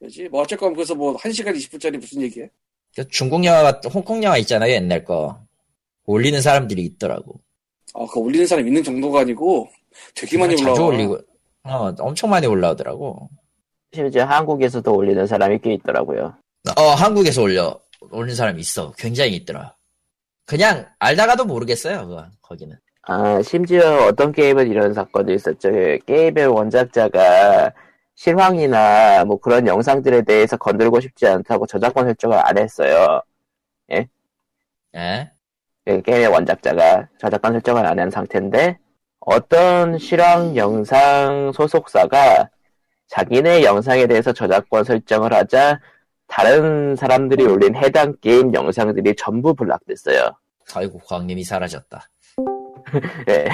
그지? 0.00 0.28
뭐 0.28 0.42
어쨌건 0.42 0.74
그래서 0.74 0.94
뭐 0.94 1.16
1시간 1.16 1.54
20분짜리 1.56 1.98
무슨 1.98 2.22
얘기야? 2.22 2.46
그 2.94 3.06
중국 3.08 3.44
영화 3.44 3.62
같은 3.62 3.90
홍콩 3.90 4.22
영화 4.22 4.38
있잖아요 4.38 4.72
옛날 4.72 5.04
거 5.04 5.40
올리는 6.08 6.40
사람들이 6.40 6.82
있더라고 6.84 7.40
아, 7.94 8.06
그 8.10 8.18
올리는 8.18 8.46
사람 8.46 8.66
있는 8.66 8.82
정도가 8.82 9.20
아니고 9.20 9.68
되게 10.14 10.38
많이 10.38 10.54
올라와. 10.54 10.74
자주 10.74 10.86
올리고 10.86 11.18
어 11.64 11.92
엄청 11.98 12.30
많이 12.30 12.46
올라오더라고 12.46 13.28
심지어 13.92 14.24
한국에서도 14.24 14.94
올리는 14.94 15.26
사람이 15.26 15.58
꽤 15.62 15.74
있더라고요. 15.74 16.34
어 16.76 16.82
한국에서 16.82 17.42
올려 17.42 17.78
올리는 18.10 18.34
사람이 18.34 18.60
있어 18.60 18.92
굉장히 18.92 19.34
있더라 19.36 19.74
그냥 20.46 20.86
알다가도 20.98 21.44
모르겠어요 21.44 22.06
그거 22.08 22.26
거기는 22.40 22.76
아, 23.02 23.42
심지어 23.42 24.06
어떤 24.06 24.32
게임은 24.32 24.70
이런 24.70 24.92
사건도 24.94 25.32
있었죠. 25.32 25.70
그 25.70 25.98
게임의 26.06 26.46
원작자가 26.46 27.72
실황이나 28.14 29.24
뭐 29.24 29.38
그런 29.38 29.66
영상들에 29.66 30.22
대해서 30.22 30.56
건들고 30.56 31.00
싶지 31.00 31.26
않다고 31.26 31.66
저작권 31.66 32.04
설정을 32.06 32.38
안 32.46 32.58
했어요. 32.58 33.22
예? 33.92 34.08
그 34.92 35.37
게임의 36.02 36.26
원작자가 36.28 37.08
저작권 37.18 37.52
설정을 37.52 37.86
안 37.86 37.98
한 37.98 38.10
상태인데 38.10 38.78
어떤 39.20 39.98
실황 39.98 40.56
영상 40.56 41.50
소속사가 41.52 42.48
자기네 43.08 43.64
영상에 43.64 44.06
대해서 44.06 44.32
저작권 44.32 44.84
설정을 44.84 45.32
하자 45.32 45.80
다른 46.26 46.94
사람들이 46.94 47.44
올린 47.44 47.74
해당 47.74 48.14
게임 48.20 48.52
영상들이 48.54 49.14
전부 49.16 49.54
블락됐어요. 49.54 50.30
아이고 50.74 50.98
광님이 51.06 51.42
사라졌다 51.44 52.06
예, 53.30 53.48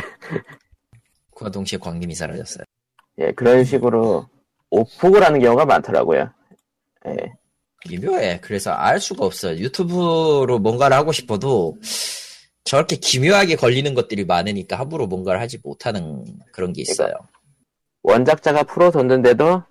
그와 1.37 1.51
동시에 1.51 1.78
광님이 1.78 2.14
사라졌어요 2.14 2.64
예, 3.18 3.30
그런 3.32 3.62
식으로 3.64 4.26
오폭을 4.70 5.22
하는 5.22 5.39
경우가 5.41 5.64
많더라고요. 5.66 6.28
예, 7.07 7.16
기묘해. 7.85 8.41
그래서 8.41 8.72
알 8.72 8.99
수가 8.99 9.24
없어요. 9.24 9.57
유튜브로 9.59 10.59
뭔가를 10.59 10.97
하고 10.97 11.12
싶어도 11.12 11.76
저렇게 12.64 12.96
기묘하게 12.96 13.56
걸리는 13.56 13.94
것들이 13.94 14.24
많으니까 14.24 14.78
함부로 14.78 15.06
뭔가를 15.06 15.40
하지 15.40 15.58
못하는 15.62 16.24
그런 16.52 16.72
게 16.72 16.82
있어요. 16.82 17.12
원작자가 18.02 18.62
풀어뒀는데도 18.64 19.62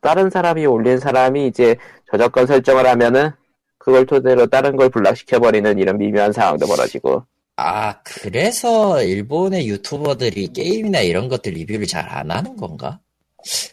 다른 0.00 0.30
사람이 0.30 0.66
올린 0.66 0.98
사람이 0.98 1.46
이제 1.46 1.76
저작권 2.10 2.46
설정을 2.46 2.86
하면은 2.86 3.30
그걸 3.78 4.06
토대로 4.06 4.46
다른 4.46 4.76
걸 4.76 4.88
block시켜버리는 4.88 5.78
이런 5.78 5.98
미묘한 5.98 6.32
상황도 6.32 6.66
벌어지고 6.66 7.24
아, 7.56 8.02
그래서 8.02 9.02
일본의 9.02 9.68
유튜버들이 9.68 10.48
게임이나 10.52 11.00
이런 11.00 11.28
것들 11.28 11.52
리뷰를 11.52 11.86
잘 11.86 12.08
안 12.08 12.30
하는 12.30 12.56
건가? 12.56 13.00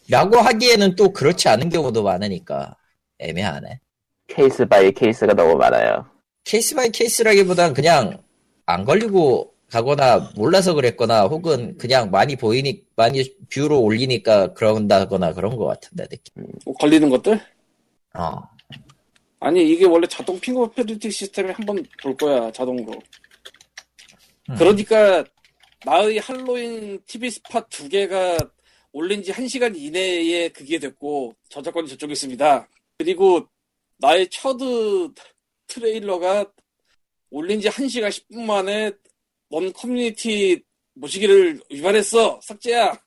라고 0.10 0.38
하기에는 0.38 0.96
또 0.96 1.14
그렇지 1.14 1.50
않은 1.50 1.70
경우도 1.70 2.04
많으니까 2.04 2.76
애매하네. 3.20 3.80
case 4.28 4.66
by 4.66 4.92
case가 4.92 5.34
너무 5.34 5.56
많아요. 5.56 6.06
case 6.44 6.76
by 6.76 6.90
case라기보단 6.90 7.74
그냥 7.74 8.22
안 8.66 8.86
걸리고 8.86 9.54
가거나 9.72 10.32
몰라서 10.36 10.74
그랬거나 10.74 11.24
혹은 11.24 11.78
그냥 11.78 12.12
많이 12.12 12.36
보이니 12.36 12.84
많이 12.96 13.24
뷰로 13.50 13.82
올리니까 13.82 14.54
그런다거나 14.54 15.34
그런 15.34 15.56
것 15.56 15.66
같은데 15.66 16.08
느낌. 16.08 16.46
뭐 16.66 16.74
걸리는 16.76 17.10
것들? 17.10 17.40
어. 18.16 18.42
아니 19.40 19.72
이게 19.72 19.86
원래 19.86 20.06
자동 20.08 20.40
핑거 20.40 20.70
페널티 20.72 21.10
시스템에 21.10 21.52
한번 21.52 21.84
볼 22.04 22.16
거야 22.18 22.52
자동으로. 22.52 23.00
음. 24.50 24.56
그러니까 24.58 25.24
나의 25.86 26.20
할로윈 26.20 27.00
TV 27.08 27.30
스팟 27.30 27.68
두 27.70 27.88
개가 27.88 28.38
올린 28.92 29.24
지 29.24 29.32
1시간 29.32 29.76
이내에 29.76 30.50
그게 30.50 30.80
됐고 30.80 31.34
저작권이 31.50 31.88
저쪽에 31.88 32.12
있습니다. 32.12 32.68
그리고 32.98 33.48
나의 33.98 34.28
첫 34.30 34.58
트레일러가 35.82 36.46
올린 37.30 37.62
지 37.62 37.70
1시간 37.70 38.10
10분 38.10 38.42
만에 38.46 38.92
넌 39.50 39.72
커뮤니티 39.72 40.62
모시기를 40.94 41.62
위반했어. 41.70 42.40
삭제야. 42.44 43.00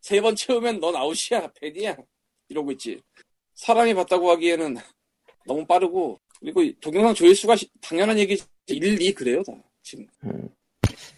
세 0.00 0.20
번 0.20 0.34
채우면 0.34 0.80
넌 0.80 0.96
아웃이야. 0.96 1.52
벤이야. 1.60 1.96
이러고 2.48 2.72
있지. 2.72 3.00
사람이 3.54 3.94
봤다고 3.94 4.30
하기에는 4.32 4.76
너무 5.46 5.64
빠르고 5.66 6.20
그리고 6.40 6.62
동영상 6.80 7.14
조회수가 7.14 7.56
시- 7.56 7.70
당연한 7.80 8.18
얘기지 8.18 8.44
1, 8.66 9.00
2 9.02 9.12
그래요 9.14 9.42
다 9.42 9.52
지금 9.82 10.06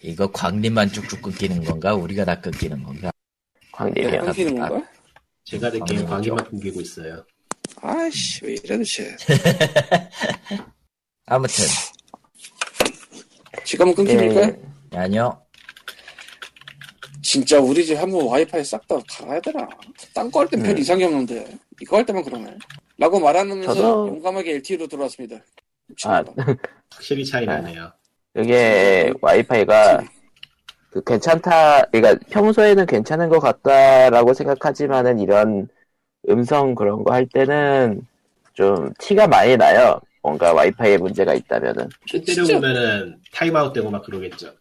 이거 0.01 0.29
광림만 0.31 0.89
쭉쭉 0.91 1.21
끊기는 1.21 1.63
건가? 1.63 1.93
우리가 1.93 2.25
다 2.25 2.39
끊기는 2.39 2.81
건가? 2.83 3.11
광님이요. 3.71 4.21
끊기는 4.25 4.55
건가? 4.57 4.89
제가 5.43 5.69
느끼는 5.69 6.05
광기만 6.05 6.43
끊기고 6.45 6.81
있어요. 6.81 7.23
아이씨, 7.81 8.45
왜 8.45 8.53
이래, 8.53 8.61
도대체. 8.77 9.15
아무튼 11.25 11.65
지금은 13.63 13.95
끊깁니까? 13.95 14.41
예, 14.93 14.97
아니요. 14.97 15.41
진짜 17.21 17.59
우리 17.59 17.85
집 17.85 17.95
한번 17.97 18.25
와이파이 18.27 18.63
싹다 18.63 18.99
갈아야 19.09 19.39
되나? 19.41 19.67
딴 20.13 20.29
거 20.31 20.39
할 20.41 20.47
땐별 20.49 20.71
음. 20.71 20.77
이상이 20.77 21.03
없는데 21.03 21.57
이거 21.81 21.97
할 21.97 22.05
때만 22.05 22.23
그러네. 22.23 22.57
라고 22.97 23.19
말하면서 23.19 23.73
저도- 23.73 24.07
용감하게 24.09 24.51
LTE로 24.55 24.87
들어왔습니다. 24.87 25.37
아, 26.05 26.23
확실히 26.91 27.25
차이 27.25 27.45
나네요. 27.45 27.91
이게 28.37 29.11
와이파이가 29.21 30.03
그 30.91 31.03
괜찮다, 31.03 31.85
그러니까 31.91 32.25
평소에는 32.29 32.85
괜찮은 32.85 33.29
것 33.29 33.39
같다라고 33.39 34.33
생각하지만은 34.33 35.19
이런 35.19 35.67
음성 36.29 36.75
그런 36.75 37.03
거 37.03 37.13
할 37.13 37.25
때는 37.27 38.05
좀 38.53 38.93
티가 38.99 39.27
많이 39.27 39.57
나요. 39.57 39.99
뭔가 40.21 40.53
와이파이에 40.53 40.97
문제가 40.97 41.33
있다면은. 41.33 41.89
핑 42.05 42.23
진짜 42.23 42.43
때려보면은 42.43 43.19
타임아웃 43.33 43.73
되고 43.73 43.89
막 43.89 44.03
그러겠죠. 44.05 44.53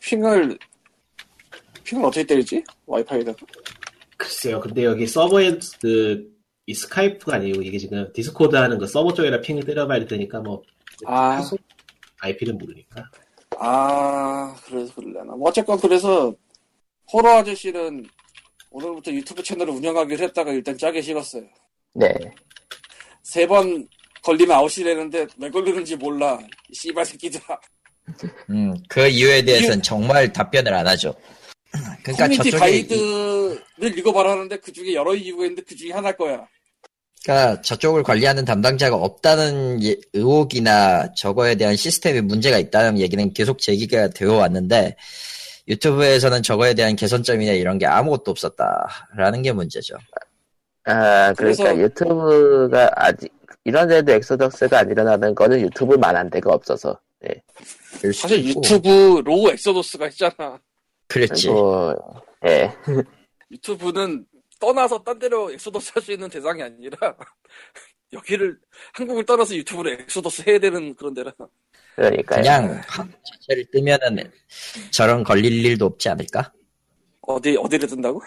ping을 0.00 0.58
ping을 1.84 2.04
어떻게 2.04 2.24
때리지? 2.24 2.64
와이파이에다가 2.86 3.36
글쎄요. 4.16 4.60
근데 4.60 4.84
여기 4.84 5.06
서버에 5.06 5.58
그, 5.80 6.28
이 6.66 6.74
스카이프가 6.74 7.36
아니고 7.36 7.62
이게 7.62 7.78
지금 7.78 8.10
디스코드 8.12 8.56
하는 8.56 8.78
그 8.78 8.86
서버 8.86 9.12
쪽에다 9.14 9.40
ping을 9.40 9.62
때려봐야 9.64 10.04
되니까 10.06 10.40
뭐, 10.40 10.62
아, 11.06 11.40
IP는 12.20 12.58
모르니까. 12.58 13.04
아 13.60 14.54
그래서 14.66 14.94
그러려나. 14.94 15.34
뭐 15.34 15.48
어쨌건 15.48 15.78
그래서 15.80 16.34
호러 17.12 17.38
아저씨는 17.38 18.04
오늘부터 18.70 19.10
유튜브 19.12 19.42
채널을 19.42 19.72
운영하기로 19.74 20.24
했다가 20.24 20.52
일단 20.52 20.76
짜게 20.76 21.00
식었어요. 21.02 21.44
네. 21.94 22.12
세 23.22 23.46
번 23.46 23.86
걸리면 24.22 24.56
아웃이라는데 24.56 25.26
왜 25.38 25.50
걸리는지 25.50 25.96
몰라. 25.96 26.38
이 26.68 26.74
씨발 26.74 27.04
새끼들아. 27.04 27.60
음, 28.50 28.74
그 28.88 29.06
이유에 29.06 29.42
대해서는 29.42 29.82
정말 29.82 30.32
답변을 30.32 30.72
안 30.74 30.86
하죠. 30.88 31.14
그러니까 32.02 32.12
커뮤니티 32.12 32.50
저쪽에 32.50 32.56
이- 32.56 32.88
가이드를 32.88 33.98
읽어봐라 33.98 34.32
하는데 34.32 34.56
그 34.58 34.72
중에 34.72 34.94
여러 34.94 35.14
이유가 35.14 35.44
있는데 35.44 35.62
그 35.62 35.76
중에 35.76 35.92
하나일 35.92 36.16
거야. 36.16 36.46
그러니까 37.22 37.60
저쪽을 37.62 38.02
관리하는 38.02 38.44
담당자가 38.44 38.96
없다는 38.96 39.82
예- 39.84 39.96
의혹이나 40.14 41.12
저거에 41.14 41.56
대한 41.56 41.76
시스템에 41.76 42.20
문제가 42.22 42.58
있다는 42.58 42.98
얘기는 42.98 43.32
계속 43.34 43.58
제기가 43.58 44.08
되어 44.10 44.34
왔는데 44.34 44.96
유튜브에서는 45.68 46.42
저거에 46.42 46.74
대한 46.74 46.96
개선점이나 46.96 47.52
이런 47.52 47.78
게 47.78 47.86
아무것도 47.86 48.30
없었다라는 48.30 49.42
게 49.42 49.52
문제죠. 49.52 49.96
아, 50.84 51.32
그러니까 51.34 51.64
그래서- 51.64 51.78
유튜브가 51.78 52.90
아직, 52.96 53.30
이런 53.64 53.86
데도 53.88 54.12
엑소더스가 54.12 54.78
안 54.78 54.90
일어나는 54.90 55.34
거는 55.34 55.60
유튜브만한 55.60 56.30
데가 56.30 56.52
없어서. 56.54 56.98
네. 57.20 57.42
수도 58.00 58.12
사실 58.12 58.48
있고. 58.48 58.60
유튜브로 58.64 59.50
엑소더스가 59.52 60.06
있잖아. 60.08 60.58
그렇지. 61.08 61.48
그리고, 61.48 61.94
예. 62.46 62.72
유튜브는 63.50 64.24
떠나서 64.60 65.02
딴 65.02 65.18
데로 65.18 65.50
엑소더스 65.52 65.92
할 65.94 66.02
수 66.02 66.12
있는 66.12 66.28
대상이 66.28 66.62
아니라 66.62 66.96
여기를 68.12 68.58
한국을 68.94 69.24
떠나서 69.26 69.54
유튜브로 69.56 69.90
엑소더스 69.90 70.44
해야 70.48 70.58
되는 70.58 70.94
그런 70.94 71.12
데라. 71.14 71.32
그러니까요. 71.96 72.42
그냥 72.42 72.80
한국 72.86 73.18
자체를 73.24 73.64
뜨면은 73.72 74.30
저런 74.90 75.24
걸릴 75.24 75.64
일도 75.64 75.86
없지 75.86 76.08
않을까? 76.08 76.52
어디 77.22 77.56
어디를 77.56 77.88
뜬다고? 77.88 78.22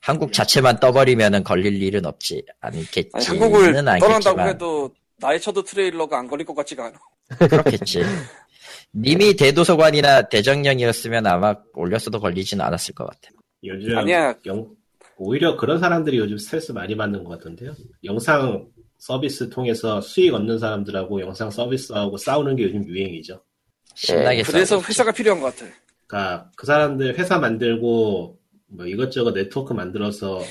한국 0.00 0.32
자체만 0.32 0.80
떠버리면은 0.80 1.44
걸릴 1.44 1.80
일은 1.82 2.04
없지 2.06 2.42
않겠지는 2.60 3.10
아니, 3.14 3.26
한국을 3.26 3.72
떠난다고 4.00 4.40
해도 4.40 4.90
나의 5.18 5.40
쳐도 5.40 5.62
트레일러가 5.62 6.18
안 6.18 6.26
걸릴 6.26 6.46
것 6.46 6.54
같지가 6.54 6.86
않아. 6.86 6.98
그렇겠지. 7.48 8.02
님이 8.94 9.34
대도서관이나 9.36 10.22
대정령이었으면 10.28 11.26
아마 11.26 11.54
올렸어도 11.74 12.18
걸리진 12.18 12.60
않았을 12.60 12.94
것 12.94 13.04
같아. 13.06 13.30
요즘 13.62 13.96
아니야. 13.96 14.34
영- 14.46 14.68
오히려 15.16 15.56
그런 15.56 15.78
사람들이 15.78 16.18
요즘 16.18 16.38
스트레스 16.38 16.72
많이 16.72 16.96
받는 16.96 17.22
것 17.22 17.38
같은데요. 17.38 17.74
영상 18.04 18.66
서비스 19.04 19.48
통해서 19.48 20.00
수익 20.00 20.32
얻는 20.34 20.58
사람들하고 20.58 21.20
영상 21.22 21.50
서비스하고 21.50 22.16
싸우는 22.18 22.54
게 22.56 22.64
요즘 22.64 22.86
유행이죠. 22.86 23.40
신나게 23.94 24.42
그래서 24.42 24.76
싸우겠지. 24.76 24.88
회사가 24.88 25.10
필요한 25.12 25.40
것 25.40 25.56
같아. 25.56 25.70
그러니까 26.06 26.50
그 26.54 26.66
사람들 26.66 27.18
회사 27.18 27.38
만들고 27.38 28.38
뭐 28.66 28.86
이것저것 28.86 29.32
네트워크 29.32 29.72
만들어서 29.72 30.42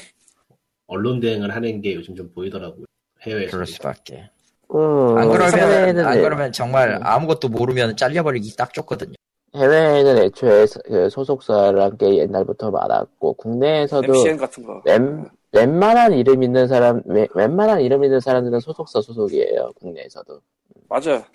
언론 0.87 1.19
대행을 1.19 1.53
하는 1.55 1.79
게 1.81 1.93
요즘 1.93 2.15
좀 2.15 2.31
보이더라고요. 2.33 2.85
해외에서. 3.21 3.51
그럴 3.51 3.67
수밖에. 3.67 4.29
그, 4.67 4.77
안 5.17 5.29
그러면 5.29 5.53
해외에는, 5.59 6.05
안 6.05 6.21
그러면 6.21 6.51
정말 6.51 6.93
음. 6.95 6.99
아무것도 7.03 7.49
모르면 7.49 7.97
잘려버리기 7.97 8.55
딱 8.55 8.73
좋거든요. 8.73 9.13
해외에는 9.55 10.17
애초에 10.23 10.65
서- 10.67 10.79
그 10.85 11.09
소속사란 11.09 11.97
게 11.97 12.17
옛날부터 12.19 12.69
많았고, 12.71 13.33
국내에서도 13.33 14.07
MCN 14.07 14.37
같은 14.37 14.63
거. 14.63 14.81
웬, 14.85 15.27
웬만한 15.51 16.13
이름 16.13 16.43
있는 16.43 16.67
사람, 16.67 17.01
웬- 17.05 17.27
웬만한 17.33 17.81
이름 17.81 18.03
있는 18.03 18.19
사람들은 18.19 18.59
소속사 18.59 19.01
소속이에요, 19.01 19.71
국내에서도. 19.75 20.41
맞아. 20.87 21.27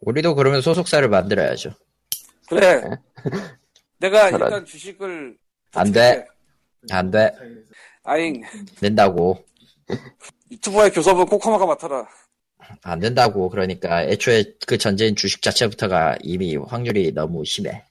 우리도 0.00 0.34
그러면 0.34 0.60
소속사를 0.62 1.06
만들어야죠. 1.08 1.72
그래. 2.48 2.82
내가 3.98 4.30
저런. 4.30 4.48
일단 4.48 4.64
주식을 4.64 5.36
안 5.74 5.92
돼. 5.92 6.26
안 6.90 7.10
돼. 7.10 7.32
아잉 8.04 8.42
된다고. 8.80 9.44
유튜버의 10.50 10.90
교섭은 10.92 11.26
코코마가 11.26 11.66
맡아라. 11.66 12.06
안 12.82 12.98
된다고. 13.00 13.48
그러니까 13.50 14.02
애초에 14.04 14.44
그 14.66 14.78
전제인 14.78 15.16
주식 15.16 15.42
자체부터가 15.42 16.16
이미 16.22 16.56
확률이 16.56 17.12
너무 17.12 17.44
심해. 17.44 17.84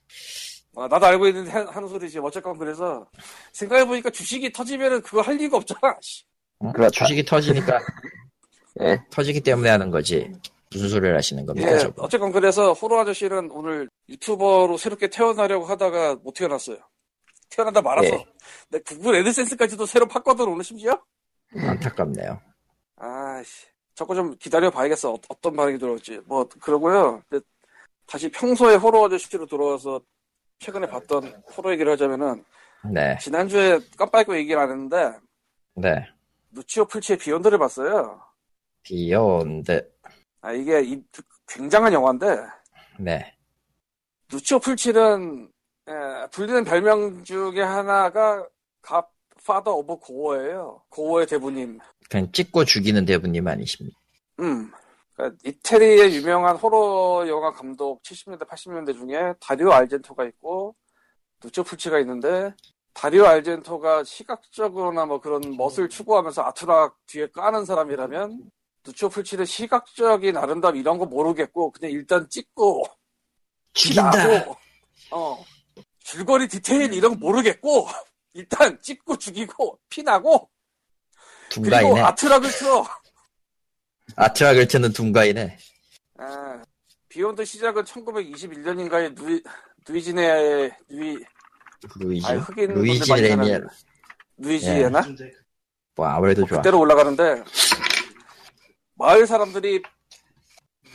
아, 0.79 0.87
나도 0.87 1.05
알고 1.07 1.27
있는데 1.27 1.51
하- 1.51 1.65
하는 1.65 1.87
소리지. 1.87 2.19
어쨌건 2.19 2.57
그래서 2.57 3.05
생각해보니까 3.53 4.09
주식이 4.09 4.51
터지면은 4.51 5.01
그거 5.01 5.21
할 5.21 5.35
리가 5.35 5.57
없잖아. 5.57 5.97
씨. 6.01 6.23
응? 6.63 6.71
그렇다. 6.71 6.89
주식이 6.91 7.25
터지니까 7.25 7.79
예. 8.81 9.01
터지기 9.09 9.41
때문에 9.41 9.69
하는 9.69 9.89
거지. 9.91 10.31
무슨 10.71 10.87
소리를 10.87 11.15
하시는 11.17 11.45
겁니까, 11.47 11.71
예? 11.71 11.91
어쨌건 11.97 12.31
그래서 12.31 12.73
호로 12.73 12.99
아저씨는 12.99 13.49
오늘 13.51 13.89
유튜버로 14.07 14.77
새롭게 14.77 15.09
태어나려고 15.09 15.65
하다가 15.65 16.17
못 16.21 16.33
태어났어요. 16.33 16.77
태어나다 17.49 17.81
말아서. 17.81 18.07
예. 18.09 18.25
내 18.69 18.79
구글 18.79 19.15
애드센스까지도 19.15 19.87
새로 19.87 20.05
팠거든 20.07 20.47
오늘 20.47 20.63
심지어. 20.63 21.01
안타깝네요. 21.55 22.39
아씨, 22.97 23.65
저거 23.95 24.13
좀 24.13 24.35
기다려 24.37 24.69
봐야겠어. 24.69 25.13
어, 25.13 25.19
떤 25.41 25.55
반응이 25.55 25.79
들어올지. 25.79 26.19
뭐 26.25 26.47
그러고요. 26.61 27.23
다시 28.05 28.29
평소에 28.29 28.75
호러 28.75 29.05
아저씨로 29.07 29.47
돌아와서 29.47 29.99
최근에 30.59 30.87
봤던 30.87 31.41
호러 31.57 31.71
얘기를 31.71 31.91
하자면은 31.93 32.43
네, 32.93 33.17
지난주에 33.19 33.79
깜빡하고 33.97 34.37
얘기를 34.37 34.59
안 34.61 34.69
했는데 34.69 35.11
네. 35.75 36.05
루치오 36.51 36.85
풀치의 36.85 37.17
비욘드를 37.17 37.57
봤어요. 37.57 38.21
비욘드. 38.83 39.91
아 40.41 40.51
이게 40.53 40.81
이- 40.81 41.03
굉장한 41.47 41.93
영화인데 41.93 42.37
네. 42.99 43.35
루치오 44.31 44.59
풀치는 44.59 45.49
에, 45.87 46.27
불리는 46.31 46.63
별명 46.65 47.23
중에 47.23 47.61
하나가 47.61 48.45
godfather 48.81 49.73
of 49.75 49.97
gore예요. 49.97 50.83
고어의 50.89 51.25
대부님. 51.27 51.79
그냥 52.09 52.31
찍고 52.31 52.65
죽이는 52.65 53.05
대부님 53.05 53.47
아니십니까? 53.47 53.97
음. 54.41 54.71
그러니까 55.19 55.37
이태리의 55.43 56.15
유명한 56.15 56.55
호러 56.55 57.27
영화 57.27 57.51
감독 57.51 58.01
70년대 58.03 58.47
80년대 58.47 58.93
중에 58.97 59.33
다리오 59.41 59.71
알젠토가 59.73 60.23
있고 60.23 60.75
루치오 61.43 61.65
풀치가 61.65 61.99
있는데 61.99 62.53
다리오 62.93 63.25
알젠토가 63.25 64.05
시각적으로나 64.05 65.05
뭐 65.05 65.19
그런 65.19 65.41
멋을 65.57 65.89
추구하면서 65.89 66.41
아투락 66.43 66.97
뒤에 67.05 67.27
까는 67.31 67.65
사람이라면 67.65 68.49
루치오 68.85 69.09
풀치는 69.09 69.43
시각적인 69.43 70.37
아름다움 70.37 70.77
이런 70.77 70.97
거 70.97 71.05
모르겠고 71.05 71.71
그냥 71.71 71.91
일단 71.91 72.29
찍고 72.29 72.85
죽인다! 73.73 74.11
어 75.11 75.43
줄거리 75.99 76.47
디테일 76.47 76.93
이런 76.93 77.11
거 77.11 77.17
모르겠고 77.19 77.87
일단 78.33 78.79
찍고 78.81 79.17
죽이고 79.17 79.79
피나고 79.89 80.49
그리고 81.49 81.63
둥가이네. 81.63 82.01
아트락을 82.01 82.49
틀어 82.51 82.85
아트락을 84.19 84.67
트는 84.67 84.91
둥가이네. 84.91 85.57
아, 86.17 86.61
비욘드 87.07 87.45
시작은 87.45 87.83
1921년인가에 87.85 89.15
누이, 89.15 89.41
누이지네의 89.87 90.71
누이, 90.89 91.17
루이지. 91.95 92.27
아 92.27 92.37
흑인 92.37 92.73
루이지 92.73 93.13
레미엘. 93.13 93.65
누이지에나? 94.37 95.01
뭐 95.95 96.05
아무래도 96.05 96.45
좋아. 96.45 96.57
그대로 96.57 96.79
올라가는데 96.79 97.43
마을 98.95 99.25
사람들이 99.25 99.81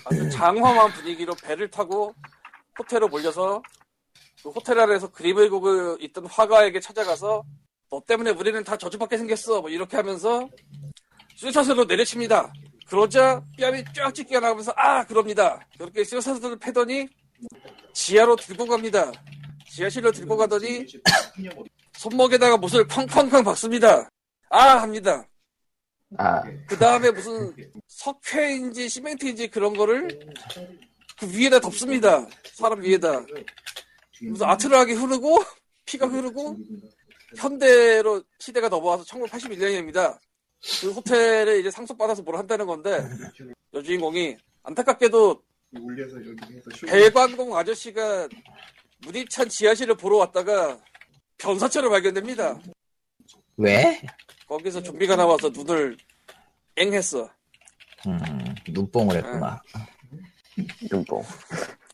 아주 0.04 0.28
장황한 0.28 0.92
분위기로 0.92 1.34
배를 1.42 1.70
타고 1.70 2.14
호텔로 2.78 3.08
몰려서 3.08 3.62
그 4.42 4.50
호텔 4.50 4.78
안에서 4.78 5.10
그림을 5.10 5.48
그고 5.48 5.96
있던 6.00 6.26
화가에게 6.26 6.78
찾아가서 6.80 7.42
너 7.90 8.02
때문에 8.06 8.32
우리는 8.32 8.62
다 8.64 8.76
저주받게 8.76 9.16
생겼어. 9.16 9.62
뭐 9.62 9.70
이렇게 9.70 9.96
하면서 9.96 10.46
쇠사슬로 11.36 11.84
내려칩니다. 11.86 12.52
그러자 12.94 13.44
뺨이 13.58 13.82
쫙 13.92 14.14
찢겨 14.14 14.38
나가면서 14.38 14.72
아 14.76 15.04
그럽니다. 15.04 15.58
그렇게 15.76 16.04
쇠사슬을 16.04 16.56
패더니 16.60 17.08
지하로 17.92 18.36
들고 18.36 18.66
갑니다. 18.66 19.10
지하실로 19.68 20.12
들고 20.12 20.36
가더니 20.36 20.86
손목에다가 21.98 22.56
못을 22.56 22.86
쾅쾅쾅 22.86 23.42
박습니다. 23.42 24.08
아 24.48 24.82
합니다. 24.82 25.26
아, 26.16 26.42
그 26.68 26.78
다음에 26.78 27.10
무슨 27.10 27.52
석회인지 27.88 28.88
시멘트인지 28.88 29.48
그런 29.48 29.74
거를 29.74 30.06
그 31.18 31.26
위에다 31.36 31.58
덮습니다. 31.58 32.24
사람 32.44 32.80
위에다. 32.80 33.24
무슨 34.22 34.46
아트락이 34.46 34.92
흐르고 34.92 35.42
피가 35.84 36.06
흐르고 36.06 36.56
현대로 37.36 38.22
시대가 38.38 38.68
넘어와서 38.68 39.02
1981년입니다. 39.02 40.16
그 40.80 40.90
호텔에 40.92 41.58
이제 41.60 41.70
상속받아서 41.70 42.22
뭘 42.22 42.36
한다는 42.36 42.66
건데 42.66 42.98
여주인공이 43.74 44.36
안타깝게도 44.62 45.42
배관공 46.86 47.56
아저씨가 47.56 48.28
물이 49.00 49.26
찬 49.28 49.48
지하실을 49.48 49.96
보러 49.96 50.18
왔다가 50.18 50.80
변사체로 51.36 51.90
발견됩니다. 51.90 52.58
왜? 53.56 54.00
거기서 54.46 54.82
좀비가 54.82 55.16
나와서 55.16 55.50
눈을 55.50 55.96
앵했어. 56.76 57.30
음, 58.06 58.18
눈뽕을 58.68 59.16
했구나. 59.16 59.62
눈뽕. 60.90 61.22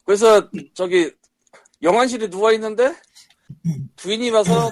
그래서 0.04 0.48
저기 0.74 1.10
영안실에 1.82 2.28
누워 2.28 2.52
있는데 2.52 2.94
부인이 3.96 4.30
와서 4.30 4.70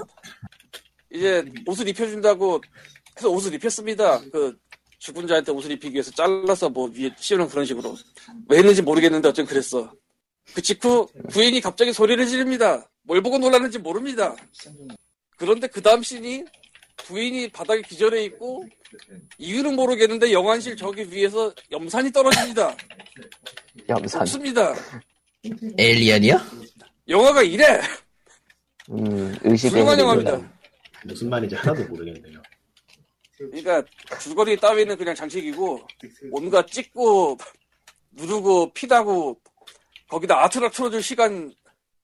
이제 1.11 1.45
옷을 1.67 1.89
입혀준다고 1.89 2.61
해서 3.19 3.29
옷을 3.29 3.53
입혔습니다. 3.55 4.21
그 4.33 4.57
죽은 4.99 5.27
자한테 5.27 5.53
옷을 5.53 5.73
입히기 5.73 5.95
위해서 5.95 6.11
잘라서 6.13 6.69
뭐 6.71 6.91
위에 6.95 7.11
씌우는 7.19 7.49
그런 7.49 7.65
식으로 7.65 7.97
왜 8.49 8.59
했는지 8.59 8.81
모르겠는데 8.83 9.29
어쨌든 9.29 9.47
그랬어. 9.47 9.93
그 10.55 10.63
직후 10.63 11.07
부인이 11.31 11.61
갑자기 11.61 11.93
소리를 11.93 12.25
지릅니다. 12.27 12.89
뭘 13.03 13.21
보고 13.23 13.39
놀랐는지 13.39 13.79
모릅니다. 13.79 14.35
그런데 15.37 15.67
그 15.67 15.83
다음 15.83 16.03
씬이 16.03 16.45
부인이 16.97 17.49
바닥에 17.51 17.83
기절해 17.83 18.25
있고 18.25 18.67
이유는 19.39 19.77
모르겠는데 19.77 20.33
영안실 20.33 20.77
저기 20.77 21.07
위에서 21.11 21.53
염산이 21.71 22.11
떨어집니다. 22.13 22.77
염산. 23.89 24.23
없습니다. 24.23 24.75
에일리언이요? 25.79 26.41
영화가 27.09 27.43
이래. 27.43 27.81
음, 28.91 29.37
의식의 29.43 29.71
훌륭한 29.83 29.99
흐름이구나. 30.01 30.31
영화입니다. 30.31 30.59
무슨 31.05 31.31
말인지 31.31 31.55
하나도 31.55 31.85
모르겠네요. 31.85 32.43
그러니까 33.39 33.83
줄거리 34.21 34.57
따위는 34.57 34.97
그냥 34.97 35.15
장식이고 35.15 35.81
뭔가 36.31 36.65
찍고 36.67 37.39
누르고 38.13 38.73
피다고 38.73 39.39
거기다 40.09 40.43
아트락 40.45 40.73
틀어줄 40.73 41.03
시간 41.03 41.53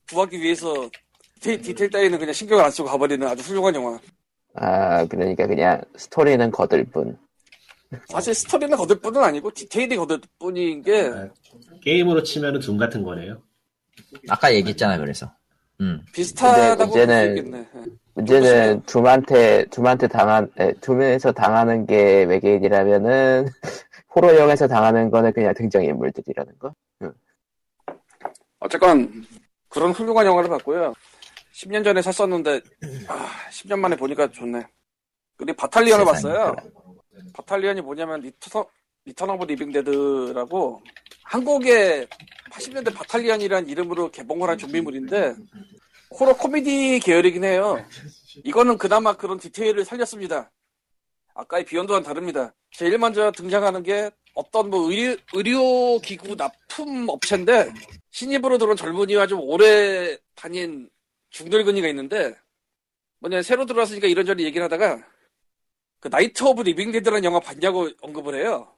구하기 0.09 0.41
위해서 0.41 0.89
디테일, 1.37 1.63
디테일 1.63 1.91
따위는 1.91 2.19
그냥 2.19 2.33
신경을 2.33 2.65
안 2.65 2.71
쓰고 2.71 2.89
가버리는 2.89 3.27
아주 3.27 3.43
훌륭한 3.43 3.75
영화. 3.75 3.99
아, 4.55 5.05
그러니까 5.07 5.47
그냥 5.47 5.81
스토리는 5.97 6.51
거들 6.51 6.85
뿐. 6.85 7.19
사실 8.09 8.35
스토리는 8.35 8.77
거들 8.77 9.01
뿐은 9.01 9.23
아니고 9.23 9.51
디테일이 9.53 9.97
거들 9.97 10.21
뿐인 10.39 10.83
게 10.83 11.11
게임으로 11.83 12.23
치면은 12.23 12.61
둠 12.61 12.77
같은 12.77 13.03
거네요. 13.03 13.43
아까 14.29 14.53
얘기했잖아, 14.55 14.99
그래서. 14.99 15.33
음. 15.81 16.01
비슷하다고 16.13 16.87
볼수 16.91 17.07
문제는- 17.07 17.39
있겠네. 17.39 17.69
예. 18.17 18.21
문제는 18.21 18.83
둠한테 18.87 19.65
둠한테 19.67 20.09
당한 20.09 20.51
에, 20.59 20.73
둠에서 20.75 21.33
당하는 21.33 21.87
게 21.87 22.25
외계인이라면은 22.25 23.49
호러영에서 24.15 24.69
당하는 24.69 25.11
거는 25.11 25.33
그냥 25.33 25.53
등장 25.55 25.85
인물들이라는 25.85 26.59
거. 26.59 26.75
어쨌건 28.61 29.25
그런 29.69 29.91
훌륭한 29.91 30.25
영화를 30.25 30.49
봤고요. 30.49 30.95
10년 31.53 31.85
전에 31.85 32.01
샀었는데 32.01 32.61
아, 33.09 33.29
10년 33.51 33.79
만에 33.79 33.97
보니까 33.97 34.31
좋네. 34.31 34.67
그리고 35.37 35.57
Battalion을 35.57 36.05
봤어요. 36.05 36.55
Battalion이 37.33 37.81
뭐냐면 37.81 38.21
리터, 38.21 38.67
Return 39.05 39.31
of 39.31 39.45
Living 39.45 39.73
Dead라고 39.73 40.81
한국의 41.25 42.07
80년대 42.51 42.95
Battalion이라는 42.95 43.69
이름으로 43.69 44.11
개봉을 44.11 44.49
한 44.49 44.57
좀비물인데 44.57 45.35
호러 46.19 46.37
코미디 46.37 47.01
계열이긴 47.01 47.45
해요. 47.45 47.85
이거는 48.45 48.79
그나마 48.79 49.17
그런 49.17 49.39
디테일을 49.39 49.85
살렸습니다. 49.85 50.51
아까의 51.35 51.65
Beyond와는 51.65 52.05
다릅니다. 52.05 52.55
제일 52.71 52.99
먼저 52.99 53.33
등장하는 53.33 53.83
게 53.83 54.11
어떤 54.35 54.71
뭐 54.71 54.91
의료, 54.91 55.17
의료기구 55.33 56.37
납품 56.37 57.09
업체인데 57.09 57.73
신입으로 58.11 58.59
들어온 58.59 58.77
젊은이와 58.77 59.27
좀 59.27 59.41
오래 59.41 60.17
다닌 60.37 60.89
중늙은이가 61.31 61.89
있는데 61.89 62.35
뭐냐 63.19 63.43
새로 63.43 63.67
들어왔으니까 63.67 64.07
이런저런 64.07 64.41
얘기를 64.41 64.65
하다가 64.65 65.05
그 65.99 66.09
Night 66.09 66.43
of 66.45 66.63
Living 66.63 66.93
Dead라는 66.93 67.25
영화 67.25 67.41
봤냐고 67.41 67.89
언급을 68.03 68.35
해요. 68.37 68.69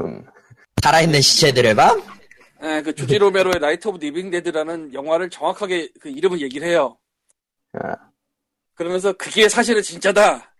음, 0.00 0.24
살아있는 0.82 1.20
시체들의 1.20 1.74
밤? 1.74 2.17
예, 2.62 2.82
그 2.82 2.94
조지 2.94 3.18
로메로의 3.18 3.60
Night 3.60 3.86
of 3.88 3.98
Living 3.98 4.30
Dead라는 4.30 4.92
영화를 4.92 5.30
정확하게 5.30 5.90
그 6.00 6.08
이름을 6.08 6.40
얘기를 6.40 6.66
해요. 6.66 6.98
아, 7.74 8.10
그러면서 8.74 9.12
그게 9.12 9.48
사실은 9.48 9.82
진짜다 9.82 10.54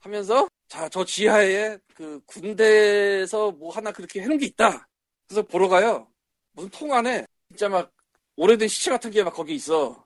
하면서 0.00 0.48
자 0.68 0.88
저 0.88 1.04
지하에 1.04 1.78
그 1.94 2.20
군대에서 2.26 3.52
뭐 3.52 3.70
하나 3.72 3.92
그렇게 3.92 4.20
해놓은 4.22 4.38
게 4.38 4.46
있다. 4.46 4.88
그래서 5.28 5.42
보러 5.46 5.68
가요. 5.68 6.08
무슨 6.52 6.70
통 6.70 6.92
안에 6.94 7.26
진짜 7.48 7.68
막 7.68 7.92
오래된 8.36 8.66
시체 8.68 8.90
같은 8.90 9.10
게 9.10 9.22
막 9.22 9.32
거기 9.34 9.54
있어. 9.54 10.04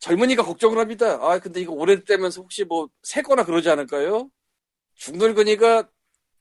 젊은이가 0.00 0.42
걱정을 0.44 0.78
합니다. 0.78 1.18
아 1.22 1.38
근데 1.38 1.60
이거 1.60 1.72
오래되면서 1.72 2.42
혹시 2.42 2.64
뭐 2.64 2.88
새거나 3.02 3.44
그러지 3.44 3.70
않을까요? 3.70 4.30
중늙은이가 4.96 5.88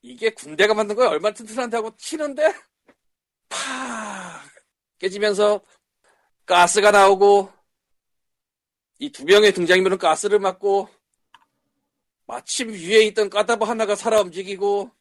이게 0.01 0.31
군대가 0.31 0.73
만든 0.73 0.95
거야 0.95 1.09
얼마 1.09 1.31
튼튼한데 1.31 1.77
하고 1.77 1.95
치는데 1.97 2.53
팍 3.51 4.41
깨지면서 4.99 5.61
가스가 6.45 6.91
나오고 6.91 7.51
이 8.99 9.09
두 9.11 9.25
명의 9.25 9.51
등장인물은 9.51 9.97
가스를 9.97 10.39
맞고 10.39 10.87
마침 12.27 12.69
위에 12.69 13.03
있던 13.07 13.29
까다버 13.29 13.65
하나가 13.65 13.95
살아 13.95 14.21
움직이고 14.21 14.91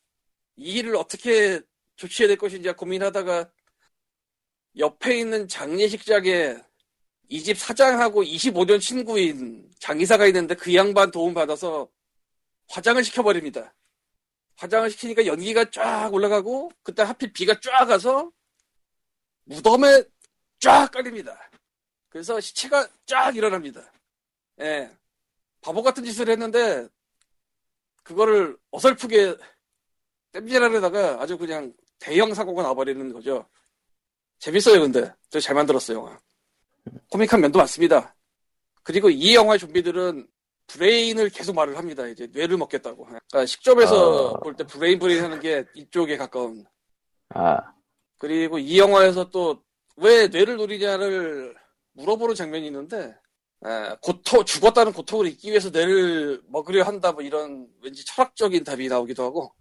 이 0.56 0.72
일을 0.78 0.96
어떻게 0.96 1.60
조치해야 1.96 2.28
될 2.28 2.38
것인지 2.38 2.70
고민하다가 2.72 3.50
옆에 4.78 5.18
있는 5.18 5.48
장례식장에 5.48 6.56
이 7.28 7.42
집 7.44 7.58
사장하고 7.58 8.24
25년 8.24 8.80
친구인 8.80 9.70
장의사가 9.78 10.26
있는데 10.28 10.54
그 10.56 10.74
양반 10.74 11.10
도움 11.12 11.32
받아서 11.34 11.88
화장을 12.68 13.02
시켜버립니다. 13.04 13.72
화장을 14.56 14.90
시키니까 14.90 15.26
연기가 15.26 15.70
쫙 15.70 16.12
올라가고 16.12 16.72
그때 16.82 17.02
하필 17.02 17.32
비가 17.32 17.54
쫙 17.60 17.84
가서 17.86 18.32
무덤에 19.50 20.04
쫙 20.60 20.90
깔립니다. 20.92 21.36
그래서 22.08 22.40
시체가 22.40 22.88
쫙 23.06 23.34
일어납니다. 23.36 23.92
예. 24.60 24.90
바보 25.60 25.82
같은 25.82 26.04
짓을 26.04 26.28
했는데 26.28 26.86
그거를 28.04 28.56
어설프게 28.70 29.36
땜질하려다가 30.32 31.20
아주 31.20 31.36
그냥 31.36 31.72
대형 31.98 32.32
사고가 32.32 32.62
나버리는 32.62 33.12
거죠. 33.12 33.46
재밌어요, 34.38 34.80
근데. 34.80 35.12
저 35.28 35.40
잘 35.40 35.54
만들었어요, 35.54 35.98
영화. 35.98 36.18
코믹한 37.10 37.40
면도 37.40 37.58
많습니다. 37.58 38.14
그리고 38.84 39.10
이 39.10 39.34
영화의 39.34 39.58
좀비들은 39.58 40.26
brain을 40.68 41.28
계속 41.30 41.54
말을 41.54 41.76
합니다. 41.76 42.06
이제 42.06 42.28
뇌를 42.28 42.56
먹겠다고. 42.56 43.04
그러니까 43.04 43.44
시점에서 43.44 44.34
아. 44.36 44.40
볼때 44.40 44.64
brain 44.64 44.98
brain 44.98 45.24
하는 45.24 45.40
게 45.40 45.64
이쪽에 45.74 46.16
가까운. 46.16 46.64
아, 47.30 47.74
그리고 48.20 48.60
이 48.60 48.78
영화에서 48.78 49.30
또 49.30 49.62
왜 50.00 50.28
뇌를 50.28 50.56
노리냐를 50.56 51.54
물어보는 51.92 52.34
장면이 52.34 52.66
있는데 52.68 53.14
에, 53.66 53.96
고통 54.00 54.44
죽었다는 54.44 54.92
고통을 54.94 55.26
잊기 55.26 55.50
위해서 55.50 55.68
뇌를 55.68 56.42
먹으려 56.48 56.84
한다 56.84 57.12
뭐 57.12 57.22
이런 57.22 57.68
왠지 57.82 58.04
철학적인 58.06 58.64
답이 58.64 58.88
나오기도 58.88 59.22
하고 59.24 59.54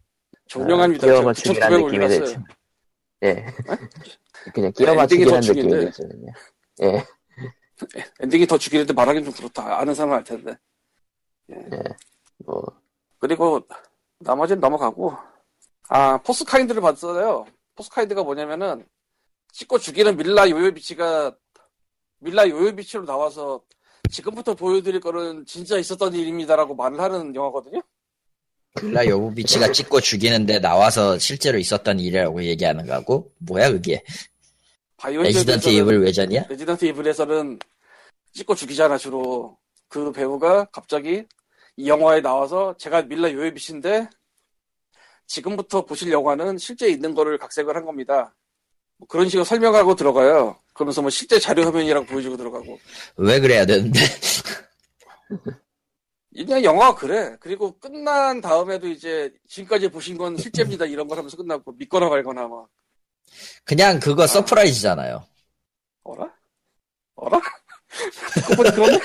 존경합니다. 0.47 1.05
끼워 1.05 1.15
제가 1.17 1.25
맞추기란 1.25 1.71
9,900을 1.71 1.85
느낌이. 1.87 2.07
들지. 2.07 2.37
예. 3.23 3.45
그냥 4.53 4.71
끼워 4.71 4.89
엔딩이 4.91 4.95
맞추기란 5.25 5.41
더 5.41 5.47
느낌이. 5.47 5.69
들거든요. 5.91 6.31
예. 6.83 7.05
엔딩이 8.21 8.47
더 8.47 8.57
죽이는데 8.57 8.93
말하기는 8.93 9.25
좀 9.25 9.33
그렇다. 9.33 9.77
아는 9.79 9.93
사람은 9.93 10.17
알 10.17 10.23
텐데. 10.23 10.57
뭐, 12.45 12.63
그리고 13.17 13.59
나머지는 14.19 14.61
넘어가고 14.61 15.13
아 15.89 16.17
포스카인드를 16.21 16.81
봤어요. 16.81 17.45
Fourth 17.79 18.01
Kind가 18.01 18.23
뭐냐면은 18.23 18.85
찍고 19.53 19.79
죽이는 19.79 20.17
밀라 20.17 20.49
요보비치가 20.49 21.35
밀라 22.19 22.49
요보비치로 22.49 23.05
나와서 23.05 23.61
지금부터 24.11 24.53
보여드릴 24.53 24.99
거는 24.99 25.45
진짜 25.45 25.77
있었던 25.77 26.13
일입니다라고 26.13 26.75
말을 26.75 26.99
하는 26.99 27.33
영화거든요. 27.33 27.81
밀라 28.79 29.05
요보비치가 29.05 29.71
찍고 29.71 30.01
죽이는데 30.01 30.59
나와서 30.59 31.17
실제로 31.17 31.57
있었던 31.57 31.99
일이라고 31.99 32.43
얘기하는 32.43 32.85
거고 32.85 33.31
뭐야 33.39 33.71
그게 33.71 34.03
Resident 35.03 35.69
Evil 35.69 36.01
외전이야? 36.01 36.45
Resident 36.49 36.85
Evil에서는 36.85 37.59
찍고 38.33 38.55
죽이잖아 38.55 38.97
주로 38.97 39.57
그 39.87 40.11
배우가 40.11 40.65
갑자기 40.65 41.23
이 41.77 41.87
영화에 41.87 42.21
나와서 42.21 42.75
제가 42.77 43.03
밀라 43.03 43.31
요보비치인데 43.31 44.09
지금부터 45.29 45.85
보실 45.85 46.11
영화는 46.11 46.57
실제 46.57 46.89
있는 46.89 47.13
거를 47.13 47.37
각색을 47.37 47.75
한 47.75 47.85
겁니다. 47.85 48.35
뭐 48.97 49.07
그런 49.07 49.29
식으로 49.29 49.45
설명하고 49.45 49.95
들어가요. 49.95 50.59
그러면서 50.73 51.01
뭐 51.01 51.09
실제 51.09 51.39
자료 51.39 51.63
화면이라고 51.65 52.07
보여주고 52.07 52.35
들어가고. 52.35 52.79
왜 53.17 53.39
그래야 53.39 53.65
되는데? 53.65 53.99
그냥 56.35 56.63
영화가 56.63 56.95
그래. 56.95 57.37
그리고 57.39 57.77
끝난 57.79 58.41
다음에도 58.41 58.87
이제 58.87 59.31
지금까지 59.47 59.89
보신 59.89 60.17
건 60.17 60.35
실제입니다 60.35 60.85
이런 60.85 61.07
걸 61.07 61.19
하면서 61.19 61.37
끝나고 61.37 61.73
믿거나 61.73 62.09
말거나 62.09 62.47
막. 62.47 62.67
그냥 63.63 63.99
그거 63.99 64.25
서프라이즈잖아요. 64.25 65.23
어라? 66.03 66.33
어라? 67.15 67.39
듣고 68.33 68.55
보니 68.55 68.71
그렇네? 68.71 68.99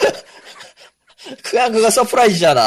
그냥 1.44 1.72
그거 1.72 1.90
서프라이즈잖아. 1.90 2.66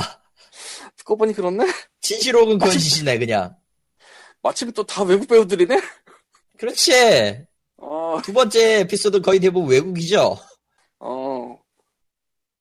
듣고 0.98 1.18
보니 1.18 1.34
그렇네? 1.34 1.66
진실 2.12 2.33
혹은 2.33 2.54
그건 2.58 2.70
마침- 2.70 2.80
짓이네 2.80 3.18
그냥. 3.20 3.56
마침 4.42 4.72
또 4.72 4.84
다 4.86 5.04
외국 5.04 5.28
배우들이네? 5.28 5.82
그렇지. 6.58 7.46
어, 7.78 8.20
두 8.24 8.32
번째 8.34 8.80
에피소드 8.82 9.22
거의 9.22 9.40
대부분 9.40 9.70
외국이죠. 9.70 10.38
어. 11.00 11.60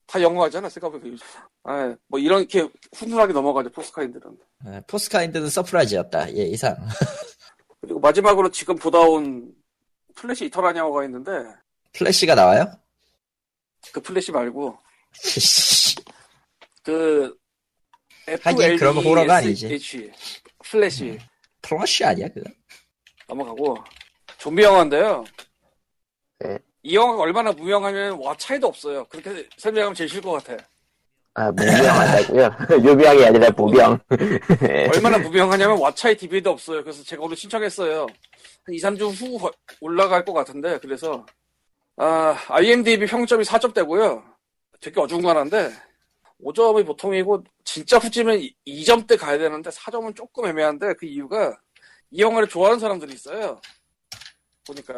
다 0.07 0.21
영어하잖아, 0.23 0.69
생각해보면. 0.69 1.19
아, 1.65 1.97
뭐 2.09 2.19
이렇게 2.21 2.69
훈훈하게 2.95 3.33
넘어가죠, 3.33 3.71
포스카인들은. 3.71 4.37
에, 4.69 4.81
Fourth 4.87 5.14
Kind는 5.14 5.49
서프라이즈였다. 5.49 6.35
예 6.37 6.43
이상. 6.45 6.77
그리고 7.81 8.01
마지막으로 8.01 8.51
지금 8.51 8.77
보다 8.77 8.99
온 9.01 9.53
Flesh 10.15 10.47
Eater라는 10.47 10.79
영화가 10.81 11.05
있는데, 11.05 11.31
플래시가 11.93 12.35
나와요? 12.35 12.71
그 13.93 14.01
플래시 14.01 14.33
말고, 14.33 14.77
그, 16.83 17.37
하긴 18.43 18.77
그러면 18.77 19.05
호러가 19.05 19.37
아니지. 19.37 19.69
플래시 20.65 21.19
플러시 21.63 22.05
아니야 22.05 22.29
그거? 22.29 22.49
넘어가고, 23.29 23.77
좀비 24.39 24.63
영화인데요. 24.63 25.25
네. 26.41 26.59
이 26.83 26.95
영화가 26.95 27.23
얼마나 27.23 27.51
무명하면 27.53 28.19
왓챠에도 28.23 28.67
없어요. 28.69 29.05
그렇게 29.07 29.49
설명하면 29.57 29.95
제일 29.95 30.09
쉬울 30.09 30.23
것 30.23 30.33
같아. 30.33 30.63
아, 31.35 31.51
무명하다고요? 31.51 32.57
유명이 32.89 33.25
아니라 33.25 33.51
무명. 33.51 33.99
예. 34.63 34.89
얼마나 34.95 35.19
무명하냐면 35.19 35.77
왓챠에 35.79 36.19
DVD도 36.19 36.51
없어요. 36.51 36.83
그래서 36.83 37.03
제가 37.03 37.23
오늘 37.23 37.37
신청했어요. 37.37 38.07
한 38.65 38.75
2, 38.75 38.79
3주 38.79 39.11
후 39.21 39.39
거- 39.39 39.53
올라갈 39.81 40.25
것 40.25 40.33
같은데 40.33 40.79
그래서 40.79 41.27
아, 41.97 42.37
IMDb 42.49 43.07
평점이 43.07 43.45
4점대고요. 43.45 44.23
되게 44.81 45.01
어중간한데 45.01 45.73
5점이 46.43 46.87
보통이고 46.87 47.45
진짜 47.65 47.99
후지면 47.99 48.41
2점대 48.67 49.19
가야 49.19 49.39
되는데 49.39 49.71
4점은 49.71 50.15
조금 50.15 50.47
애매한데 50.47 50.95
그 50.95 51.07
이유가 51.07 51.59
이 52.11 52.21
영화를 52.21 52.49
좋아하는 52.49 52.79
사람들이 52.79 53.15
있어요. 53.15 53.61
보니까 54.67 54.97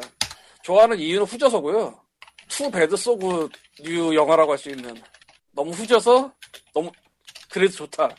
좋아하는 0.62 0.98
이유는 0.98 1.26
후져서고요. 1.26 2.00
too 2.48 2.70
bad 2.70 2.96
so 2.96 3.48
good인 3.80 4.14
영화라고 4.14 4.52
할 4.52 4.58
수 4.58 4.70
있는 4.70 4.94
너무 5.52 5.70
후져서 5.70 6.32
너무 6.74 6.90
그래도 7.50 7.72
좋다. 7.72 8.10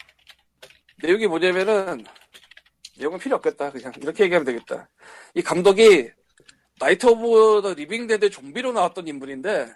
내용이 1.02 1.28
뭐냐면은 1.28 2.04
내용은 2.98 3.18
필요 3.20 3.38
없겠다 3.38 3.72
그냥 3.72 3.94
이렇게 4.02 4.26
얘기하면 4.26 4.46
되겠다 4.46 4.90
이 5.34 5.42
감독이 5.42 6.10
Night 6.80 7.06
of 7.06 7.62
the 7.62 7.74
Living 7.74 8.08
Dead 8.08 8.30
좀비로 8.30 8.74
나왔던 8.74 9.08
인물인데 9.08 9.74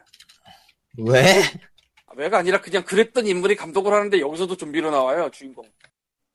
왜? 0.97 1.41
왜가 2.17 2.37
아니라 2.37 2.61
그냥 2.61 2.83
그랬던 2.83 3.27
인물이 3.27 3.55
감독을 3.55 3.93
하는데 3.93 4.19
여기서도 4.19 4.55
좀비로 4.57 4.91
나와요 4.91 5.29
주인공 5.31 5.65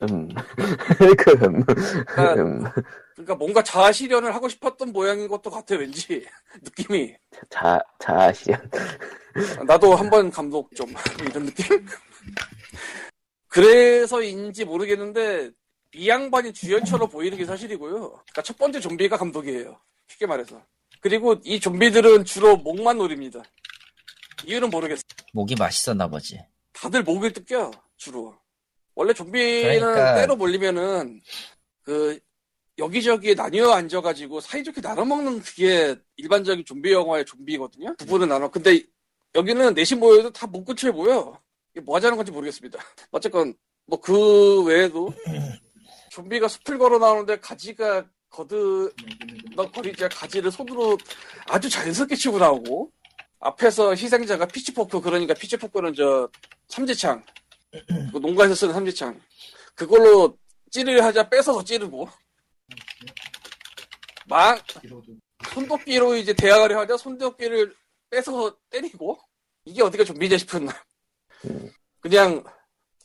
음. 0.02 0.28
그, 1.18 1.30
음. 1.44 1.64
음. 1.66 2.64
그러니까 3.14 3.34
뭔가 3.34 3.62
자아 3.62 3.90
실현을 3.90 4.32
하고 4.34 4.48
싶었던 4.48 4.92
모양인 4.92 5.26
것도 5.26 5.50
같아 5.50 5.74
왠지 5.74 6.24
느낌이 6.62 7.14
자, 7.50 7.82
자시연. 7.98 8.70
나도 9.66 9.96
한번 9.96 10.30
감독 10.30 10.74
좀 10.74 10.88
이런 11.28 11.46
느낌 11.46 11.86
그래서인지 13.48 14.64
모르겠는데 14.64 15.50
이 15.94 16.08
양반이 16.08 16.52
주연처럼 16.52 17.08
보이는 17.08 17.36
게 17.36 17.44
사실이고요 17.44 17.92
그러니까 17.92 18.42
첫 18.42 18.56
번째 18.56 18.78
좀비가 18.78 19.16
감독이에요 19.16 19.80
쉽게 20.06 20.26
말해서 20.26 20.62
그리고 21.00 21.34
이 21.44 21.58
좀비들은 21.58 22.24
주로 22.24 22.56
목만 22.56 22.98
노립니다 22.98 23.42
이유는 24.46 24.70
모르겠어. 24.70 25.02
목이 25.32 25.54
맛있었나 25.56 26.08
보지. 26.08 26.38
다들 26.72 27.02
목을 27.02 27.32
뜯겨 27.32 27.70
주로. 27.96 28.34
원래 28.94 29.12
좀비는 29.12 29.78
그러니까- 29.80 30.14
때로 30.16 30.36
몰리면은 30.36 31.20
그 31.82 32.18
여기저기에 32.78 33.34
나뉘어 33.34 33.70
앉아가지고 33.72 34.40
사이좋게 34.40 34.80
나눠먹는 34.80 35.40
그게 35.40 35.96
일반적인 36.16 36.64
좀비 36.64 36.92
영화의 36.92 37.24
좀비거든요. 37.24 37.96
부부는 37.96 38.28
나눠. 38.28 38.48
근데 38.50 38.80
여기는 39.34 39.74
넷이 39.74 39.98
모여도 39.98 40.30
다 40.32 40.46
목근처에 40.46 40.90
모여. 40.92 41.40
이게 41.72 41.80
뭐 41.80 41.96
하자는 41.96 42.16
건지 42.16 42.30
모르겠습니다. 42.32 42.78
어쨌건 43.10 43.54
뭐 43.86 44.00
그 44.00 44.62
외에도 44.64 45.12
좀비가 46.10 46.46
숲을 46.48 46.78
걸어 46.78 46.98
나오는데 46.98 47.40
가지가 47.40 48.06
거드덕거리자 48.30 50.08
가지를 50.08 50.50
손으로 50.50 50.98
아주 51.46 51.68
자연스럽게 51.68 52.14
치고 52.16 52.38
나오고 52.38 52.92
앞에서 53.40 53.94
희생자가 53.94 54.46
피치포크 54.46 55.00
그러니까 55.00 55.34
피치포크는 55.34 55.94
저 55.94 56.28
삼지창. 56.68 57.24
그 58.12 58.18
농가에서 58.18 58.54
쓰는 58.54 58.74
삼지창. 58.74 59.20
그걸로 59.74 60.36
찌르려 60.70 61.04
하자 61.04 61.28
뺏어서 61.28 61.62
찌르고. 61.62 62.08
막 64.26 64.62
손도끼로 65.52 66.16
이제 66.16 66.32
대항하려 66.32 66.80
하자 66.80 66.96
손도끼를 66.96 67.74
뺏어서 68.10 68.56
때리고. 68.70 69.18
이게 69.64 69.82
어디가 69.82 70.02
좀비냐 70.04 70.38
싶은 70.38 70.66
그냥 72.00 72.42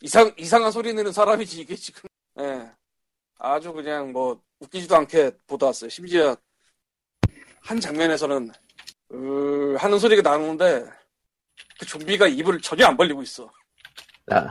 이상 0.02 0.34
이상한 0.38 0.72
소리 0.72 0.94
내는 0.94 1.12
사람이지 1.12 1.62
이게 1.62 1.76
지금. 1.76 2.10
예. 2.40 2.72
아주 3.38 3.74
그냥 3.74 4.12
뭐 4.12 4.42
웃기지도 4.60 4.96
않게 4.96 5.32
보다 5.46 5.68
왔어요. 5.68 5.90
심지어 5.90 6.36
한 7.62 7.80
장면에서는 7.80 8.52
으 9.14 9.76
하는 9.78 10.00
소리가 10.00 10.22
나오는데 10.28 10.86
그 11.80 11.86
좀비가 11.86 12.28
입을 12.28 12.62
전혀 12.62 12.86
안 12.88 12.98
벌리고 12.98 13.22
있어 13.24 13.50
아, 14.32 14.50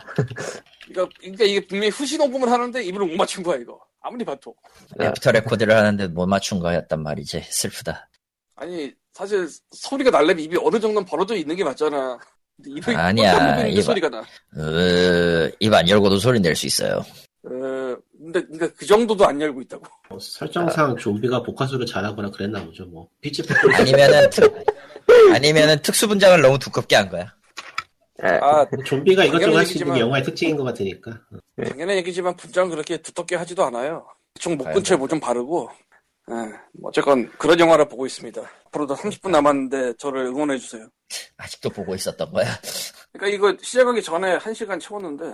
그러니까, 0.86 1.08
그러니까 1.20 1.44
이게 1.44 1.66
분명히 1.66 1.88
후시 1.90 2.18
녹음을 2.18 2.50
하는데 2.50 2.82
입을 2.84 3.00
못 3.06 3.16
맞춘 3.16 3.42
거야 3.42 3.58
이거 3.58 3.80
아무리 4.02 4.24
봐도 4.24 4.54
네. 4.96 5.06
after 5.06 5.32
record를 5.32 5.74
하는데 5.74 6.08
못 6.08 6.26
맞춘 6.26 6.58
거였단 6.58 7.02
말이지. 7.02 7.42
슬프다. 7.48 8.08
아니 8.56 8.92
사실 9.12 9.48
소리가 9.70 10.10
날려면 10.10 10.40
입이 10.40 10.56
어느 10.60 10.78
정도는 10.78 11.04
벌어져 11.06 11.34
있는 11.36 11.56
게 11.56 11.64
맞잖아 11.64 12.18
입이 12.66 12.94
아니야, 12.94 13.66
이봐. 13.66 13.82
소리가 13.82 14.08
나 14.10 14.22
으, 14.58 15.50
입안 15.58 15.88
열고도 15.88 16.18
소리 16.18 16.38
낼 16.40 16.54
수 16.54 16.66
있어요. 16.66 17.04
어, 17.44 17.50
근데 18.22 18.40
그러니까 18.42 18.68
그 18.76 18.86
정도도 18.86 19.26
안 19.26 19.40
열고 19.40 19.60
있다고 19.62 19.84
뭐 20.08 20.18
설정상 20.20 20.96
좀비가 20.96 21.42
복화술을 21.42 21.86
잘하거나 21.86 22.30
그랬나 22.30 22.64
보죠. 22.64 22.84
뭐 22.86 23.08
pitchfork 23.20 23.68
아니면은 23.74 24.30
특, 24.30 24.54
아니면은 25.34 25.80
특수 25.82 26.06
분장을 26.08 26.40
너무 26.40 26.58
두껍게 26.58 26.96
한 26.96 27.08
거야. 27.08 27.34
예. 28.22 28.28
아 28.40 28.64
좀비가 28.84 29.24
이것저것 29.24 29.56
할 29.56 29.66
수 29.66 29.78
있는 29.78 29.94
게 29.94 30.00
영화의 30.00 30.22
특징인 30.22 30.56
것 30.56 30.64
같으니까. 30.64 31.20
당연한 31.56 31.96
얘기지만 31.96 32.36
분장 32.36 32.68
그렇게 32.68 32.96
두텁게 32.98 33.34
하지도 33.36 33.64
않아요 33.64 34.06
대충 34.34 34.56
목. 34.56 34.72
근처에 34.72 34.96
뭐 34.96 35.08
좀 35.08 35.18
바르고 35.18 35.68
예, 36.30 36.34
뭐 36.74 36.88
어쨌건 36.90 37.28
그런 37.36 37.58
영화를 37.58 37.88
보고 37.88 38.06
있습니다 38.06 38.40
앞으로도 38.66 38.94
30분 38.94 39.30
남았는데 39.30 39.94
저를 39.98 40.26
응원해 40.26 40.56
주세요 40.58 40.86
아직도 41.36 41.70
보고 41.70 41.94
있었던 41.96 42.30
거야. 42.30 42.46
그러니까 43.12 43.36
이거 43.36 43.56
시작하기 43.60 44.00
전에 44.02 44.38
1시간 44.38 44.78
채웠는데 44.80 45.24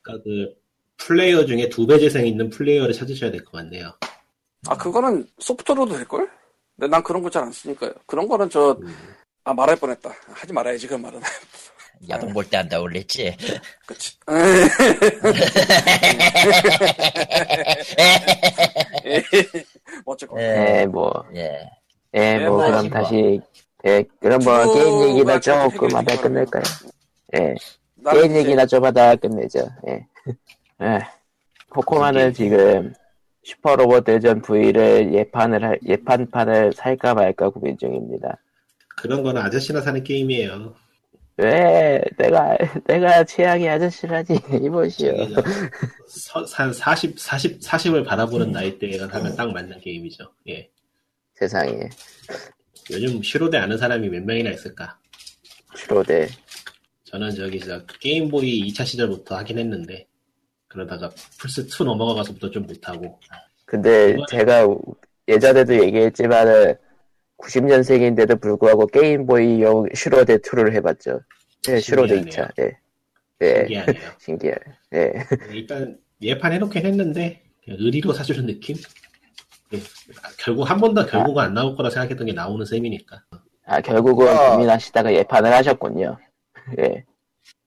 그러니까 0.00 0.24
그 0.24 0.54
플레이어 0.98 1.46
중에 1.46 1.68
두 1.68 1.86
배 1.86 1.98
재생 1.98 2.26
있는 2.26 2.50
플레이어를 2.50 2.92
찾으셔야 2.94 3.30
될 3.30 3.44
것 3.44 3.52
같네요. 3.52 3.92
아 4.66 4.76
그거는 4.76 5.26
소프트로도 5.38 5.96
될걸? 5.96 6.28
근데 6.76 6.88
난 6.90 7.02
그런 7.02 7.22
거 7.22 7.30
잘 7.30 7.44
안 7.44 7.52
쓰니까요 7.52 7.92
그런 8.06 8.28
거는 8.28 8.50
저아 8.50 8.76
말할 9.56 9.76
뻔했다 9.76 10.10
하지 10.32 10.52
말아야지 10.52 10.86
그 10.88 10.94
말은 10.94 11.20
야동 12.08 12.32
볼 12.32 12.44
때 12.48 12.56
한다 12.58 12.80
올렸지. 12.80 13.36
그치 13.86 14.16
어쨌건 20.04 20.38
예, 20.40 20.80
예, 20.80 20.86
뭐, 20.86 21.12
예. 21.34 21.68
예, 22.14 22.38
뭐, 22.40 22.56
뭐, 22.58 22.66
그럼 22.66 22.88
뭐. 22.88 22.90
다시, 22.90 23.40
예, 23.86 24.04
그럼 24.20 24.40
뭐, 24.44 24.74
게임 24.74 25.08
얘기는 25.10 25.40
좀 25.40 25.70
조금 25.70 25.94
하다 25.96 26.10
주기 26.12 26.22
끝낼까요? 26.22 26.62
예. 27.36 27.54
게임 28.12 28.36
얘기나 28.36 28.66
좀 28.66 28.84
하다가 28.84 29.16
끝내죠. 29.16 29.60
예. 29.88 30.06
예. 30.82 31.00
코코마는 31.70 32.32
지금 32.32 32.92
슈퍼로봇 33.42 34.04
대전 34.04 34.40
V를 34.42 35.12
예판을 35.12 35.64
할, 35.64 35.78
예판판을 35.86 36.72
살까 36.72 37.14
말까 37.14 37.50
고민 37.50 37.76
중입니다. 37.78 38.38
그런 38.88 39.22
거는 39.22 39.40
아저씨나 39.40 39.80
사는 39.80 40.02
게임이에요. 40.02 40.74
왜 41.38 42.02
내가 42.16 42.56
내가 42.84 43.22
취향이 43.22 43.68
아저씨라니 43.68 44.26
이보시오. 44.60 45.14
한 46.52 46.72
40, 46.72 47.18
40, 47.18 47.60
40을 47.60 48.04
바라보는 48.04 48.50
나이대에 48.50 48.98
하면 48.98 49.36
딱 49.36 49.52
맞는 49.52 49.80
게임이죠. 49.80 50.24
예. 50.48 50.68
세상에 51.34 51.88
요즘 52.90 53.22
슈로데 53.22 53.58
아는 53.58 53.78
사람이 53.78 54.08
몇 54.08 54.24
명이나 54.24 54.50
있을까? 54.50 54.98
슈로데 55.76 56.26
저는 57.04 57.30
저기 57.30 57.60
저 57.60 57.86
게임보이 57.86 58.72
2차 58.72 58.84
시절부터 58.84 59.36
하긴 59.36 59.58
했는데 59.58 60.07
그러다가 60.68 61.08
플스2 61.10 61.84
넘어가서부터 61.84 62.50
좀 62.50 62.64
못하고 62.66 63.18
근데 63.64 64.14
이번에- 64.14 64.26
제가 64.28 64.68
예전에도 65.26 65.74
얘기했지만은 65.84 66.74
90년생인데도 67.38 68.40
불구하고 68.40 68.86
게임보이용 68.86 69.86
슈로데 69.94 70.38
2를 70.38 70.72
해봤죠. 70.74 71.20
예, 71.68 71.80
슈로데 71.80 72.16
신기하네요. 72.16 72.48
2차. 72.48 72.62
예. 72.62 72.76
예. 73.42 73.54
신기하네요. 73.66 74.10
신기해. 74.18 74.54
예. 74.94 75.12
일단 75.52 75.98
예판 76.22 76.52
해놓긴 76.52 76.84
했는데 76.84 77.42
의리로 77.66 78.12
사주는 78.12 78.46
느낌? 78.46 78.76
예. 79.74 79.78
아, 79.78 80.28
결국 80.38 80.64
한 80.68 80.78
번도 80.80 81.06
결국은 81.06 81.44
안 81.44 81.54
나올 81.54 81.76
거라 81.76 81.90
생각했던 81.90 82.26
게 82.26 82.32
나오는 82.32 82.64
셈이니까 82.64 83.22
아, 83.66 83.80
결국은 83.82 84.26
어. 84.28 84.52
고민하시다가 84.52 85.12
예판을 85.12 85.52
하셨군요. 85.52 86.16
예. 86.78 87.04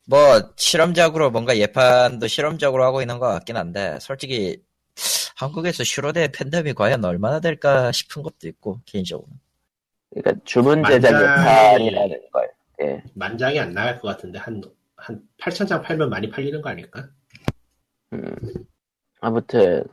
뭐 0.07 0.19
실험적으로 0.55 1.31
뭔가 1.31 1.57
예판도 1.57 2.27
실험적으로 2.27 2.83
하고 2.83 3.01
있는 3.01 3.19
것 3.19 3.27
같긴 3.27 3.55
한데 3.57 3.97
솔직히 4.01 4.61
한국에서 5.37 5.83
슈로데 5.83 6.31
팬덤이 6.31 6.73
과연 6.73 7.03
얼마나 7.05 7.39
될까 7.39 7.91
싶은 7.91 8.23
것도 8.23 8.47
있고 8.47 8.79
개인적으로 8.85 9.27
그러니까 10.13 10.41
주문 10.43 10.83
제작 10.83 11.11
만장이- 11.13 11.21
예판이라는 11.21 12.19
걸. 12.31 12.51
예. 12.81 13.03
만장이 13.13 13.59
안 13.59 13.73
나갈 13.73 13.99
것 13.99 14.07
같은데 14.09 14.39
한, 14.39 14.61
한 14.95 15.21
8천 15.39 15.67
장 15.67 15.81
팔면 15.81 16.09
많이 16.09 16.29
팔리는 16.29 16.61
거 16.61 16.69
아닐까? 16.69 17.07
음. 18.13 18.35
아무튼 19.21 19.83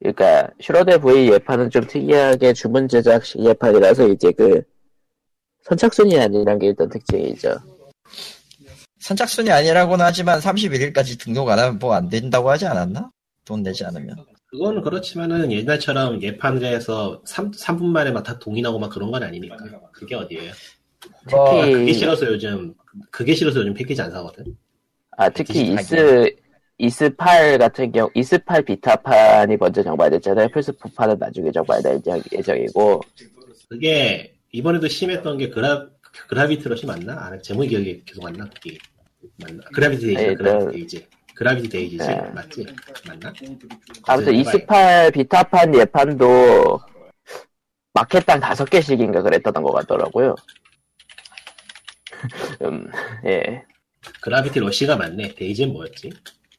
그러니까 0.00 0.48
슈로데 0.60 0.98
V 0.98 1.30
예판은 1.32 1.70
좀 1.70 1.86
특이하게 1.86 2.52
주문 2.54 2.88
제작식 2.88 3.40
예판이라서 3.44 4.08
이제 4.08 4.32
그 4.32 4.62
선착순이 5.62 6.18
아니란 6.18 6.58
게 6.58 6.68
일단 6.68 6.88
특징이죠. 6.88 7.54
선착순이 9.10 9.50
아니라고는 9.52 10.04
하지만 10.04 10.40
31일까지 10.40 11.16
등록 11.20 11.48
안 11.48 11.60
하면 11.60 11.78
뭐 11.78 11.94
안 11.94 12.08
된다고 12.08 12.50
하지 12.50 12.66
않았나? 12.66 13.08
돈 13.44 13.62
내지 13.62 13.84
않으면 13.84 14.16
그거는 14.46 14.82
그렇지만은 14.82 15.52
옛날처럼 15.52 16.20
예판을 16.22 16.64
해서 16.64 17.22
3, 17.24 17.52
삼분 17.52 17.92
만에 17.92 18.10
막 18.10 18.24
다 18.24 18.36
동이 18.40 18.60
나고 18.62 18.80
막 18.80 18.90
그런 18.90 19.12
건 19.12 19.22
아니니까 19.22 19.56
그게 19.92 20.16
어디예요? 20.16 20.50
뭐 21.30 21.60
특히 21.62 21.72
그게 21.72 21.92
싫어서 21.92 22.26
요즘 22.26 22.74
그게 23.12 23.34
싫어서 23.36 23.60
요즘 23.60 23.74
패키지 23.74 24.02
안 24.02 24.10
사거든. 24.10 24.44
아 25.16 25.28
특히 25.28 25.72
이스 25.72 26.34
이스8 26.80 27.58
같은 27.58 27.92
경우 27.92 28.10
이스8 28.16 28.64
비타판이 28.66 29.56
먼저 29.58 29.84
정발됐잖아요. 29.84 30.48
플스4판은 30.48 31.18
나중에 31.18 31.52
정발될 31.52 31.98
예정- 31.98 32.22
예정이고 32.32 33.02
그게 33.68 34.34
이번에도 34.50 34.88
심했던 34.88 35.38
게 35.38 35.48
그라 35.50 35.86
그라비티 36.28 36.68
러시 36.68 36.86
맞나? 36.86 37.12
아, 37.14 37.38
제목이 37.38 37.68
기억이 37.68 38.02
계속 38.04 38.26
안 38.26 38.32
나. 38.32 38.48
그게 38.48 38.78
맞나? 39.38 39.62
Gravity 39.74 40.06
Daze, 40.06 40.26
네, 40.26 40.34
Gravity 40.34 40.64
그- 40.66 40.72
Daze, 40.72 41.06
Gravity 41.34 41.68
Daze지 41.68 42.06
네. 42.06 42.16
맞지? 42.34 42.66
맞나? 43.08 43.32
아무튼 44.06 44.32
네, 44.32 44.42
이스8 44.42 45.12
비타판 45.14 45.74
예판도 45.74 46.80
마켓당 47.92 48.40
다섯 48.40 48.64
개씩인가 48.66 49.22
그랬던 49.22 49.52
것 49.62 49.72
같더라고요. 49.72 50.34
음, 52.62 52.90
예, 53.26 53.62
Gravity 54.20 54.60
Rush가 54.60 54.96
맞네. 54.96 55.34
Daze는 55.34 55.72
뭐였지? 55.72 56.10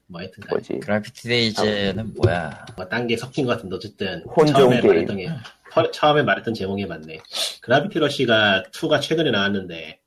뭐 0.07 0.21
하여튼 0.21 0.41
간 0.41 0.49
뭐지? 0.51 0.79
Gravity 0.79 1.27
Daze는 1.27 2.13
뭐야 2.15 2.65
뭐딴 2.77 3.07
게 3.07 3.17
섞인 3.17 3.45
것 3.45 3.53
같은데 3.55 3.75
어쨌든 3.75 4.21
혼종 4.23 4.55
처음에 4.55 4.81
게임. 4.81 4.87
말했던 4.93 5.17
게 5.17 5.29
처- 5.73 5.91
처음에 5.91 6.23
말했던 6.23 6.53
제목이 6.53 6.85
맞네. 6.85 7.19
Gravity 7.61 7.99
Rush가 7.99 8.63
2가 8.71 9.01
최근에 9.01 9.31
나왔는데 9.31 9.99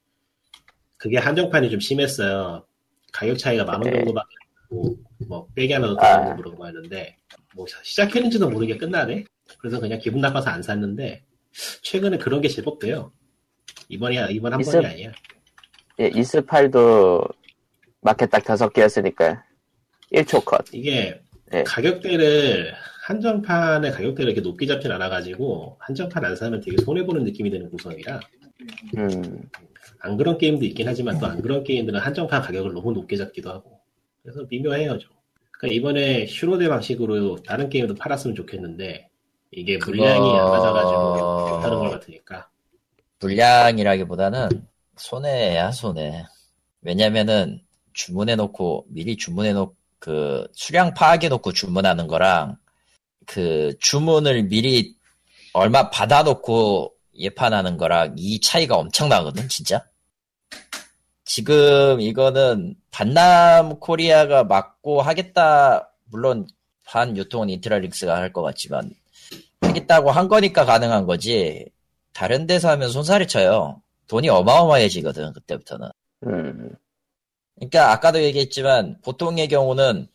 그게 1.00 1.16
한정판이 1.16 1.70
좀 1.70 1.80
심했어요. 1.80 2.62
가격 3.10 3.38
차이가 3.38 3.64
만원 3.64 3.84
네. 3.84 3.96
정도밖에 3.96 4.34
안 4.42 4.62
나고 4.62 4.96
뭐 5.26 5.48
빼기 5.54 5.72
하나 5.72 5.88
더 5.88 5.94
아. 5.94 5.96
들어가고 5.96 6.36
그런 6.36 6.56
거였는데 6.56 7.16
뭐 7.56 7.66
시작했는지도 7.82 8.50
모르게 8.50 8.76
끝나네. 8.76 9.24
그래서 9.58 9.80
그냥 9.80 9.98
기분 9.98 10.20
나빠서 10.20 10.50
안 10.50 10.62
샀는데 10.62 11.24
최근에 11.82 12.18
그런 12.18 12.42
게 12.42 12.48
제법 12.48 12.78
돼요. 12.78 13.12
이번이야 13.88 14.28
이번 14.28 14.52
한 14.52 14.60
있음. 14.60 14.74
번이 14.74 14.86
아니야. 14.86 15.12
예, 16.00 16.10
이스8도 16.10 17.26
마켓당 18.02 18.42
다섯 18.42 18.70
개였으니까 18.70 19.42
1초 20.12 20.44
컷. 20.44 20.66
이게 20.72 21.18
네. 21.46 21.64
가격대를 21.64 22.74
한정판의 23.06 23.90
가격대를 23.92 24.32
이렇게 24.32 24.40
높게 24.46 24.66
잡진 24.66 24.92
않아가지고 24.92 25.78
한정판 25.80 26.26
안 26.26 26.36
사면 26.36 26.60
되게 26.60 26.76
손해 26.82 27.04
보는 27.04 27.24
느낌이 27.24 27.50
드는 27.50 27.70
구성이라 27.70 28.20
음, 28.98 29.48
안 30.00 30.16
그런 30.16 30.38
게임도 30.38 30.64
있긴 30.66 30.88
하지만 30.88 31.18
또 31.18 31.26
안 31.26 31.40
그런 31.42 31.62
게임들은 31.64 32.00
한정판 32.00 32.42
가격을 32.42 32.72
너무 32.72 32.92
높게 32.92 33.16
잡기도 33.16 33.50
하고. 33.50 33.80
그래서 34.22 34.44
미묘해요 34.48 34.98
좀. 34.98 35.10
그러니까 35.52 35.76
이번에 35.76 36.26
슈로데 36.26 36.68
방식으로 36.68 37.42
다른 37.42 37.68
게임도 37.68 37.94
팔았으면 37.96 38.34
좋겠는데 38.34 39.08
이게 39.52 39.78
그거- 39.78 39.90
물량이 39.96 40.38
안 40.38 40.48
맞아가지고 40.50 41.56
못하는 41.56 41.78
것 41.78 41.90
같으니까. 41.90 42.48
물량이라기보다는 43.20 44.48
손해야 44.96 45.70
손해. 45.72 46.24
왜냐면은 46.82 47.60
주문해놓고 47.92 48.86
미리 48.88 49.16
주문해놓고 49.16 49.74
그 49.98 50.46
수량 50.54 50.94
파악해놓고 50.94 51.52
주문하는 51.52 52.06
거랑 52.06 52.56
그 53.26 53.74
주문을 53.80 54.44
미리 54.44 54.94
얼마 55.52 55.90
받아놓고 55.90 56.94
예판하는 57.18 57.76
거랑 57.76 58.14
이 58.16 58.40
차이가 58.40 58.76
엄청나거든 58.76 59.48
진짜 59.48 59.84
지금 61.32 62.00
이거는 62.00 62.74
반남 62.90 63.78
코리아가 63.78 64.42
막고 64.42 65.00
하겠다. 65.00 65.92
물론 66.06 66.48
반 66.84 67.16
유통은 67.16 67.50
인트라릭스가 67.50 68.16
할 68.16 68.32
것 68.32 68.42
같지만 68.42 68.90
하겠다고 69.60 70.10
한 70.10 70.26
거니까 70.26 70.64
가능한 70.64 71.06
거지. 71.06 71.66
다른 72.12 72.48
데서 72.48 72.70
하면 72.70 72.90
손사래 72.90 73.28
쳐요. 73.28 73.80
돈이 74.08 74.28
어마어마해지거든 74.28 75.32
그때부터는. 75.32 75.88
음, 76.26 76.74
그러니까 77.54 77.92
아까도 77.92 78.20
얘기했지만 78.20 79.00
보통의 79.00 79.46
경우는 79.46 80.08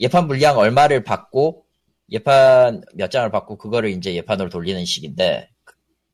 예판 0.00 0.26
물량 0.26 0.58
얼마를 0.58 1.04
받고 1.04 1.64
예판 2.10 2.82
몇 2.94 3.12
장을 3.12 3.30
받고 3.30 3.56
그거를 3.56 3.90
이제 3.90 4.16
예판으로 4.16 4.50
돌리는 4.50 4.84
식인데 4.84 5.48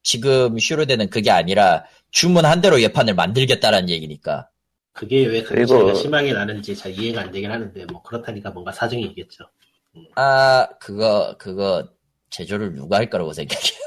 지금 0.03 0.59
슈로데는 0.59 1.09
그게 1.09 1.31
아니라 1.31 1.85
주문한 2.21 2.63
대로 2.63 2.81
예판을 2.81 3.15
만들겠다라는 3.15 3.91
얘기니까. 3.91 4.49
그게 4.95 5.27
왜 5.27 5.43
그런 5.43 5.67
그리고- 5.67 5.93
심하게 5.93 6.33
나는지 6.33 6.75
잘 6.75 6.91
이해가 6.93 7.21
안 7.21 7.31
되긴 7.31 7.51
하는데 7.51 7.85
뭐 7.93 8.03
그렇다니까 8.03 8.51
뭔가 8.51 8.73
사정이 8.73 9.03
있겠죠. 9.09 9.45
아 10.15 10.67
그거 10.81 11.35
그거 11.39 11.87
제조를 12.31 12.75
누가 12.75 12.97
할 12.97 13.11
거라고 13.11 13.35
생각해요? 13.35 13.79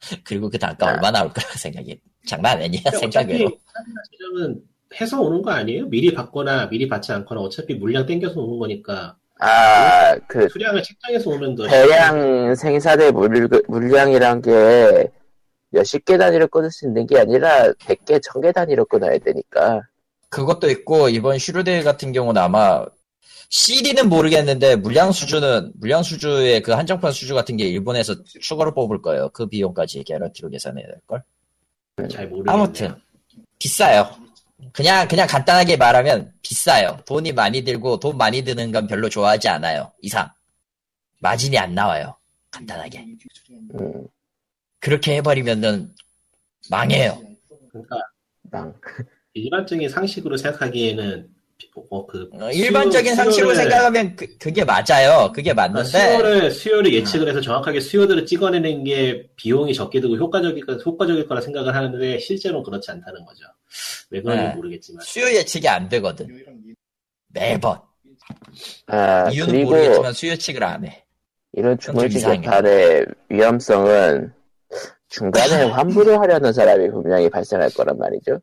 그리고 0.24 0.48
그 0.48 0.58
단가 0.58 0.88
아. 0.88 0.92
얼마 0.94 1.10
나올 1.10 1.30
거라고 1.30 1.52
생각해? 1.58 2.00
장난 2.26 2.62
아니야 2.62 2.80
생각으로 2.98 3.50
제작은 4.10 4.62
해서 4.98 5.20
오는 5.20 5.42
거 5.42 5.50
아니에요? 5.50 5.86
미리 5.88 6.14
받거나 6.14 6.70
미리 6.70 6.88
받지 6.88 7.12
않거나 7.12 7.42
어차피 7.42 7.74
물량 7.74 8.06
땡겨서 8.06 8.40
오는 8.40 8.58
거니까. 8.58 9.18
아, 9.40 10.16
그 10.26 10.48
수량을 10.48 10.82
책정해서 10.82 11.28
오면 11.30 11.56
더 11.56 11.66
대량 11.68 12.54
생산의 12.54 13.12
물, 13.12 13.48
물량이란 13.68 14.40
게 14.40 15.10
몇십 15.70 16.04
개 16.04 16.16
단위로 16.16 16.48
끊을 16.48 16.70
수 16.70 16.86
있는 16.86 17.06
게 17.06 17.18
아니라 17.18 17.72
100개, 17.72 18.20
1000개 18.22 18.54
단위로 18.54 18.86
끊어야 18.86 19.18
되니까. 19.18 19.82
그것도 20.30 20.70
있고 20.70 21.08
이번 21.08 21.38
슈르데 21.38 21.82
같은 21.82 22.12
경우는 22.12 22.40
아마 22.40 22.84
CD는 23.50 24.08
모르겠는데 24.08 24.76
물량 24.76 25.10
수주는 25.10 25.72
물량 25.76 26.02
수주의 26.02 26.60
그 26.62 26.72
한정판 26.72 27.12
수주 27.12 27.34
같은 27.34 27.56
게 27.56 27.64
일본에서 27.64 28.14
추가로 28.40 28.74
뽑을 28.74 29.00
거예요. 29.00 29.30
그 29.30 29.46
비용까지 29.46 30.04
개런티로 30.04 30.50
계산해야 30.50 30.86
될 30.86 31.00
걸. 31.06 31.22
잘. 32.10 32.30
아무튼 32.46 32.94
비싸요. 33.58 34.10
그냥 34.72 35.08
그냥 35.08 35.26
간단하게 35.26 35.76
말하면 35.76 36.32
비싸요. 36.42 36.98
돈이 37.06 37.32
많이 37.32 37.62
들고 37.62 37.98
돈 38.00 38.16
많이 38.16 38.42
드는 38.42 38.70
건 38.70 38.86
별로 38.86 39.08
좋아하지 39.08 39.48
않아요. 39.48 39.92
이상 40.02 40.28
마진이 41.20 41.56
안 41.58 41.74
나와요. 41.74 42.16
간단하게 42.50 43.06
음, 43.80 44.06
그렇게 44.80 45.16
해버리면은 45.16 45.92
망해요. 46.70 47.20
그러니까 47.70 47.96
망. 48.50 48.74
일반적인 49.34 49.88
상식으로 49.88 50.36
생각하기에는 50.36 51.28
어, 51.90 52.06
그 52.06 52.28
어, 52.32 52.50
일반적인 52.50 53.14
수요- 53.14 53.24
상식으로 53.24 53.52
수요를- 53.52 53.56
생각하면 53.56 54.16
그, 54.16 54.38
그게 54.38 54.64
맞아요. 54.64 55.30
그게 55.34 55.52
그러니까 55.52 55.54
맞는데 55.54 55.88
수요를 55.88 56.50
수요를 56.50 56.92
예측을 56.94 57.28
해서 57.28 57.40
정확하게 57.40 57.80
수요들을 57.80 58.26
찍어내는 58.26 58.84
게 58.84 59.28
비용이 59.36 59.74
적게 59.74 60.00
들고 60.00 60.16
효과적일 60.16 60.66
거 60.66 60.74
효과적일 60.74 61.26
거라 61.26 61.40
생각을 61.40 61.74
하는데 61.74 62.18
실제로는 62.18 62.64
그렇지 62.64 62.90
않다는 62.90 63.24
거죠. 63.24 63.44
왜 64.10 64.22
그런지 64.22 64.42
네. 64.44 64.54
모르겠지만 64.54 65.04
수요 65.04 65.26
예측이 65.26 65.68
안 65.68 65.88
되거든. 65.88 66.26
매번. 67.28 67.78
아, 68.86 69.28
이유는 69.30 69.52
그리고 69.54 69.70
모르겠지만 69.70 70.12
수요 70.14 70.32
예측을 70.32 70.64
안 70.64 70.84
해. 70.84 71.04
이런 71.52 71.78
좀 71.78 71.94
주물지. 71.94 72.20
개발의 72.20 73.06
위험성은 73.30 74.32
중간에 75.08 75.64
환불을 75.70 76.18
하려는 76.20 76.52
사람이 76.52 76.90
분명히 76.90 77.28
발생할 77.30 77.70
거란 77.70 77.98
말이죠. 77.98 78.40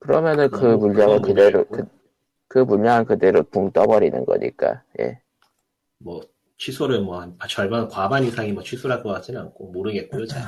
그러면은 0.00 0.50
그 0.50 0.64
물량을 0.64 1.22
그대로 1.22 1.64
그. 1.66 1.84
그 2.48 2.58
물량을 2.60 3.04
그대로 3.06 3.42
붕 3.42 3.72
떠버리는 3.72 4.24
거니까. 4.24 4.82
예. 5.00 5.20
뭐 5.98 6.20
취소를 6.58 7.00
뭐 7.00 7.20
한 7.20 7.36
절반 7.48 7.88
과반 7.88 8.22
이상이 8.24 8.52
뭐 8.52 8.62
취소할 8.62 9.02
것 9.02 9.10
같지는 9.10 9.40
않고 9.40 9.72
모르겠고요. 9.72 10.26
잘. 10.26 10.42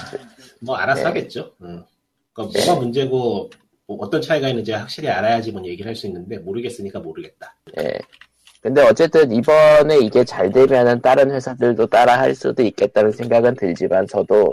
뭐 0.60 0.76
알아서 0.76 1.00
네. 1.02 1.06
하겠죠. 1.06 1.54
응. 1.62 1.84
그러니까 2.32 2.58
뭐가 2.58 2.80
문제고 2.80 3.50
뭐 3.86 3.96
어떤 4.00 4.22
차이가 4.22 4.48
있는지 4.48 4.72
확실히 4.72 5.08
알아야지 5.08 5.50
뭐 5.50 5.64
얘기를 5.64 5.88
할 5.88 5.96
수 5.96 6.06
있는데 6.06 6.38
모르겠으니까 6.38 7.00
모르겠다. 7.00 7.56
예. 7.80 7.98
근데 8.60 8.82
어쨌든 8.82 9.30
이번에 9.30 9.98
이게 9.98 10.24
잘 10.24 10.50
되면은 10.50 11.00
다른 11.00 11.30
회사들도 11.30 11.86
따라 11.86 12.18
할 12.18 12.34
수도 12.34 12.62
있겠다는 12.62 13.12
생각은 13.12 13.54
들지만서도 13.54 14.52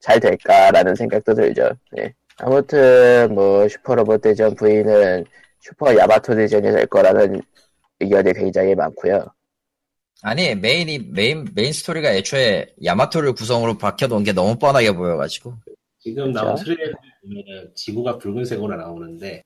잘 0.00 0.18
될까라는 0.18 0.94
생각도 0.94 1.34
들죠. 1.34 1.70
예. 1.98 2.12
아무튼 2.38 3.34
뭐 3.34 3.68
슈퍼로봇 3.68 4.22
대전 4.22 4.54
V는 4.54 5.24
슈퍼 5.60 5.96
야마토 5.96 6.34
대전이 6.34 6.70
될 6.70 6.86
거라는 6.86 7.40
의견이 8.00 8.32
굉장히 8.32 8.74
많고요. 8.74 9.26
아니 10.22 10.54
메인이 10.54 10.98
메인 11.10 11.46
메인 11.54 11.72
스토리가 11.72 12.12
애초에 12.12 12.66
야마토를 12.84 13.34
구성으로 13.34 13.78
박혀놓은 13.78 14.24
게 14.24 14.32
너무 14.32 14.58
뻔하게 14.58 14.92
보여가지고 14.92 15.54
지금? 16.00 16.32
나온 16.32 16.56
트레일러 16.56 16.92
보면은 17.22 17.70
지구가 17.74 18.18
붉은색으로 18.18 18.76
나오는데 18.76 19.44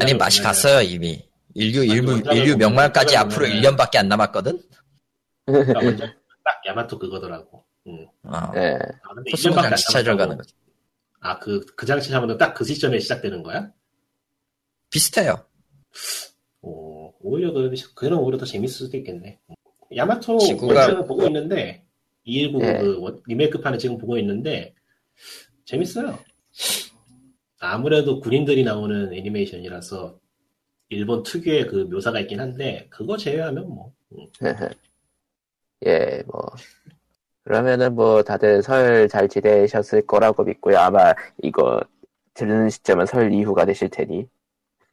아니 0.00 0.14
맛이 0.14 0.42
갔어요 0.42 0.82
이미 0.82 1.22
인류 1.54 1.84
인류 1.84 2.10
원작을 2.12 2.36
인류 2.38 2.56
명말까지 2.56 3.16
앞으로 3.16 3.46
보면은- 3.46 3.62
1년밖에 3.76 3.96
안 3.96 4.08
남았거든. 4.08 4.60
그러니까 5.46 6.06
딱 6.44 6.62
야마토 6.66 6.98
그거더라고. 6.98 7.64
응. 7.86 8.08
어. 8.24 8.52
예. 8.56 8.78
아, 9.02 9.14
근데 9.14 9.30
코스모 9.30 9.54
1년밖에 9.54 9.58
안 9.58 9.62
장치 9.70 9.92
찾으러 9.92 10.16
가는 10.16 10.36
남았다고. 10.36 10.36
거지. 10.38 10.54
아, 11.20 11.38
그, 11.38 11.64
그 11.76 11.86
장치 11.86 12.12
하면 12.12 12.36
딱 12.38 12.54
그 12.54 12.64
시점에 12.64 12.98
시작되는 12.98 13.42
거야? 13.42 13.70
비슷해요. 14.90 15.44
오, 16.62 17.12
오히려 17.20 17.52
그, 17.52 17.70
그런 17.94 18.18
오히려 18.20 18.38
더 18.38 18.44
재밌을 18.44 18.86
수도 18.86 18.96
있겠네. 18.96 19.38
야마토 19.94 20.38
지구가- 20.38 20.66
원작을 20.76 21.06
보고 21.06 21.24
있는데, 21.26 21.84
219 22.24 22.64
예. 22.64 22.78
그 22.78 22.98
원- 23.00 23.22
리메이크 23.26 23.60
판을 23.60 23.78
지금 23.78 23.96
보고 23.98 24.18
있는데, 24.18 24.74
재밌어요. 25.66 26.18
아무래도 27.58 28.20
군인들이 28.20 28.64
나오는 28.64 29.12
애니메이션이라서, 29.12 30.18
일본 30.88 31.22
특유의 31.22 31.66
그 31.66 31.76
묘사가 31.90 32.20
있긴 32.20 32.40
한데, 32.40 32.86
그거 32.90 33.16
제외하면 33.16 33.68
뭐, 33.68 33.92
음, 34.12 34.26
예, 35.86 36.22
뭐. 36.26 36.40
그러면은 37.44 37.94
뭐 37.94 38.22
다들 38.22 38.62
설 38.62 39.08
잘 39.08 39.28
지내셨을 39.28 40.06
거라고 40.06 40.44
믿고요. 40.44 40.78
아마 40.78 41.14
이거 41.42 41.80
들으는 42.34 42.70
시점은 42.70 43.06
설 43.06 43.32
이후가 43.34 43.66
되실 43.66 43.90
테니. 43.90 44.26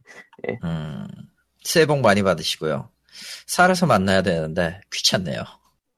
음, 0.64 1.08
새해 1.64 1.86
복 1.86 2.00
많이 2.02 2.24
받으시고요. 2.24 2.90
살아서 3.48 3.86
만나야 3.86 4.22
되는데 4.22 4.82
귀찮네요. 4.92 5.44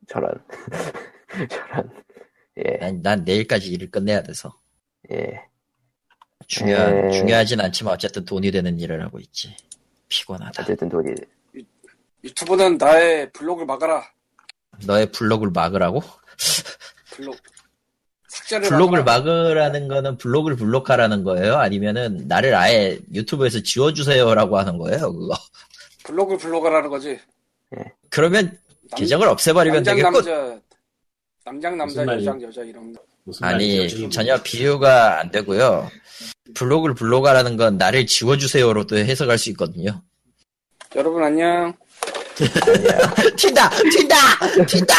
저런. 0.07 0.31
저런. 1.49 1.89
예, 2.57 2.77
난, 2.77 3.01
난 3.01 3.23
내일까지 3.23 3.71
일을 3.71 3.89
끝내야 3.89 4.21
돼서 4.21 4.53
예. 5.11 5.41
중요한 6.47 7.05
에. 7.07 7.11
중요하진 7.11 7.61
않지만 7.61 7.95
어쨌든 7.95 8.25
돈이 8.25 8.51
되는 8.51 8.79
일을 8.79 9.01
하고 9.03 9.19
있지. 9.19 9.55
피곤하다. 10.09 10.63
어쨌든 10.63 10.89
돈이, 10.89 11.13
유튜브는 12.23 12.77
나의 12.77 13.31
블록을 13.31 13.65
막아라. 13.65 14.03
너의 14.85 15.11
블록을 15.11 15.49
막으라고? 15.51 16.01
블록. 17.11 17.35
삭제를 18.27 18.67
블록을 18.69 19.03
막아라. 19.03 19.19
막으라 19.19 19.69
는 19.69 19.87
거는 19.87 20.17
블록을 20.17 20.55
블록하라는 20.55 21.23
거예요? 21.23 21.55
아니면은 21.57 22.27
나를 22.27 22.55
아예 22.55 22.99
유튜브에서 23.13 23.61
지워주세요라고 23.61 24.57
하는 24.57 24.77
거예요? 24.77 25.11
그거. 25.13 25.35
블록을 26.05 26.37
블록하라는 26.37 26.89
거지. 26.89 27.19
그러면 28.09 28.57
남- 28.89 28.99
계정을 28.99 29.27
없애버리면 29.27 29.83
남장 29.83 29.95
되겠군. 29.95 30.13
남자, 30.25 30.61
남장 31.45 31.77
남자? 31.77 32.05
여장 32.15 32.41
여자 32.41 32.61
이런 32.63 32.93
거. 32.93 33.01
무슨 33.25 33.45
아니 33.45 34.09
전혀 34.09 34.41
비유가 34.41 35.19
안 35.19 35.31
되고요. 35.31 35.89
블록을 36.55 36.93
블록하라는 36.93 37.57
건 37.57 37.77
나를 37.77 38.05
지워주세요로도 38.05 38.97
해석할 38.97 39.37
수 39.37 39.49
있거든요. 39.51 40.01
여러분 40.95 41.23
안녕. 41.23 41.73
튄다! 42.33 43.69
튄다! 43.69 44.15
튄다! 44.65 44.93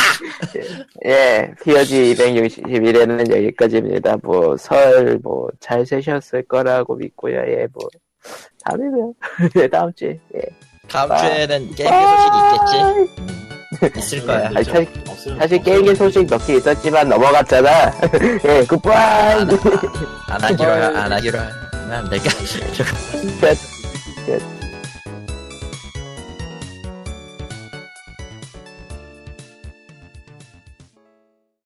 예, 1.06 1.52
POG 1.62 2.14
261회는 2.14 3.30
여기까지입니다. 3.30 4.18
뭐, 4.22 4.56
설, 4.56 5.18
뭐, 5.22 5.48
잘 5.58 5.84
세셨을 5.84 6.44
거라고 6.44 6.94
믿고요. 6.94 7.36
예, 7.36 7.66
뭐, 7.72 7.88
다음에 8.64 8.84
봬요. 8.88 9.14
예, 9.56 9.68
다음 9.68 9.92
주에. 9.94 10.18
예. 10.36 10.40
다음 10.88 11.10
아. 11.10 11.16
주에는 11.16 11.74
게임기 11.74 11.94
소식이 12.06 12.36
있겠지? 12.38 13.53
있을 13.96 14.26
거야. 14.26 14.50
아니, 14.54 14.64
사- 14.64 14.72
없으면- 14.72 15.38
사실 15.38 15.58
없으면- 15.58 15.64
게임기 15.64 15.94
소식 15.96 16.26
몇 16.28 16.46
개 16.46 16.56
있었지만 16.56 17.08
넘어갔잖아. 17.08 17.92
예, 18.44 18.64
굿바이! 18.66 19.40
안, 19.40 19.50
안 20.28 20.42
하기로 20.42 20.70
해, 20.76 20.82
안 20.84 21.12
하기로 21.12 21.38
해. 21.38 21.44
난 21.88 22.08
내가 22.10 22.24
끝. 23.40 23.58
끝. 24.26 24.53